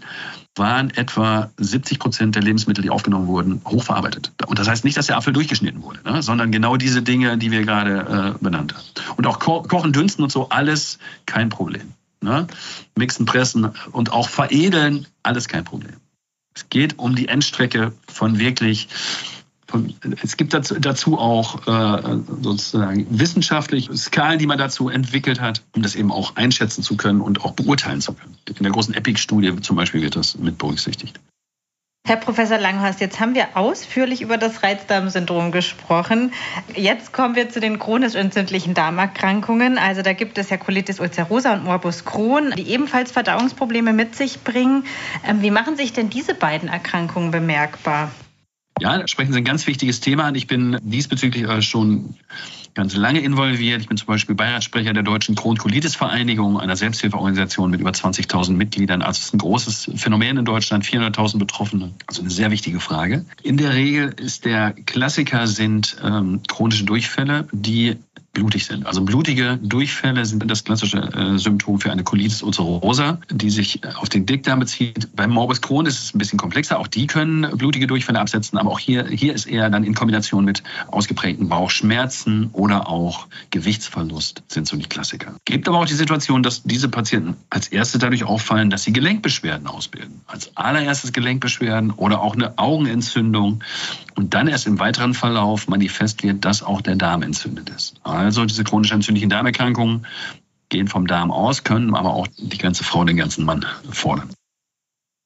waren 0.56 0.90
etwa 0.92 1.52
70 1.58 2.00
Prozent 2.00 2.36
der 2.36 2.44
Lebensmittel, 2.44 2.82
die 2.82 2.90
aufgenommen 2.90 3.28
wurden, 3.28 3.62
hochverarbeitet. 3.66 4.32
Und 4.48 4.58
das 4.58 4.68
heißt 4.68 4.86
nicht, 4.86 4.98
dass 4.98 5.08
der 5.08 5.18
Apfel 5.18 5.34
durchgeschnitten 5.34 5.84
wurde, 5.84 6.00
ne? 6.04 6.22
sondern 6.22 6.52
genau 6.52 6.78
diese 6.78 7.02
Dinge, 7.02 7.38
die 7.38 7.52
wir 7.52 7.64
gerade 7.64 8.36
äh, 8.36 8.44
benannt 8.44 8.74
haben. 8.74 9.16
Und 9.18 9.28
auch 9.28 9.40
Ko 9.40 9.64
Kochen, 9.64 9.92
Dünsten 9.92 10.24
und 10.24 10.32
so, 10.32 10.50
alles 10.50 11.00
kein 11.26 11.50
Problem. 11.50 11.94
Ne? 12.22 12.48
Mixen, 12.96 13.26
pressen 13.26 13.72
und 13.92 14.12
auch 14.12 14.30
veredeln, 14.30 15.08
alles 15.24 15.48
kein 15.48 15.66
Problem. 15.66 15.96
Es 16.56 16.70
geht 16.70 16.98
um 16.98 17.16
die 17.16 17.28
Endstrecke 17.28 17.92
von 18.08 18.40
wirklich 18.40 18.88
es 20.22 20.38
gibt 20.38 20.54
dazu, 20.54 21.18
auch 21.18 21.68
äh, 21.68 22.18
sozusagen 22.42 23.08
wissenschaftliche 23.10 23.96
Skalen, 23.98 24.40
die 24.40 24.46
man 24.46 24.58
dazu 24.58 24.90
entwickelt 24.90 25.42
hat, 25.42 25.64
um 25.76 25.82
das 25.82 25.96
eben 25.96 26.12
auch 26.12 26.36
einschätzen 26.36 26.84
zu 26.84 26.98
können 26.98 27.22
und 27.22 27.44
auch 27.44 27.54
beurteilen 27.54 28.02
zu 28.02 28.14
können. 28.14 28.38
In 28.48 28.64
der 28.64 28.72
großen 28.72 28.94
EPIC-Studie 28.94 29.62
zum 29.62 29.76
Beispiel 29.76 30.02
wird 30.02 30.16
das 30.16 30.38
mit 30.38 30.58
berücksichtigt. 30.58 31.20
Herr 32.08 32.18
Professor 32.18 32.60
Langhorst, 32.60 33.02
jetzt 33.02 33.20
haben 33.20 33.34
wir 33.34 33.58
ausführlich 33.58 34.22
über 34.22 34.38
das 34.38 34.62
Reizdarmsyndrom 34.62 35.52
gesprochen. 35.52 36.34
Jetzt 36.76 37.14
kommen 37.14 37.36
wir 37.36 37.50
zu 37.50 37.60
den 37.60 37.80
chronisch 37.80 38.14
entzündlichen 38.14 38.76
Darmerkrankungen. 38.76 39.80
Also 39.80 40.04
da 40.04 40.14
gibt 40.14 40.38
es 40.38 40.52
ja 40.52 40.58
Colitis 40.58 41.00
ulcerosa 41.00 41.54
und 41.54 41.64
Morbus 41.64 42.06
Crohn, 42.06 42.54
die 42.56 42.70
ebenfalls 42.70 43.12
Verdauungsprobleme 43.12 43.92
mit 43.92 44.16
sich 44.16 44.44
bringen. 44.44 44.84
Ähm, 45.28 45.42
wie 45.42 45.50
machen 45.50 45.78
sich 45.78 45.94
denn 45.94 46.12
diese 46.12 46.36
beiden 46.36 46.70
Erkrankungen 46.70 47.32
bemerkbar? 47.32 48.12
Ja, 48.80 49.08
sprechen 49.08 49.32
Sie 49.32 49.40
ein 49.40 49.46
ganz 49.46 49.68
wichtiges 49.68 50.02
Thema 50.02 50.26
an. 50.26 50.36
Ich 50.36 50.48
bin 50.48 50.78
diesbezüglich 50.84 51.46
schon 51.64 52.16
ganz 52.74 52.94
lange 52.94 53.22
involviert. 53.22 53.82
Ich 53.82 53.88
bin 53.88 53.96
zum 53.96 54.08
Beispiel 54.08 54.36
Beiratssprecher 54.36 54.92
der 54.92 55.04
Deutschen 55.04 55.36
Crohn-Colitis-Vereinigung, 55.36 56.60
einer 56.60 56.76
Selbsthilfeorganisation 56.76 57.72
mit 57.72 57.80
über 57.80 57.92
20.000 57.92 58.52
Mitgliedern. 58.52 59.02
Also 59.02 59.20
es 59.20 59.26
ist 59.28 59.34
ein 59.34 59.38
großes 59.40 59.92
Phänomen 59.96 60.38
in 60.38 60.46
Deutschland, 60.46 60.84
400.000 60.84 61.40
Betroffene. 61.40 61.94
Also 62.06 62.22
eine 62.22 62.30
sehr 62.30 62.52
wichtige 62.52 62.82
Frage. 62.82 63.24
In 63.44 63.56
der 63.56 63.74
Regel 63.74 64.14
ist 64.18 64.44
der 64.44 64.74
Klassiker 64.74 65.48
sind 65.48 65.96
ähm, 66.04 66.42
chronische 66.46 66.84
Durchfälle, 66.84 67.48
die 67.54 67.96
blutig 68.36 68.66
sind. 68.66 68.86
Also 68.86 69.02
blutige 69.02 69.58
Durchfälle 69.64 70.26
sind 70.26 70.46
das 70.50 70.64
klassische 70.64 70.98
äh, 71.00 71.40
Symptom 71.40 71.80
für 71.80 71.92
eine 71.92 72.04
Colitis 72.04 72.44
ulcerosa, 72.44 73.18
die 73.32 73.50
sich 73.50 73.84
äh, 73.84 73.88
auf 73.96 74.10
den 74.10 74.28
Dickdarm 74.28 74.60
bezieht. 74.60 75.16
Beim 75.16 75.32
Morbus 75.32 75.62
Crohn 75.62 75.88
ist 75.88 76.04
es 76.04 76.14
ein 76.14 76.20
bisschen 76.20 76.38
komplexer. 76.38 76.78
Auch 76.78 76.88
die 76.88 77.08
können 77.08 77.50
blutige 77.58 77.88
Durchfälle 77.88 78.20
absetzen, 78.20 78.60
aber 78.60 78.70
auch 78.70 78.80
hier, 78.80 79.08
hier 79.08 79.34
ist 79.34 79.48
eher 79.48 79.72
dann 79.72 79.84
in 79.84 79.96
Kombination 79.96 80.46
mit 80.46 80.62
ausgeprägten 80.88 81.50
Bauchschmerzen 81.50 82.50
oder 82.52 82.88
auch 82.88 83.28
Gewichtsverlust 83.50 84.44
sind 84.48 84.68
so 84.68 84.78
die 84.78 84.86
Klassiker. 84.86 85.34
Gibt 85.46 85.68
aber 85.68 85.80
auch 85.80 85.86
die 85.86 85.96
Situation, 85.96 86.44
dass 86.44 86.64
diese 86.64 86.90
Patienten 86.90 87.38
als 87.50 87.70
erste 87.70 87.98
dadurch 87.98 88.26
auffallen, 88.26 88.70
dass 88.70 88.84
sie 88.84 88.94
Gelenkbeschwerden 88.94 89.68
ausbilden. 89.68 90.22
Als 90.28 90.56
allererstes 90.56 91.14
Gelenkbeschwerden 91.14 91.92
oder 91.92 92.22
auch 92.22 92.36
eine 92.36 92.58
Augenentzündung 92.58 93.64
und 94.16 94.34
dann 94.34 94.48
erst 94.48 94.68
im 94.68 94.80
weiteren 94.80 95.14
Verlauf 95.14 95.68
manifest 95.68 96.24
wird, 96.24 96.46
dass 96.46 96.64
auch 96.64 96.82
der 96.82 96.96
Darm 96.96 97.22
entzündet 97.22 97.70
ist. 97.70 97.96
Also 98.04 98.46
diese 98.46 98.64
chronisch 98.64 98.92
entzündlichen 98.92 99.30
Darmerkrankungen 99.30 100.06
gehen 100.70 100.88
vom 100.88 101.08
Darm 101.08 101.32
aus, 101.32 101.64
können 101.64 101.96
aber 101.96 102.14
auch 102.14 102.28
die 102.38 102.58
ganze 102.58 102.84
Frau, 102.84 103.04
den 103.04 103.18
ganzen 103.18 103.46
Mann 103.46 103.66
fordern. 103.92 104.30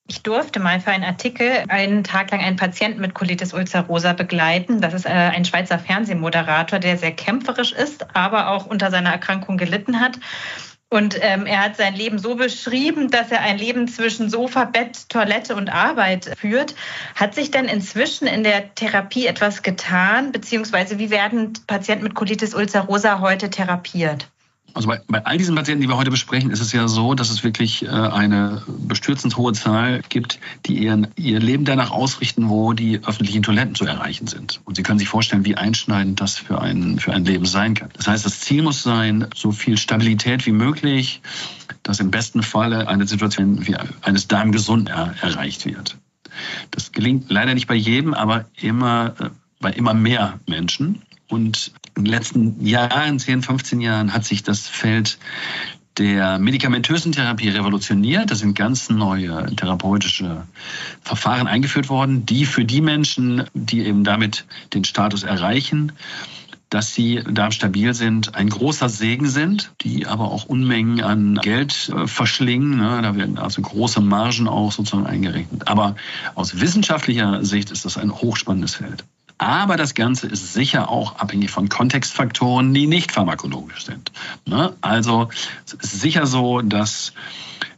Ich 0.10 0.24
durfte 0.24 0.60
mal 0.60 0.80
für 0.80 0.90
einen 0.90 1.04
Artikel 1.04 1.66
einen 1.68 2.04
Tag 2.04 2.32
lang 2.32 2.40
einen 2.40 2.56
Patienten 2.56 3.00
mit 3.00 3.14
Colitis 3.14 3.54
ulcerosa 3.54 4.14
begleiten. 4.14 4.82
Das 4.82 4.96
ist 4.96 5.06
äh, 5.06 5.10
ein 5.10 5.46
Schweizer 5.46 5.78
Fernsehmoderator, 5.78 6.80
der 6.80 6.98
sehr 6.98 7.12
kämpferisch 7.12 7.74
ist, 7.74 8.16
aber 8.16 8.50
auch 8.50 8.66
unter 8.66 8.90
seiner 8.90 9.12
Erkrankung 9.12 9.58
gelitten 9.58 10.00
hat. 10.00 10.20
Und 10.92 11.18
ähm, 11.22 11.46
er 11.46 11.64
hat 11.66 11.78
sein 11.78 11.94
Leben 11.94 12.18
so 12.18 12.36
beschrieben, 12.36 13.12
dass 13.12 13.30
er 13.30 13.42
ein 13.42 13.60
Leben 13.60 13.88
zwischen 13.88 14.28
Sofa, 14.30 14.66
Bett, 14.66 15.08
Toilette 15.10 15.56
und 15.56 15.70
Arbeit 15.70 16.36
führt. 16.36 16.74
Hat 17.14 17.36
sich 17.36 17.52
denn 17.52 17.66
inzwischen 17.66 18.28
in 18.28 18.44
der 18.44 18.74
Therapie 18.74 19.28
etwas 19.28 19.62
getan? 19.62 20.32
Beziehungsweise 20.32 20.98
wie 20.98 21.12
werden 21.12 21.54
Patienten 21.68 22.06
mit 22.06 22.16
Colitis 22.16 22.56
ulcerosa 22.56 23.20
heute 23.20 23.52
therapiert? 23.52 24.30
Also 24.74 24.88
bei, 24.88 25.02
bei 25.08 25.26
all 25.26 25.38
diesen 25.38 25.56
Patienten, 25.56 25.82
die 25.82 25.88
wir 25.88 25.98
heute 25.98 26.12
besprechen, 26.12 26.52
ist 26.52 26.62
es 26.62 26.72
ja 26.72 26.88
so, 26.88 27.14
dass 27.14 27.30
es 27.30 27.44
wirklich 27.44 27.84
äh, 27.84 27.90
eine 27.90 28.62
bestürzend 28.68 29.38
hohe 29.38 29.54
Zahl 29.54 30.02
gibt, 30.10 30.40
die 30.66 30.78
ihren, 30.84 31.08
ihr 31.16 31.40
Leben 31.40 31.66
danach 31.66 31.92
ausrichten, 31.92 32.50
wo 32.50 32.74
die 32.74 33.02
öffentlichen 33.04 33.44
Toiletten 33.44 33.76
zu 33.76 33.86
erreichen 33.86 34.28
sind. 34.28 34.62
Und 34.66 34.76
Sie 34.76 34.84
können 34.84 35.00
sich 35.00 35.10
vorstellen, 35.10 35.46
wie 35.46 35.56
einschneidend 35.56 36.22
das 36.22 36.38
für 36.38 36.62
ein, 36.62 37.00
für 37.00 37.14
ein 37.14 37.26
Leben 37.26 37.46
sein 37.46 37.74
kann. 37.74 37.90
Das 37.94 38.08
heißt, 38.08 38.26
das 38.26 38.42
Ziel 38.42 38.64
muss 38.64 38.84
sein, 38.84 39.28
so 39.36 39.52
viel 39.52 39.78
Stabilität 39.78 40.46
wie 40.46 40.52
möglich, 40.52 41.22
dass 41.84 42.00
im 42.00 42.12
besten 42.12 42.44
Falle 42.44 42.88
eine 42.88 43.08
Situation 43.08 43.66
wie 43.68 43.76
eines 44.02 44.28
Darmgesund 44.28 44.90
er, 44.90 45.16
erreicht 45.22 45.66
wird. 45.66 45.98
Das 46.72 46.92
gelingt 46.92 47.30
leider 47.30 47.54
nicht 47.54 47.68
bei 47.68 47.76
jedem, 47.76 48.14
aber 48.14 48.46
immer 48.62 49.14
äh, 49.20 49.30
bei 49.60 49.72
immer 49.72 49.94
mehr 49.94 50.40
Menschen. 50.48 51.02
Und 51.28 51.74
in 51.96 52.06
den 52.06 52.12
letzten 52.12 52.66
Jahren, 52.66 53.20
10, 53.20 53.42
15 53.42 53.82
Jahren, 53.82 54.14
hat 54.14 54.26
sich 54.26 54.44
das 54.44 54.68
Feld 54.68 55.18
der 55.98 56.40
medikamentösen 56.40 57.12
Therapie 57.12 57.50
revolutioniert. 57.50 58.32
Da 58.32 58.36
sind 58.36 58.56
ganz 58.56 58.90
neue 58.90 59.54
therapeutische 59.56 60.48
Verfahren 61.02 61.48
eingeführt 61.48 61.90
worden, 61.90 62.26
die 62.26 62.46
für 62.46 62.64
die 62.64 62.82
Menschen, 62.82 63.44
die 63.54 63.86
eben 63.86 64.04
damit 64.04 64.46
den 64.74 64.86
Status 64.86 65.24
erreichen, 65.24 65.92
dass 66.70 66.94
sie 66.94 67.24
darmstabil 67.30 67.94
sind, 67.94 68.36
ein 68.36 68.50
großer 68.50 68.90
Segen 68.90 69.28
sind, 69.28 69.72
die 69.82 70.06
aber 70.06 70.32
auch 70.32 70.46
Unmengen 70.46 71.02
an 71.02 71.36
Geld 71.36 71.90
äh, 71.90 72.08
verschlingen. 72.08 72.78
Ne? 72.78 73.02
Da 73.02 73.16
werden 73.16 73.40
also 73.40 73.62
große 73.62 74.02
Margen 74.02 74.48
auch 74.48 74.72
sozusagen 74.72 75.08
eingerechnet. 75.08 75.68
Aber 75.68 75.96
aus 76.36 76.62
wissenschaftlicher 76.62 77.44
Sicht 77.44 77.72
ist 77.72 77.86
das 77.86 77.98
ein 77.98 78.12
hochspannendes 78.12 78.76
Feld. 78.76 79.04
Aber 79.40 79.78
das 79.78 79.96
Ganze 79.96 80.28
ist 80.28 80.54
sicher 80.54 80.90
auch 80.90 81.16
abhängig 81.16 81.50
von 81.50 81.70
Kontextfaktoren, 81.70 82.74
die 82.74 82.88
nicht 82.88 83.14
pharmakologisch 83.14 83.86
sind. 83.86 84.12
Ne? 84.46 84.76
Also 84.82 85.30
es 85.66 85.74
ist 85.74 86.02
sicher 86.02 86.28
so, 86.28 86.62
dass 86.62 87.14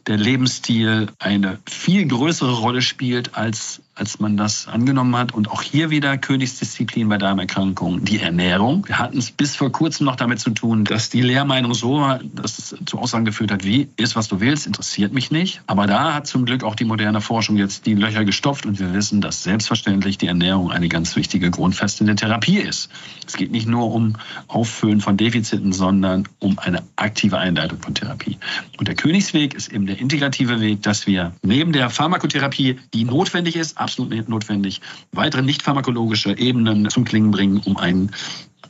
der 0.08 0.18
Lebensstil 0.18 1.10
eine 1.20 1.60
viel 1.70 2.08
größere 2.08 2.58
Rolle 2.58 2.82
spielt, 2.82 3.36
als, 3.36 3.82
als 4.02 4.20
man 4.20 4.36
das 4.36 4.68
angenommen 4.68 5.16
hat. 5.16 5.32
Und 5.32 5.52
auch 5.52 5.62
hier 5.62 5.92
wieder 5.92 6.18
Königsdisziplin 6.18 7.08
bei 7.08 7.20
Darmerkrankungen, 7.20 8.04
die 8.04 8.20
Ernährung. 8.20 8.88
Wir 8.88 8.98
hatten 8.98 9.20
es 9.20 9.30
bis 9.30 9.56
vor 9.56 9.72
kurzem 9.72 10.08
noch 10.08 10.16
damit 10.16 10.40
zu 10.40 10.50
tun, 10.50 10.86
dass 10.86 11.12
die 11.12 11.22
Lehrmeinung 11.22 11.76
so 11.76 12.02
dass 12.34 12.58
es 12.58 12.76
zu 12.86 12.98
Aussagen 12.98 13.26
geführt 13.26 13.52
hat, 13.52 13.64
wie, 13.64 13.90
ist 13.98 14.16
was 14.16 14.28
du 14.28 14.40
willst, 14.40 14.66
interessiert 14.66 15.14
mich 15.14 15.30
nicht. 15.30 15.62
Aber 15.68 15.86
da 15.86 16.16
hat 16.16 16.26
zum 16.26 16.46
Glück 16.46 16.64
auch 16.64 16.74
die 16.74 16.84
moderne 16.84 17.22
Forschung 17.22 17.58
jetzt 17.58 17.86
die 17.86 17.94
Löcher 17.94 18.26
gestopft 18.26 18.66
und 18.66 18.80
wir 18.80 18.92
wissen, 18.92 19.22
dass 19.22 19.44
selbstverständlich 19.44 20.18
die 20.18 20.26
Ernährung 20.26 20.72
eine 20.72 20.90
ganz 20.90 21.16
wichtige 21.16 21.52
Grundfeste 21.52 22.04
der 22.04 22.16
Therapie 22.16 22.58
ist. 22.58 22.90
Es 23.28 23.34
geht 23.38 23.52
nicht 23.52 23.68
nur 23.68 23.94
um 23.94 24.16
Auffüllen 24.48 25.00
von 25.00 25.16
Defiziten, 25.16 25.74
sondern 25.74 26.28
um 26.40 26.58
eine 26.58 26.82
aktive 26.96 27.38
Einleitung 27.38 27.80
von 27.80 27.94
Therapie. 27.94 28.38
Und 28.80 28.88
der 28.88 28.96
Königsweg 28.96 29.54
ist 29.54 29.72
eben 29.72 29.86
der 29.86 30.00
integrative 30.00 30.60
Weg, 30.60 30.82
dass 30.82 31.06
wir 31.06 31.34
neben 31.44 31.72
der 31.72 31.92
Pharmakotherapie, 31.92 32.80
die 32.96 33.04
notwendig 33.04 33.56
ist, 33.56 33.78
absolut 33.92 34.30
notwendig, 34.30 34.82
weitere 35.12 35.42
nicht 35.42 35.62
pharmakologische 35.62 36.38
Ebenen 36.38 36.90
zum 36.90 37.04
Klingen 37.04 37.32
bringen, 37.32 37.62
um 37.66 37.78
ein, 37.78 38.12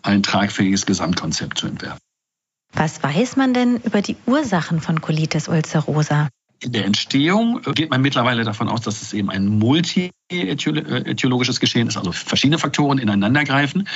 ein 0.02 0.24
tragfähiges 0.24 0.86
Gesamtkonzept 0.86 1.58
zu 1.58 1.68
entwerfen. 1.68 2.00
Was 2.74 3.04
weiß 3.04 3.36
man 3.36 3.54
denn 3.54 3.78
über 3.84 4.02
die 4.02 4.16
Ursachen 4.26 4.82
von 4.82 5.02
Colitis 5.02 5.48
ulcerosa? 5.48 6.30
In 6.64 6.72
der 6.72 6.86
Entstehung 6.86 7.62
geht 7.74 7.90
man 7.90 8.02
mittlerweile 8.02 8.44
davon 8.44 8.70
aus, 8.70 8.82
dass 8.82 9.02
es 9.02 9.14
eben 9.14 9.30
ein 9.30 9.48
multi-ätiologisches 9.48 11.60
Geschehen 11.60 11.88
ist, 11.88 11.98
also 11.98 12.12
verschiedene 12.12 12.60
Faktoren 12.60 13.00
ineinandergreifen. 13.00 13.88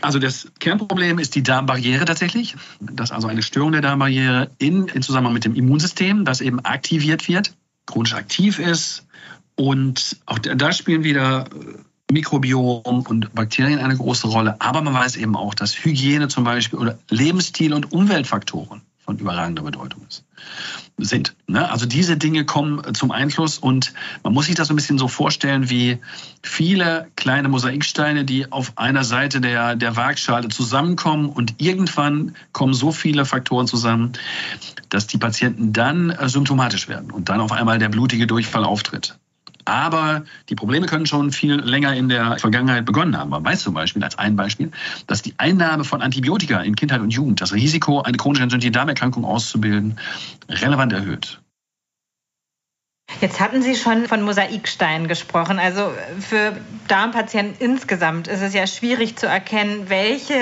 Also 0.00 0.18
das 0.18 0.50
Kernproblem 0.60 1.18
ist 1.18 1.34
die 1.34 1.42
Darmbarriere 1.42 2.04
tatsächlich. 2.04 2.56
dass 2.80 3.12
also 3.12 3.28
eine 3.28 3.42
Störung 3.42 3.72
der 3.72 3.80
Darmbarriere 3.80 4.50
in, 4.58 4.88
in 4.88 5.02
Zusammenhang 5.02 5.34
mit 5.34 5.44
dem 5.44 5.54
Immunsystem, 5.54 6.24
das 6.24 6.40
eben 6.40 6.60
aktiviert 6.60 7.28
wird, 7.28 7.54
chronisch 7.86 8.14
aktiv 8.14 8.58
ist. 8.58 9.03
Und 9.56 10.16
auch 10.26 10.38
da 10.38 10.72
spielen 10.72 11.04
wieder 11.04 11.46
äh, 11.46 12.12
Mikrobiom 12.12 13.02
und 13.06 13.34
Bakterien 13.34 13.78
eine 13.78 13.96
große 13.96 14.28
Rolle. 14.28 14.56
Aber 14.60 14.82
man 14.82 14.94
weiß 14.94 15.16
eben 15.16 15.36
auch, 15.36 15.54
dass 15.54 15.84
Hygiene 15.84 16.28
zum 16.28 16.44
Beispiel 16.44 16.78
oder 16.78 16.98
Lebensstil 17.08 17.72
und 17.72 17.92
Umweltfaktoren 17.92 18.82
von 18.98 19.18
überragender 19.18 19.62
Bedeutung 19.62 20.02
ist 20.08 20.24
sind. 20.98 21.34
Ne? 21.46 21.68
Also 21.70 21.86
diese 21.86 22.16
Dinge 22.16 22.44
kommen 22.44 22.94
zum 22.94 23.10
Einfluss 23.10 23.58
und 23.58 23.92
man 24.22 24.32
muss 24.32 24.46
sich 24.46 24.54
das 24.54 24.68
so 24.68 24.74
ein 24.74 24.76
bisschen 24.76 24.98
so 24.98 25.08
vorstellen 25.08 25.68
wie 25.68 25.98
viele 26.42 27.08
kleine 27.16 27.48
Mosaiksteine, 27.48 28.24
die 28.24 28.50
auf 28.52 28.78
einer 28.78 29.04
Seite 29.04 29.40
der, 29.40 29.74
der 29.74 29.96
Waagschale 29.96 30.48
zusammenkommen 30.48 31.28
und 31.28 31.54
irgendwann 31.58 32.36
kommen 32.52 32.74
so 32.74 32.92
viele 32.92 33.24
Faktoren 33.24 33.66
zusammen, 33.66 34.12
dass 34.88 35.06
die 35.06 35.18
Patienten 35.18 35.72
dann 35.72 36.10
äh, 36.10 36.28
symptomatisch 36.28 36.88
werden 36.88 37.10
und 37.10 37.28
dann 37.28 37.40
auf 37.40 37.52
einmal 37.52 37.78
der 37.78 37.88
blutige 37.88 38.26
Durchfall 38.26 38.64
auftritt. 38.64 39.18
Aber 39.64 40.24
die 40.48 40.54
Probleme 40.54 40.86
können 40.86 41.06
schon 41.06 41.30
viel 41.30 41.54
länger 41.54 41.94
in 41.94 42.08
der 42.08 42.38
Vergangenheit 42.38 42.84
begonnen 42.84 43.16
haben. 43.16 43.30
Man 43.30 43.44
weiß 43.44 43.62
zum 43.62 43.74
Beispiel 43.74 44.02
als 44.04 44.18
ein 44.18 44.36
Beispiel, 44.36 44.70
dass 45.06 45.22
die 45.22 45.34
Einnahme 45.38 45.84
von 45.84 46.02
Antibiotika 46.02 46.60
in 46.60 46.76
Kindheit 46.76 47.00
und 47.00 47.10
Jugend 47.10 47.40
das 47.40 47.52
Risiko, 47.52 48.02
eine 48.02 48.16
chronische 48.16 48.42
entzündliche 48.42 48.72
Darmerkrankung 48.72 49.24
auszubilden, 49.24 49.98
relevant 50.48 50.92
erhöht. 50.92 51.40
Jetzt 53.20 53.40
hatten 53.40 53.62
Sie 53.62 53.74
schon 53.76 54.06
von 54.06 54.22
Mosaiksteinen 54.22 55.08
gesprochen. 55.08 55.58
Also 55.58 55.92
für 56.20 56.56
Darmpatienten 56.88 57.56
insgesamt 57.58 58.28
ist 58.28 58.42
es 58.42 58.54
ja 58.54 58.66
schwierig 58.66 59.16
zu 59.16 59.26
erkennen, 59.26 59.88
welche 59.88 60.34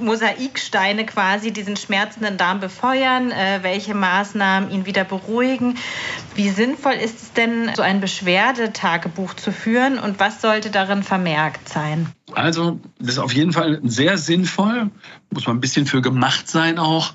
Mosaiksteine 0.00 1.06
quasi 1.06 1.52
diesen 1.52 1.76
schmerzenden 1.76 2.36
Darm 2.36 2.60
befeuern, 2.60 3.30
äh, 3.30 3.60
welche 3.62 3.94
Maßnahmen 3.94 4.70
ihn 4.70 4.86
wieder 4.86 5.04
beruhigen. 5.04 5.76
Wie 6.34 6.50
sinnvoll 6.50 6.94
ist 6.94 7.22
es 7.22 7.32
denn, 7.32 7.70
so 7.76 7.82
ein 7.82 8.00
Beschwerdetagebuch 8.00 9.34
zu 9.34 9.52
führen 9.52 9.98
und 9.98 10.20
was 10.20 10.40
sollte 10.40 10.70
darin 10.70 11.02
vermerkt 11.02 11.68
sein? 11.68 12.12
Also, 12.32 12.78
das 12.98 13.14
ist 13.14 13.18
auf 13.18 13.32
jeden 13.32 13.52
Fall 13.52 13.80
sehr 13.82 14.18
sinnvoll. 14.18 14.90
Muss 15.30 15.46
man 15.46 15.56
ein 15.56 15.60
bisschen 15.60 15.86
für 15.86 16.02
gemacht 16.02 16.48
sein 16.48 16.78
auch. 16.78 17.12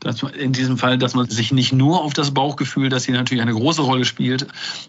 Dass 0.00 0.22
man 0.22 0.32
in 0.34 0.52
diesem 0.52 0.78
Fall, 0.78 0.96
dass 0.96 1.14
man 1.14 1.28
sich 1.28 1.52
nicht 1.52 1.72
nur 1.72 2.02
auf 2.02 2.12
das 2.12 2.32
Bauchgefühl, 2.32 2.88
das 2.88 3.04
hier 3.04 3.14
natürlich 3.14 3.42
eine 3.42 3.52
große 3.52 3.82
Rolle 3.82 4.04
spielt, 4.04 4.33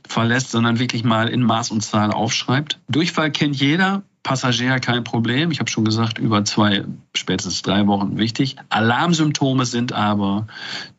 verlässt, 0.08 0.52
sondern 0.52 0.80
wirklich 0.80 1.04
mal 1.04 1.28
in 1.28 1.44
Maß 1.44 1.72
und 1.72 1.82
Zahl 1.82 2.12
aufschreibt. 2.12 2.80
Durchfall 2.90 3.32
kennt 3.32 3.56
jeder. 3.56 4.04
Passagier 4.24 4.80
kein 4.80 5.04
Problem. 5.04 5.52
Ich 5.52 5.60
habe 5.60 5.70
schon 5.70 5.86
gesagt, 5.86 6.18
über 6.18 6.44
zwei, 6.46 6.84
spätestens 7.16 7.62
drei 7.62 7.86
Wochen 7.86 8.18
wichtig. 8.18 8.56
Alarmsymptome 8.70 9.66
sind 9.66 9.94
aber 9.94 10.48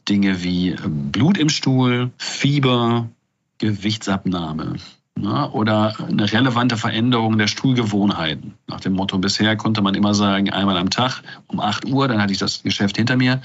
Dinge 0.08 0.44
wie 0.44 0.70
ähm, 0.70 1.10
Blut 1.10 1.36
im 1.36 1.48
Stuhl, 1.48 2.12
Fieber, 2.18 3.08
Gewichtsabnahme, 3.58 4.76
na, 5.18 5.50
oder 5.50 5.94
eine 5.98 6.30
relevante 6.30 6.76
Veränderung 6.76 7.38
der 7.38 7.46
Stuhlgewohnheiten. 7.46 8.54
Nach 8.66 8.80
dem 8.80 8.92
Motto, 8.92 9.18
bisher 9.18 9.56
konnte 9.56 9.80
man 9.80 9.94
immer 9.94 10.14
sagen, 10.14 10.50
einmal 10.50 10.76
am 10.76 10.90
Tag 10.90 11.22
um 11.46 11.58
8 11.58 11.86
Uhr, 11.86 12.06
dann 12.06 12.20
hatte 12.20 12.32
ich 12.32 12.38
das 12.38 12.62
Geschäft 12.62 12.96
hinter 12.98 13.16
mir. 13.16 13.40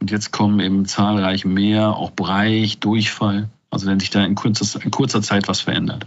Und 0.00 0.10
jetzt 0.10 0.32
kommen 0.32 0.60
eben 0.60 0.84
zahlreich 0.84 1.46
mehr, 1.46 1.96
auch 1.96 2.10
Bereich, 2.10 2.78
Durchfall. 2.78 3.48
Also 3.74 3.86
wenn 3.86 4.00
sich 4.00 4.10
da 4.10 4.24
in 4.24 4.34
kurzer, 4.34 4.82
in 4.82 4.90
kurzer 4.90 5.20
Zeit 5.20 5.48
was 5.48 5.60
verändert, 5.60 6.06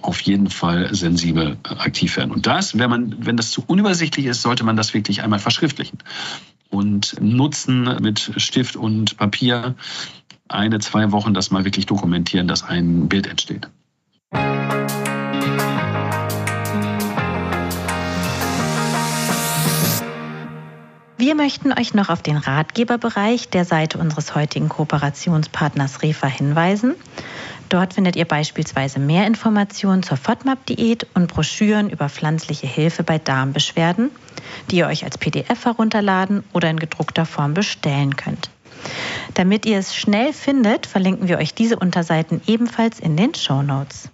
auf 0.00 0.20
jeden 0.22 0.48
Fall 0.48 0.94
sensibel 0.94 1.58
aktiv 1.62 2.16
werden. 2.16 2.32
Und 2.32 2.46
das, 2.46 2.78
wenn 2.78 2.88
man, 2.88 3.26
wenn 3.26 3.36
das 3.36 3.50
zu 3.50 3.62
unübersichtlich 3.66 4.26
ist, 4.26 4.42
sollte 4.42 4.64
man 4.64 4.76
das 4.76 4.94
wirklich 4.94 5.22
einmal 5.22 5.38
verschriftlichen 5.38 5.98
und 6.70 7.20
nutzen 7.20 7.84
mit 8.00 8.32
Stift 8.36 8.76
und 8.76 9.16
Papier 9.18 9.74
eine, 10.48 10.78
zwei 10.80 11.12
Wochen 11.12 11.34
das 11.34 11.50
mal 11.50 11.64
wirklich 11.64 11.86
dokumentieren, 11.86 12.48
dass 12.48 12.62
ein 12.62 13.08
Bild 13.08 13.26
entsteht. 13.26 13.68
Wir 21.22 21.36
möchten 21.36 21.72
euch 21.72 21.94
noch 21.94 22.08
auf 22.08 22.20
den 22.20 22.36
Ratgeberbereich 22.36 23.48
der 23.48 23.64
Seite 23.64 23.96
unseres 23.98 24.34
heutigen 24.34 24.68
Kooperationspartners 24.68 26.02
REFA 26.02 26.26
hinweisen. 26.26 26.96
Dort 27.68 27.94
findet 27.94 28.16
ihr 28.16 28.24
beispielsweise 28.24 28.98
mehr 28.98 29.28
Informationen 29.28 30.02
zur 30.02 30.16
FODMAP-Diät 30.16 31.06
und 31.14 31.32
Broschüren 31.32 31.90
über 31.90 32.08
pflanzliche 32.08 32.66
Hilfe 32.66 33.04
bei 33.04 33.20
Darmbeschwerden, 33.20 34.10
die 34.72 34.78
ihr 34.78 34.88
euch 34.88 35.04
als 35.04 35.16
PDF 35.16 35.64
herunterladen 35.64 36.42
oder 36.52 36.68
in 36.70 36.80
gedruckter 36.80 37.24
Form 37.24 37.54
bestellen 37.54 38.16
könnt. 38.16 38.50
Damit 39.34 39.64
ihr 39.64 39.78
es 39.78 39.94
schnell 39.94 40.32
findet, 40.32 40.86
verlinken 40.86 41.28
wir 41.28 41.38
euch 41.38 41.54
diese 41.54 41.78
Unterseiten 41.78 42.40
ebenfalls 42.48 42.98
in 42.98 43.16
den 43.16 43.36
Show 43.36 43.62
Notes. 43.62 44.10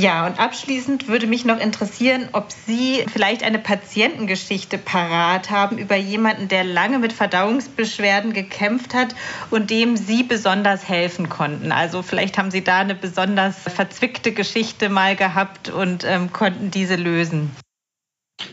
Ja, 0.00 0.26
und 0.26 0.40
abschließend 0.40 1.08
würde 1.08 1.26
mich 1.26 1.44
noch 1.44 1.60
interessieren, 1.60 2.30
ob 2.32 2.50
Sie 2.52 3.04
vielleicht 3.12 3.42
eine 3.42 3.58
Patientengeschichte 3.58 4.78
parat 4.78 5.50
haben 5.50 5.76
über 5.76 5.94
jemanden, 5.94 6.48
der 6.48 6.64
lange 6.64 6.98
mit 6.98 7.12
Verdauungsbeschwerden 7.12 8.32
gekämpft 8.32 8.94
hat 8.94 9.14
und 9.50 9.68
dem 9.68 9.98
Sie 9.98 10.22
besonders 10.22 10.88
helfen 10.88 11.28
konnten. 11.28 11.70
Also 11.70 12.00
vielleicht 12.00 12.38
haben 12.38 12.50
Sie 12.50 12.64
da 12.64 12.78
eine 12.78 12.94
besonders 12.94 13.58
verzwickte 13.58 14.32
Geschichte 14.32 14.88
mal 14.88 15.16
gehabt 15.16 15.68
und 15.68 16.04
ähm, 16.04 16.32
konnten 16.32 16.70
diese 16.70 16.96
lösen. 16.96 17.50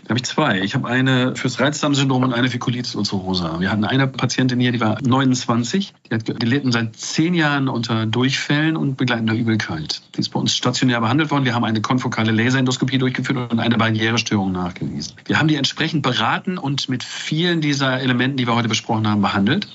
Da 0.04 0.10
habe 0.10 0.20
ich 0.20 0.26
zwei. 0.26 0.62
Ich 0.62 0.76
habe 0.76 0.88
eine 0.88 1.36
fürs 1.36 1.60
Reizdarmsyndrom 1.60 2.24
und 2.24 2.34
eine 2.34 2.50
für 2.50 2.60
Colitis 2.60 2.96
ulcerosa. 2.96 3.60
Wir 3.60 3.72
hatten 3.72 3.84
eine 3.84 4.08
Patientin 4.08 4.60
hier, 4.60 4.72
die 4.72 4.80
war 4.80 4.98
29. 5.02 5.94
Die 6.10 6.14
hat 6.14 6.26
gelitten 6.26 6.72
seit 6.72 6.96
zehn 6.96 7.34
Jahren 7.34 7.68
unter 7.68 8.06
Durchfällen 8.06 8.78
und 8.78 8.98
begleitender 8.98 9.34
Übelkeit. 9.34 10.02
Die 10.16 10.20
ist 10.20 10.30
bei 10.30 10.40
uns 10.40 10.56
stationär 10.56 11.02
behandelt 11.02 11.32
worden. 11.32 11.46
Wir 11.46 11.56
haben 11.56 11.64
eine 11.64 11.82
konfokale 11.82 12.32
Laserendoskopie 12.32 12.98
durchgeführt 12.98 13.52
und 13.52 13.60
eine 13.60 13.78
Barrierestörung 13.78 14.52
nachgewiesen. 14.52 15.16
Wir 15.26 15.40
haben 15.40 15.48
die 15.48 15.56
entsprechend 15.56 16.04
beraten 16.04 16.58
und 16.58 16.90
mit 16.90 17.04
vielen 17.04 17.62
dieser 17.62 18.00
Elementen, 18.00 18.38
die 18.38 18.48
wir 18.48 18.56
heute 18.56 18.70
besprochen 18.70 19.08
haben, 19.08 19.22
behandelt 19.22 19.68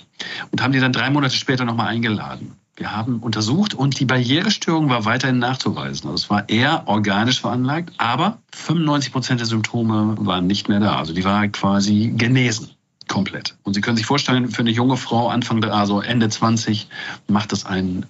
und 0.50 0.62
haben 0.62 0.72
die 0.72 0.80
dann 0.80 0.92
drei 0.92 1.10
Monate 1.10 1.36
später 1.36 1.64
nochmal 1.64 1.88
eingeladen. 1.88 2.56
Wir 2.82 2.90
haben 2.90 3.20
untersucht 3.20 3.74
und 3.74 4.00
die 4.00 4.06
Barrierestörung 4.06 4.88
war 4.88 5.04
weiterhin 5.04 5.38
nachzuweisen. 5.38 6.10
Also 6.10 6.24
es 6.24 6.30
war 6.30 6.48
eher 6.48 6.88
organisch 6.88 7.40
veranlagt, 7.40 7.92
aber 7.98 8.38
95 8.56 9.12
Prozent 9.12 9.38
der 9.38 9.46
Symptome 9.46 10.16
waren 10.18 10.48
nicht 10.48 10.68
mehr 10.68 10.80
da. 10.80 10.96
Also 10.96 11.14
die 11.14 11.22
war 11.22 11.46
quasi 11.46 12.12
genesen. 12.16 12.70
Komplett. 13.06 13.56
Und 13.62 13.74
Sie 13.74 13.82
können 13.82 13.96
sich 13.96 14.06
vorstellen, 14.06 14.48
für 14.48 14.62
eine 14.62 14.72
junge 14.72 14.96
Frau 14.96 15.28
Anfang, 15.28 15.62
also 15.62 16.00
Ende 16.00 16.28
20, 16.28 16.88
macht 17.28 17.52
das 17.52 17.66
einen 17.66 18.04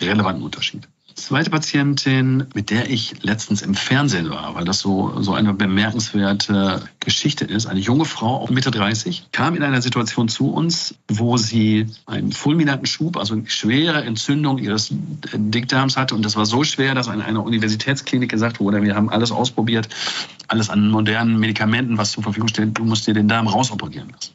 relevanten 0.00 0.42
Unterschied. 0.42 0.88
Zweite 1.24 1.48
Patientin, 1.48 2.48
mit 2.54 2.68
der 2.68 2.90
ich 2.90 3.22
letztens 3.22 3.62
im 3.62 3.74
Fernsehen 3.74 4.28
war, 4.28 4.54
weil 4.56 4.66
das 4.66 4.80
so, 4.80 5.22
so 5.22 5.32
eine 5.32 5.54
bemerkenswerte 5.54 6.82
Geschichte 7.00 7.46
ist. 7.46 7.64
Eine 7.64 7.80
junge 7.80 8.04
Frau, 8.04 8.42
auch 8.42 8.50
Mitte 8.50 8.70
30, 8.70 9.28
kam 9.32 9.56
in 9.56 9.62
einer 9.62 9.80
Situation 9.80 10.28
zu 10.28 10.50
uns, 10.50 10.96
wo 11.08 11.38
sie 11.38 11.86
einen 12.04 12.32
fulminanten 12.32 12.84
Schub, 12.84 13.16
also 13.16 13.32
eine 13.32 13.48
schwere 13.48 14.04
Entzündung 14.04 14.58
ihres 14.58 14.90
Dickdarms 14.92 15.96
hatte. 15.96 16.14
Und 16.14 16.26
das 16.26 16.36
war 16.36 16.44
so 16.44 16.62
schwer, 16.62 16.94
dass 16.94 17.08
an 17.08 17.22
einer 17.22 17.42
Universitätsklinik 17.42 18.30
gesagt 18.30 18.60
wurde, 18.60 18.82
wir 18.82 18.94
haben 18.94 19.08
alles 19.08 19.32
ausprobiert, 19.32 19.88
alles 20.48 20.68
an 20.68 20.90
modernen 20.90 21.40
Medikamenten, 21.40 21.96
was 21.96 22.12
zur 22.12 22.22
Verfügung 22.22 22.48
steht, 22.48 22.76
du 22.76 22.84
musst 22.84 23.06
dir 23.06 23.14
den 23.14 23.28
Darm 23.28 23.46
rausoperieren 23.46 24.10
lassen. 24.10 24.34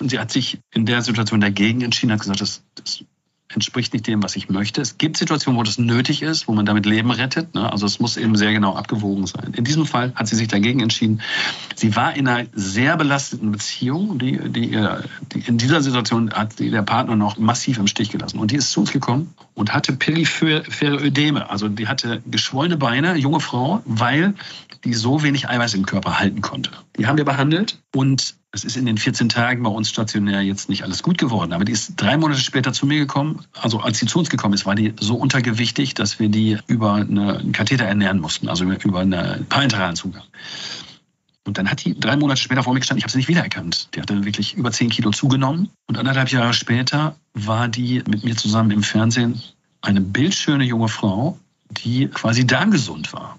Und 0.00 0.10
sie 0.10 0.18
hat 0.18 0.32
sich 0.32 0.58
in 0.74 0.86
der 0.86 1.02
Situation 1.02 1.40
dagegen 1.40 1.82
entschieden, 1.82 2.10
hat 2.10 2.18
gesagt, 2.18 2.40
das, 2.40 2.64
das 2.74 3.04
entspricht 3.52 3.92
nicht 3.92 4.06
dem, 4.06 4.22
was 4.22 4.36
ich 4.36 4.48
möchte. 4.48 4.80
Es 4.80 4.96
gibt 4.98 5.16
Situationen, 5.16 5.58
wo 5.58 5.62
das 5.62 5.78
nötig 5.78 6.22
ist, 6.22 6.46
wo 6.46 6.52
man 6.52 6.66
damit 6.66 6.86
Leben 6.86 7.10
rettet. 7.10 7.54
Ne? 7.54 7.70
Also 7.70 7.86
es 7.86 7.98
muss 7.98 8.16
eben 8.16 8.36
sehr 8.36 8.52
genau 8.52 8.76
abgewogen 8.76 9.26
sein. 9.26 9.52
In 9.56 9.64
diesem 9.64 9.86
Fall 9.86 10.12
hat 10.14 10.28
sie 10.28 10.36
sich 10.36 10.48
dagegen 10.48 10.80
entschieden. 10.80 11.20
Sie 11.74 11.96
war 11.96 12.14
in 12.14 12.28
einer 12.28 12.46
sehr 12.52 12.96
belasteten 12.96 13.50
Beziehung. 13.50 14.18
Die, 14.18 14.38
die, 14.38 14.78
die 15.32 15.40
in 15.46 15.58
dieser 15.58 15.82
Situation 15.82 16.32
hat 16.32 16.58
der 16.60 16.82
Partner 16.82 17.16
noch 17.16 17.38
massiv 17.38 17.78
im 17.78 17.88
Stich 17.88 18.10
gelassen. 18.10 18.38
Und 18.38 18.52
die 18.52 18.56
ist 18.56 18.70
zu 18.70 18.80
uns 18.80 18.92
gekommen 18.92 19.34
und 19.54 19.74
hatte 19.74 19.92
periphere 19.94 20.96
Ödeme. 20.96 21.50
Also 21.50 21.68
die 21.68 21.88
hatte 21.88 22.22
geschwollene 22.30 22.76
Beine, 22.76 23.16
junge 23.16 23.40
Frau, 23.40 23.82
weil 23.84 24.34
die 24.84 24.94
so 24.94 25.22
wenig 25.22 25.48
Eiweiß 25.48 25.74
im 25.74 25.86
Körper 25.86 26.18
halten 26.18 26.40
konnte. 26.40 26.70
Die 27.00 27.06
haben 27.06 27.16
wir 27.16 27.24
behandelt 27.24 27.78
und 27.96 28.34
es 28.52 28.62
ist 28.62 28.76
in 28.76 28.84
den 28.84 28.98
14 28.98 29.30
Tagen 29.30 29.62
bei 29.62 29.70
uns 29.70 29.88
stationär 29.88 30.42
jetzt 30.42 30.68
nicht 30.68 30.82
alles 30.82 31.02
gut 31.02 31.16
geworden. 31.16 31.54
Aber 31.54 31.64
die 31.64 31.72
ist 31.72 31.94
drei 31.96 32.18
Monate 32.18 32.42
später 32.42 32.74
zu 32.74 32.84
mir 32.84 32.98
gekommen. 32.98 33.42
Also 33.58 33.80
als 33.80 34.00
sie 34.00 34.06
zu 34.06 34.18
uns 34.18 34.28
gekommen 34.28 34.52
ist, 34.52 34.66
war 34.66 34.74
die 34.74 34.92
so 35.00 35.14
untergewichtig, 35.14 35.94
dass 35.94 36.18
wir 36.18 36.28
die 36.28 36.58
über 36.66 36.96
einen 36.96 37.52
Katheter 37.52 37.86
ernähren 37.86 38.20
mussten, 38.20 38.50
also 38.50 38.64
über 38.64 39.00
einen 39.00 39.46
parenteralen 39.46 39.96
Zugang. 39.96 40.24
Und 41.46 41.56
dann 41.56 41.70
hat 41.70 41.82
die 41.86 41.98
drei 41.98 42.16
Monate 42.16 42.42
später 42.42 42.62
vor 42.62 42.74
mir 42.74 42.80
gestanden, 42.80 42.98
ich 42.98 43.04
habe 43.04 43.12
sie 43.12 43.18
nicht 43.18 43.28
wiedererkannt. 43.28 43.88
Die 43.94 44.02
hatte 44.02 44.22
wirklich 44.26 44.58
über 44.58 44.70
10 44.70 44.90
Kilo 44.90 45.10
zugenommen. 45.10 45.70
Und 45.86 45.96
anderthalb 45.96 46.30
Jahre 46.30 46.52
später 46.52 47.16
war 47.32 47.68
die 47.68 48.02
mit 48.06 48.24
mir 48.24 48.36
zusammen 48.36 48.72
im 48.72 48.82
Fernsehen 48.82 49.40
eine 49.80 50.02
bildschöne 50.02 50.64
junge 50.64 50.88
Frau, 50.88 51.38
die 51.70 52.08
quasi 52.08 52.46
darmgesund 52.46 53.14
war. 53.14 53.38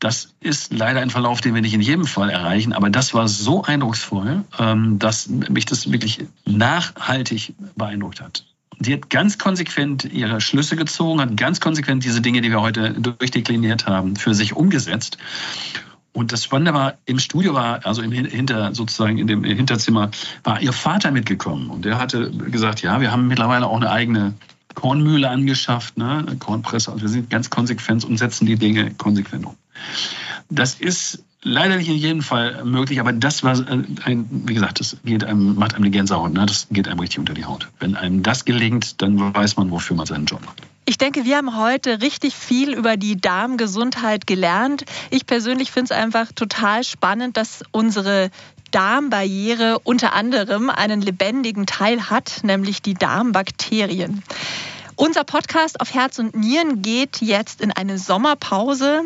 Das 0.00 0.32
ist 0.40 0.72
leider 0.72 1.00
ein 1.00 1.10
Verlauf, 1.10 1.42
den 1.42 1.54
wir 1.54 1.60
nicht 1.60 1.74
in 1.74 1.82
jedem 1.82 2.06
Fall 2.06 2.30
erreichen, 2.30 2.72
aber 2.72 2.88
das 2.88 3.12
war 3.12 3.28
so 3.28 3.62
eindrucksvoll, 3.62 4.44
ähm, 4.58 4.98
dass 4.98 5.28
mich 5.28 5.66
das 5.66 5.92
wirklich 5.92 6.24
nachhaltig 6.46 7.54
beeindruckt 7.76 8.22
hat. 8.22 8.46
Sie 8.78 8.94
hat 8.94 9.10
ganz 9.10 9.36
konsequent 9.36 10.06
ihre 10.06 10.40
Schlüsse 10.40 10.74
gezogen, 10.74 11.20
hat 11.20 11.36
ganz 11.36 11.60
konsequent 11.60 12.02
diese 12.02 12.22
Dinge, 12.22 12.40
die 12.40 12.50
wir 12.50 12.62
heute 12.62 12.94
durchdekliniert 12.94 13.86
haben, 13.86 14.16
für 14.16 14.34
sich 14.34 14.56
umgesetzt. 14.56 15.18
Und 16.12 16.32
das 16.32 16.44
Spannende 16.44 16.72
war, 16.72 16.94
im 17.04 17.18
Studio 17.18 17.52
war, 17.52 17.84
also 17.84 18.00
im 18.00 18.10
Hinter, 18.10 18.74
sozusagen 18.74 19.18
in 19.18 19.26
dem 19.26 19.44
Hinterzimmer, 19.44 20.10
war 20.44 20.62
ihr 20.62 20.72
Vater 20.72 21.10
mitgekommen. 21.10 21.68
Und 21.68 21.84
der 21.84 21.98
hatte 21.98 22.30
gesagt, 22.30 22.80
ja, 22.80 23.02
wir 23.02 23.12
haben 23.12 23.28
mittlerweile 23.28 23.66
auch 23.66 23.76
eine 23.76 23.90
eigene 23.90 24.32
Kornmühle 24.74 25.28
angeschafft, 25.28 25.98
ne, 25.98 26.24
eine 26.26 26.36
Kornpresse. 26.36 26.90
Also 26.90 27.02
wir 27.02 27.10
sind 27.10 27.28
ganz 27.28 27.50
konsequent 27.50 28.04
und 28.04 28.16
setzen 28.16 28.46
die 28.46 28.56
Dinge 28.56 28.92
konsequent 28.94 29.44
um. 29.44 29.56
Das 30.48 30.74
ist 30.74 31.24
leider 31.42 31.76
nicht 31.76 31.88
in 31.88 31.96
jedem 31.96 32.22
Fall 32.22 32.64
möglich, 32.64 33.00
aber 33.00 33.12
das 33.12 33.42
war 33.42 33.58
äh, 33.58 33.82
ein, 34.04 34.28
wie 34.46 34.54
gesagt, 34.54 34.80
das 34.80 34.96
geht 35.04 35.24
einem, 35.24 35.54
macht 35.54 35.74
einem 35.74 35.84
die 35.84 35.90
Gänsehaut, 35.90 36.32
ne? 36.32 36.46
das 36.46 36.68
geht 36.70 36.88
einem 36.88 37.00
richtig 37.00 37.18
unter 37.18 37.34
die 37.34 37.44
Haut. 37.44 37.68
Wenn 37.78 37.96
einem 37.96 38.22
das 38.22 38.44
gelingt, 38.44 39.00
dann 39.02 39.34
weiß 39.34 39.56
man, 39.56 39.70
wofür 39.70 39.96
man 39.96 40.06
seinen 40.06 40.26
Job 40.26 40.44
macht. 40.44 40.62
Ich 40.86 40.98
denke, 40.98 41.24
wir 41.24 41.36
haben 41.36 41.56
heute 41.56 42.02
richtig 42.02 42.34
viel 42.34 42.74
über 42.74 42.96
die 42.96 43.16
Darmgesundheit 43.16 44.26
gelernt. 44.26 44.84
Ich 45.10 45.24
persönlich 45.24 45.70
finde 45.70 45.94
es 45.94 45.98
einfach 45.98 46.32
total 46.32 46.84
spannend, 46.84 47.36
dass 47.36 47.62
unsere 47.70 48.30
Darmbarriere 48.70 49.78
unter 49.80 50.14
anderem 50.14 50.70
einen 50.70 51.00
lebendigen 51.00 51.66
Teil 51.66 52.10
hat, 52.10 52.40
nämlich 52.42 52.82
die 52.82 52.94
Darmbakterien. 52.94 54.22
Unser 54.96 55.24
Podcast 55.24 55.80
auf 55.80 55.94
Herz 55.94 56.18
und 56.18 56.34
Nieren 56.36 56.82
geht 56.82 57.22
jetzt 57.22 57.62
in 57.62 57.72
eine 57.72 57.96
Sommerpause. 57.96 59.02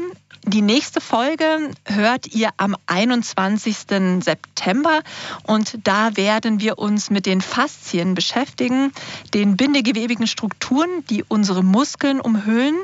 Die 0.47 0.61
nächste 0.61 1.01
Folge 1.01 1.71
hört 1.87 2.35
ihr 2.35 2.51
am 2.59 2.77
21. 2.87 3.77
September 4.23 5.01
und 5.45 5.79
da 5.85 6.19
werden 6.19 6.61
wir 6.61 6.79
uns 6.79 7.09
mit 7.09 7.25
den 7.25 7.41
Faszien 7.41 8.15
beschäftigen, 8.15 8.93
den 9.33 9.57
bindegewebigen 9.57 10.27
Strukturen, 10.27 10.91
die 11.09 11.25
unsere 11.27 11.65
Muskeln 11.65 12.21
umhüllen, 12.21 12.77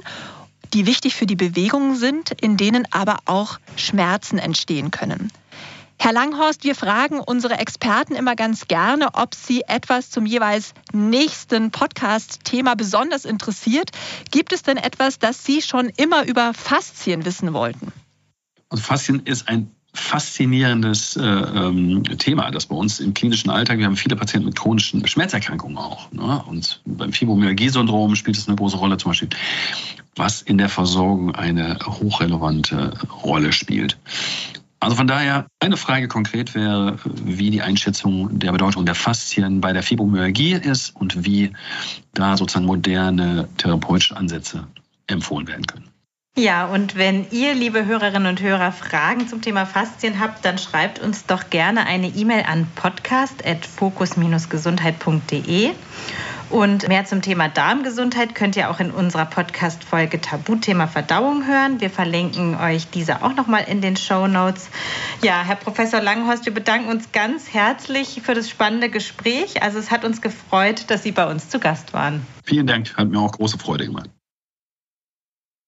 die 0.72 0.86
wichtig 0.86 1.14
für 1.14 1.26
die 1.26 1.36
Bewegungen 1.36 1.96
sind, 1.96 2.30
in 2.40 2.56
denen 2.56 2.90
aber 2.92 3.18
auch 3.26 3.58
Schmerzen 3.76 4.38
entstehen 4.38 4.90
können. 4.90 5.30
Herr 6.02 6.14
Langhorst, 6.14 6.64
wir 6.64 6.74
fragen 6.74 7.20
unsere 7.20 7.58
Experten 7.58 8.14
immer 8.14 8.34
ganz 8.34 8.66
gerne, 8.68 9.10
ob 9.12 9.34
sie 9.34 9.64
etwas 9.68 10.08
zum 10.08 10.24
jeweils 10.24 10.72
nächsten 10.94 11.70
Podcast-Thema 11.70 12.74
besonders 12.74 13.26
interessiert. 13.26 13.90
Gibt 14.30 14.54
es 14.54 14.62
denn 14.62 14.78
etwas, 14.78 15.18
das 15.18 15.44
Sie 15.44 15.60
schon 15.60 15.90
immer 15.98 16.24
über 16.26 16.54
Faszien 16.54 17.26
wissen 17.26 17.52
wollten? 17.52 17.92
Also 18.70 18.82
Faszien 18.82 19.20
ist 19.26 19.46
ein 19.48 19.72
faszinierendes 19.92 21.18
äh, 21.18 21.22
ähm, 21.22 22.02
Thema, 22.16 22.50
das 22.50 22.64
bei 22.64 22.76
uns 22.76 22.98
im 23.00 23.12
klinischen 23.12 23.50
Alltag, 23.50 23.78
wir 23.78 23.84
haben 23.84 23.96
viele 23.96 24.16
Patienten 24.16 24.46
mit 24.46 24.56
chronischen 24.56 25.06
Schmerzerkrankungen 25.06 25.76
auch. 25.76 26.10
Ne? 26.12 26.42
Und 26.46 26.80
beim 26.86 27.12
Fibromyalgie-Syndrom 27.12 28.16
spielt 28.16 28.38
es 28.38 28.48
eine 28.48 28.56
große 28.56 28.78
Rolle 28.78 28.96
zum 28.96 29.10
Beispiel, 29.10 29.28
was 30.16 30.40
in 30.40 30.56
der 30.56 30.70
Versorgung 30.70 31.34
eine 31.34 31.78
hochrelevante 31.84 32.94
Rolle 33.22 33.52
spielt. 33.52 33.98
Also 34.80 34.96
von 34.96 35.06
daher, 35.06 35.46
eine 35.60 35.76
Frage 35.76 36.08
konkret 36.08 36.54
wäre, 36.54 36.96
wie 37.04 37.50
die 37.50 37.60
Einschätzung 37.60 38.38
der 38.38 38.50
Bedeutung 38.50 38.86
der 38.86 38.94
Faszien 38.94 39.60
bei 39.60 39.74
der 39.74 39.82
Fibromyalgie 39.82 40.54
ist 40.54 40.96
und 40.96 41.26
wie 41.26 41.52
da 42.14 42.38
sozusagen 42.38 42.64
moderne 42.64 43.46
therapeutische 43.58 44.16
Ansätze 44.16 44.66
empfohlen 45.06 45.46
werden 45.48 45.66
können. 45.66 45.90
Ja, 46.36 46.66
und 46.66 46.94
wenn 46.96 47.26
ihr, 47.30 47.54
liebe 47.54 47.84
Hörerinnen 47.84 48.28
und 48.28 48.40
Hörer, 48.40 48.72
Fragen 48.72 49.28
zum 49.28 49.42
Thema 49.42 49.66
Faszien 49.66 50.18
habt, 50.20 50.42
dann 50.44 50.56
schreibt 50.56 50.98
uns 50.98 51.26
doch 51.26 51.50
gerne 51.50 51.84
eine 51.86 52.06
E-Mail 52.06 52.44
an 52.46 52.66
podcast.fokus-gesundheit.de. 52.76 55.72
Und 56.50 56.88
mehr 56.88 57.04
zum 57.04 57.22
Thema 57.22 57.48
Darmgesundheit 57.48 58.34
könnt 58.34 58.56
ihr 58.56 58.70
auch 58.70 58.80
in 58.80 58.90
unserer 58.90 59.24
Podcast-Folge 59.24 60.20
Tabuthema 60.20 60.88
Verdauung 60.88 61.46
hören. 61.46 61.80
Wir 61.80 61.90
verlinken 61.90 62.56
euch 62.56 62.90
diese 62.90 63.22
auch 63.22 63.34
nochmal 63.34 63.64
in 63.68 63.80
den 63.80 63.96
Show 63.96 64.26
Notes. 64.26 64.68
Ja, 65.22 65.44
Herr 65.44 65.54
Professor 65.54 66.00
Langhorst, 66.00 66.46
wir 66.46 66.52
bedanken 66.52 66.90
uns 66.90 67.12
ganz 67.12 67.54
herzlich 67.54 68.20
für 68.24 68.34
das 68.34 68.50
spannende 68.50 68.90
Gespräch. 68.90 69.62
Also 69.62 69.78
es 69.78 69.92
hat 69.92 70.04
uns 70.04 70.20
gefreut, 70.20 70.90
dass 70.90 71.04
Sie 71.04 71.12
bei 71.12 71.30
uns 71.30 71.48
zu 71.48 71.60
Gast 71.60 71.92
waren. 71.92 72.26
Vielen 72.44 72.66
Dank, 72.66 72.96
hat 72.96 73.08
mir 73.08 73.20
auch 73.20 73.30
große 73.30 73.56
Freude 73.56 73.86
gemacht. 73.86 74.10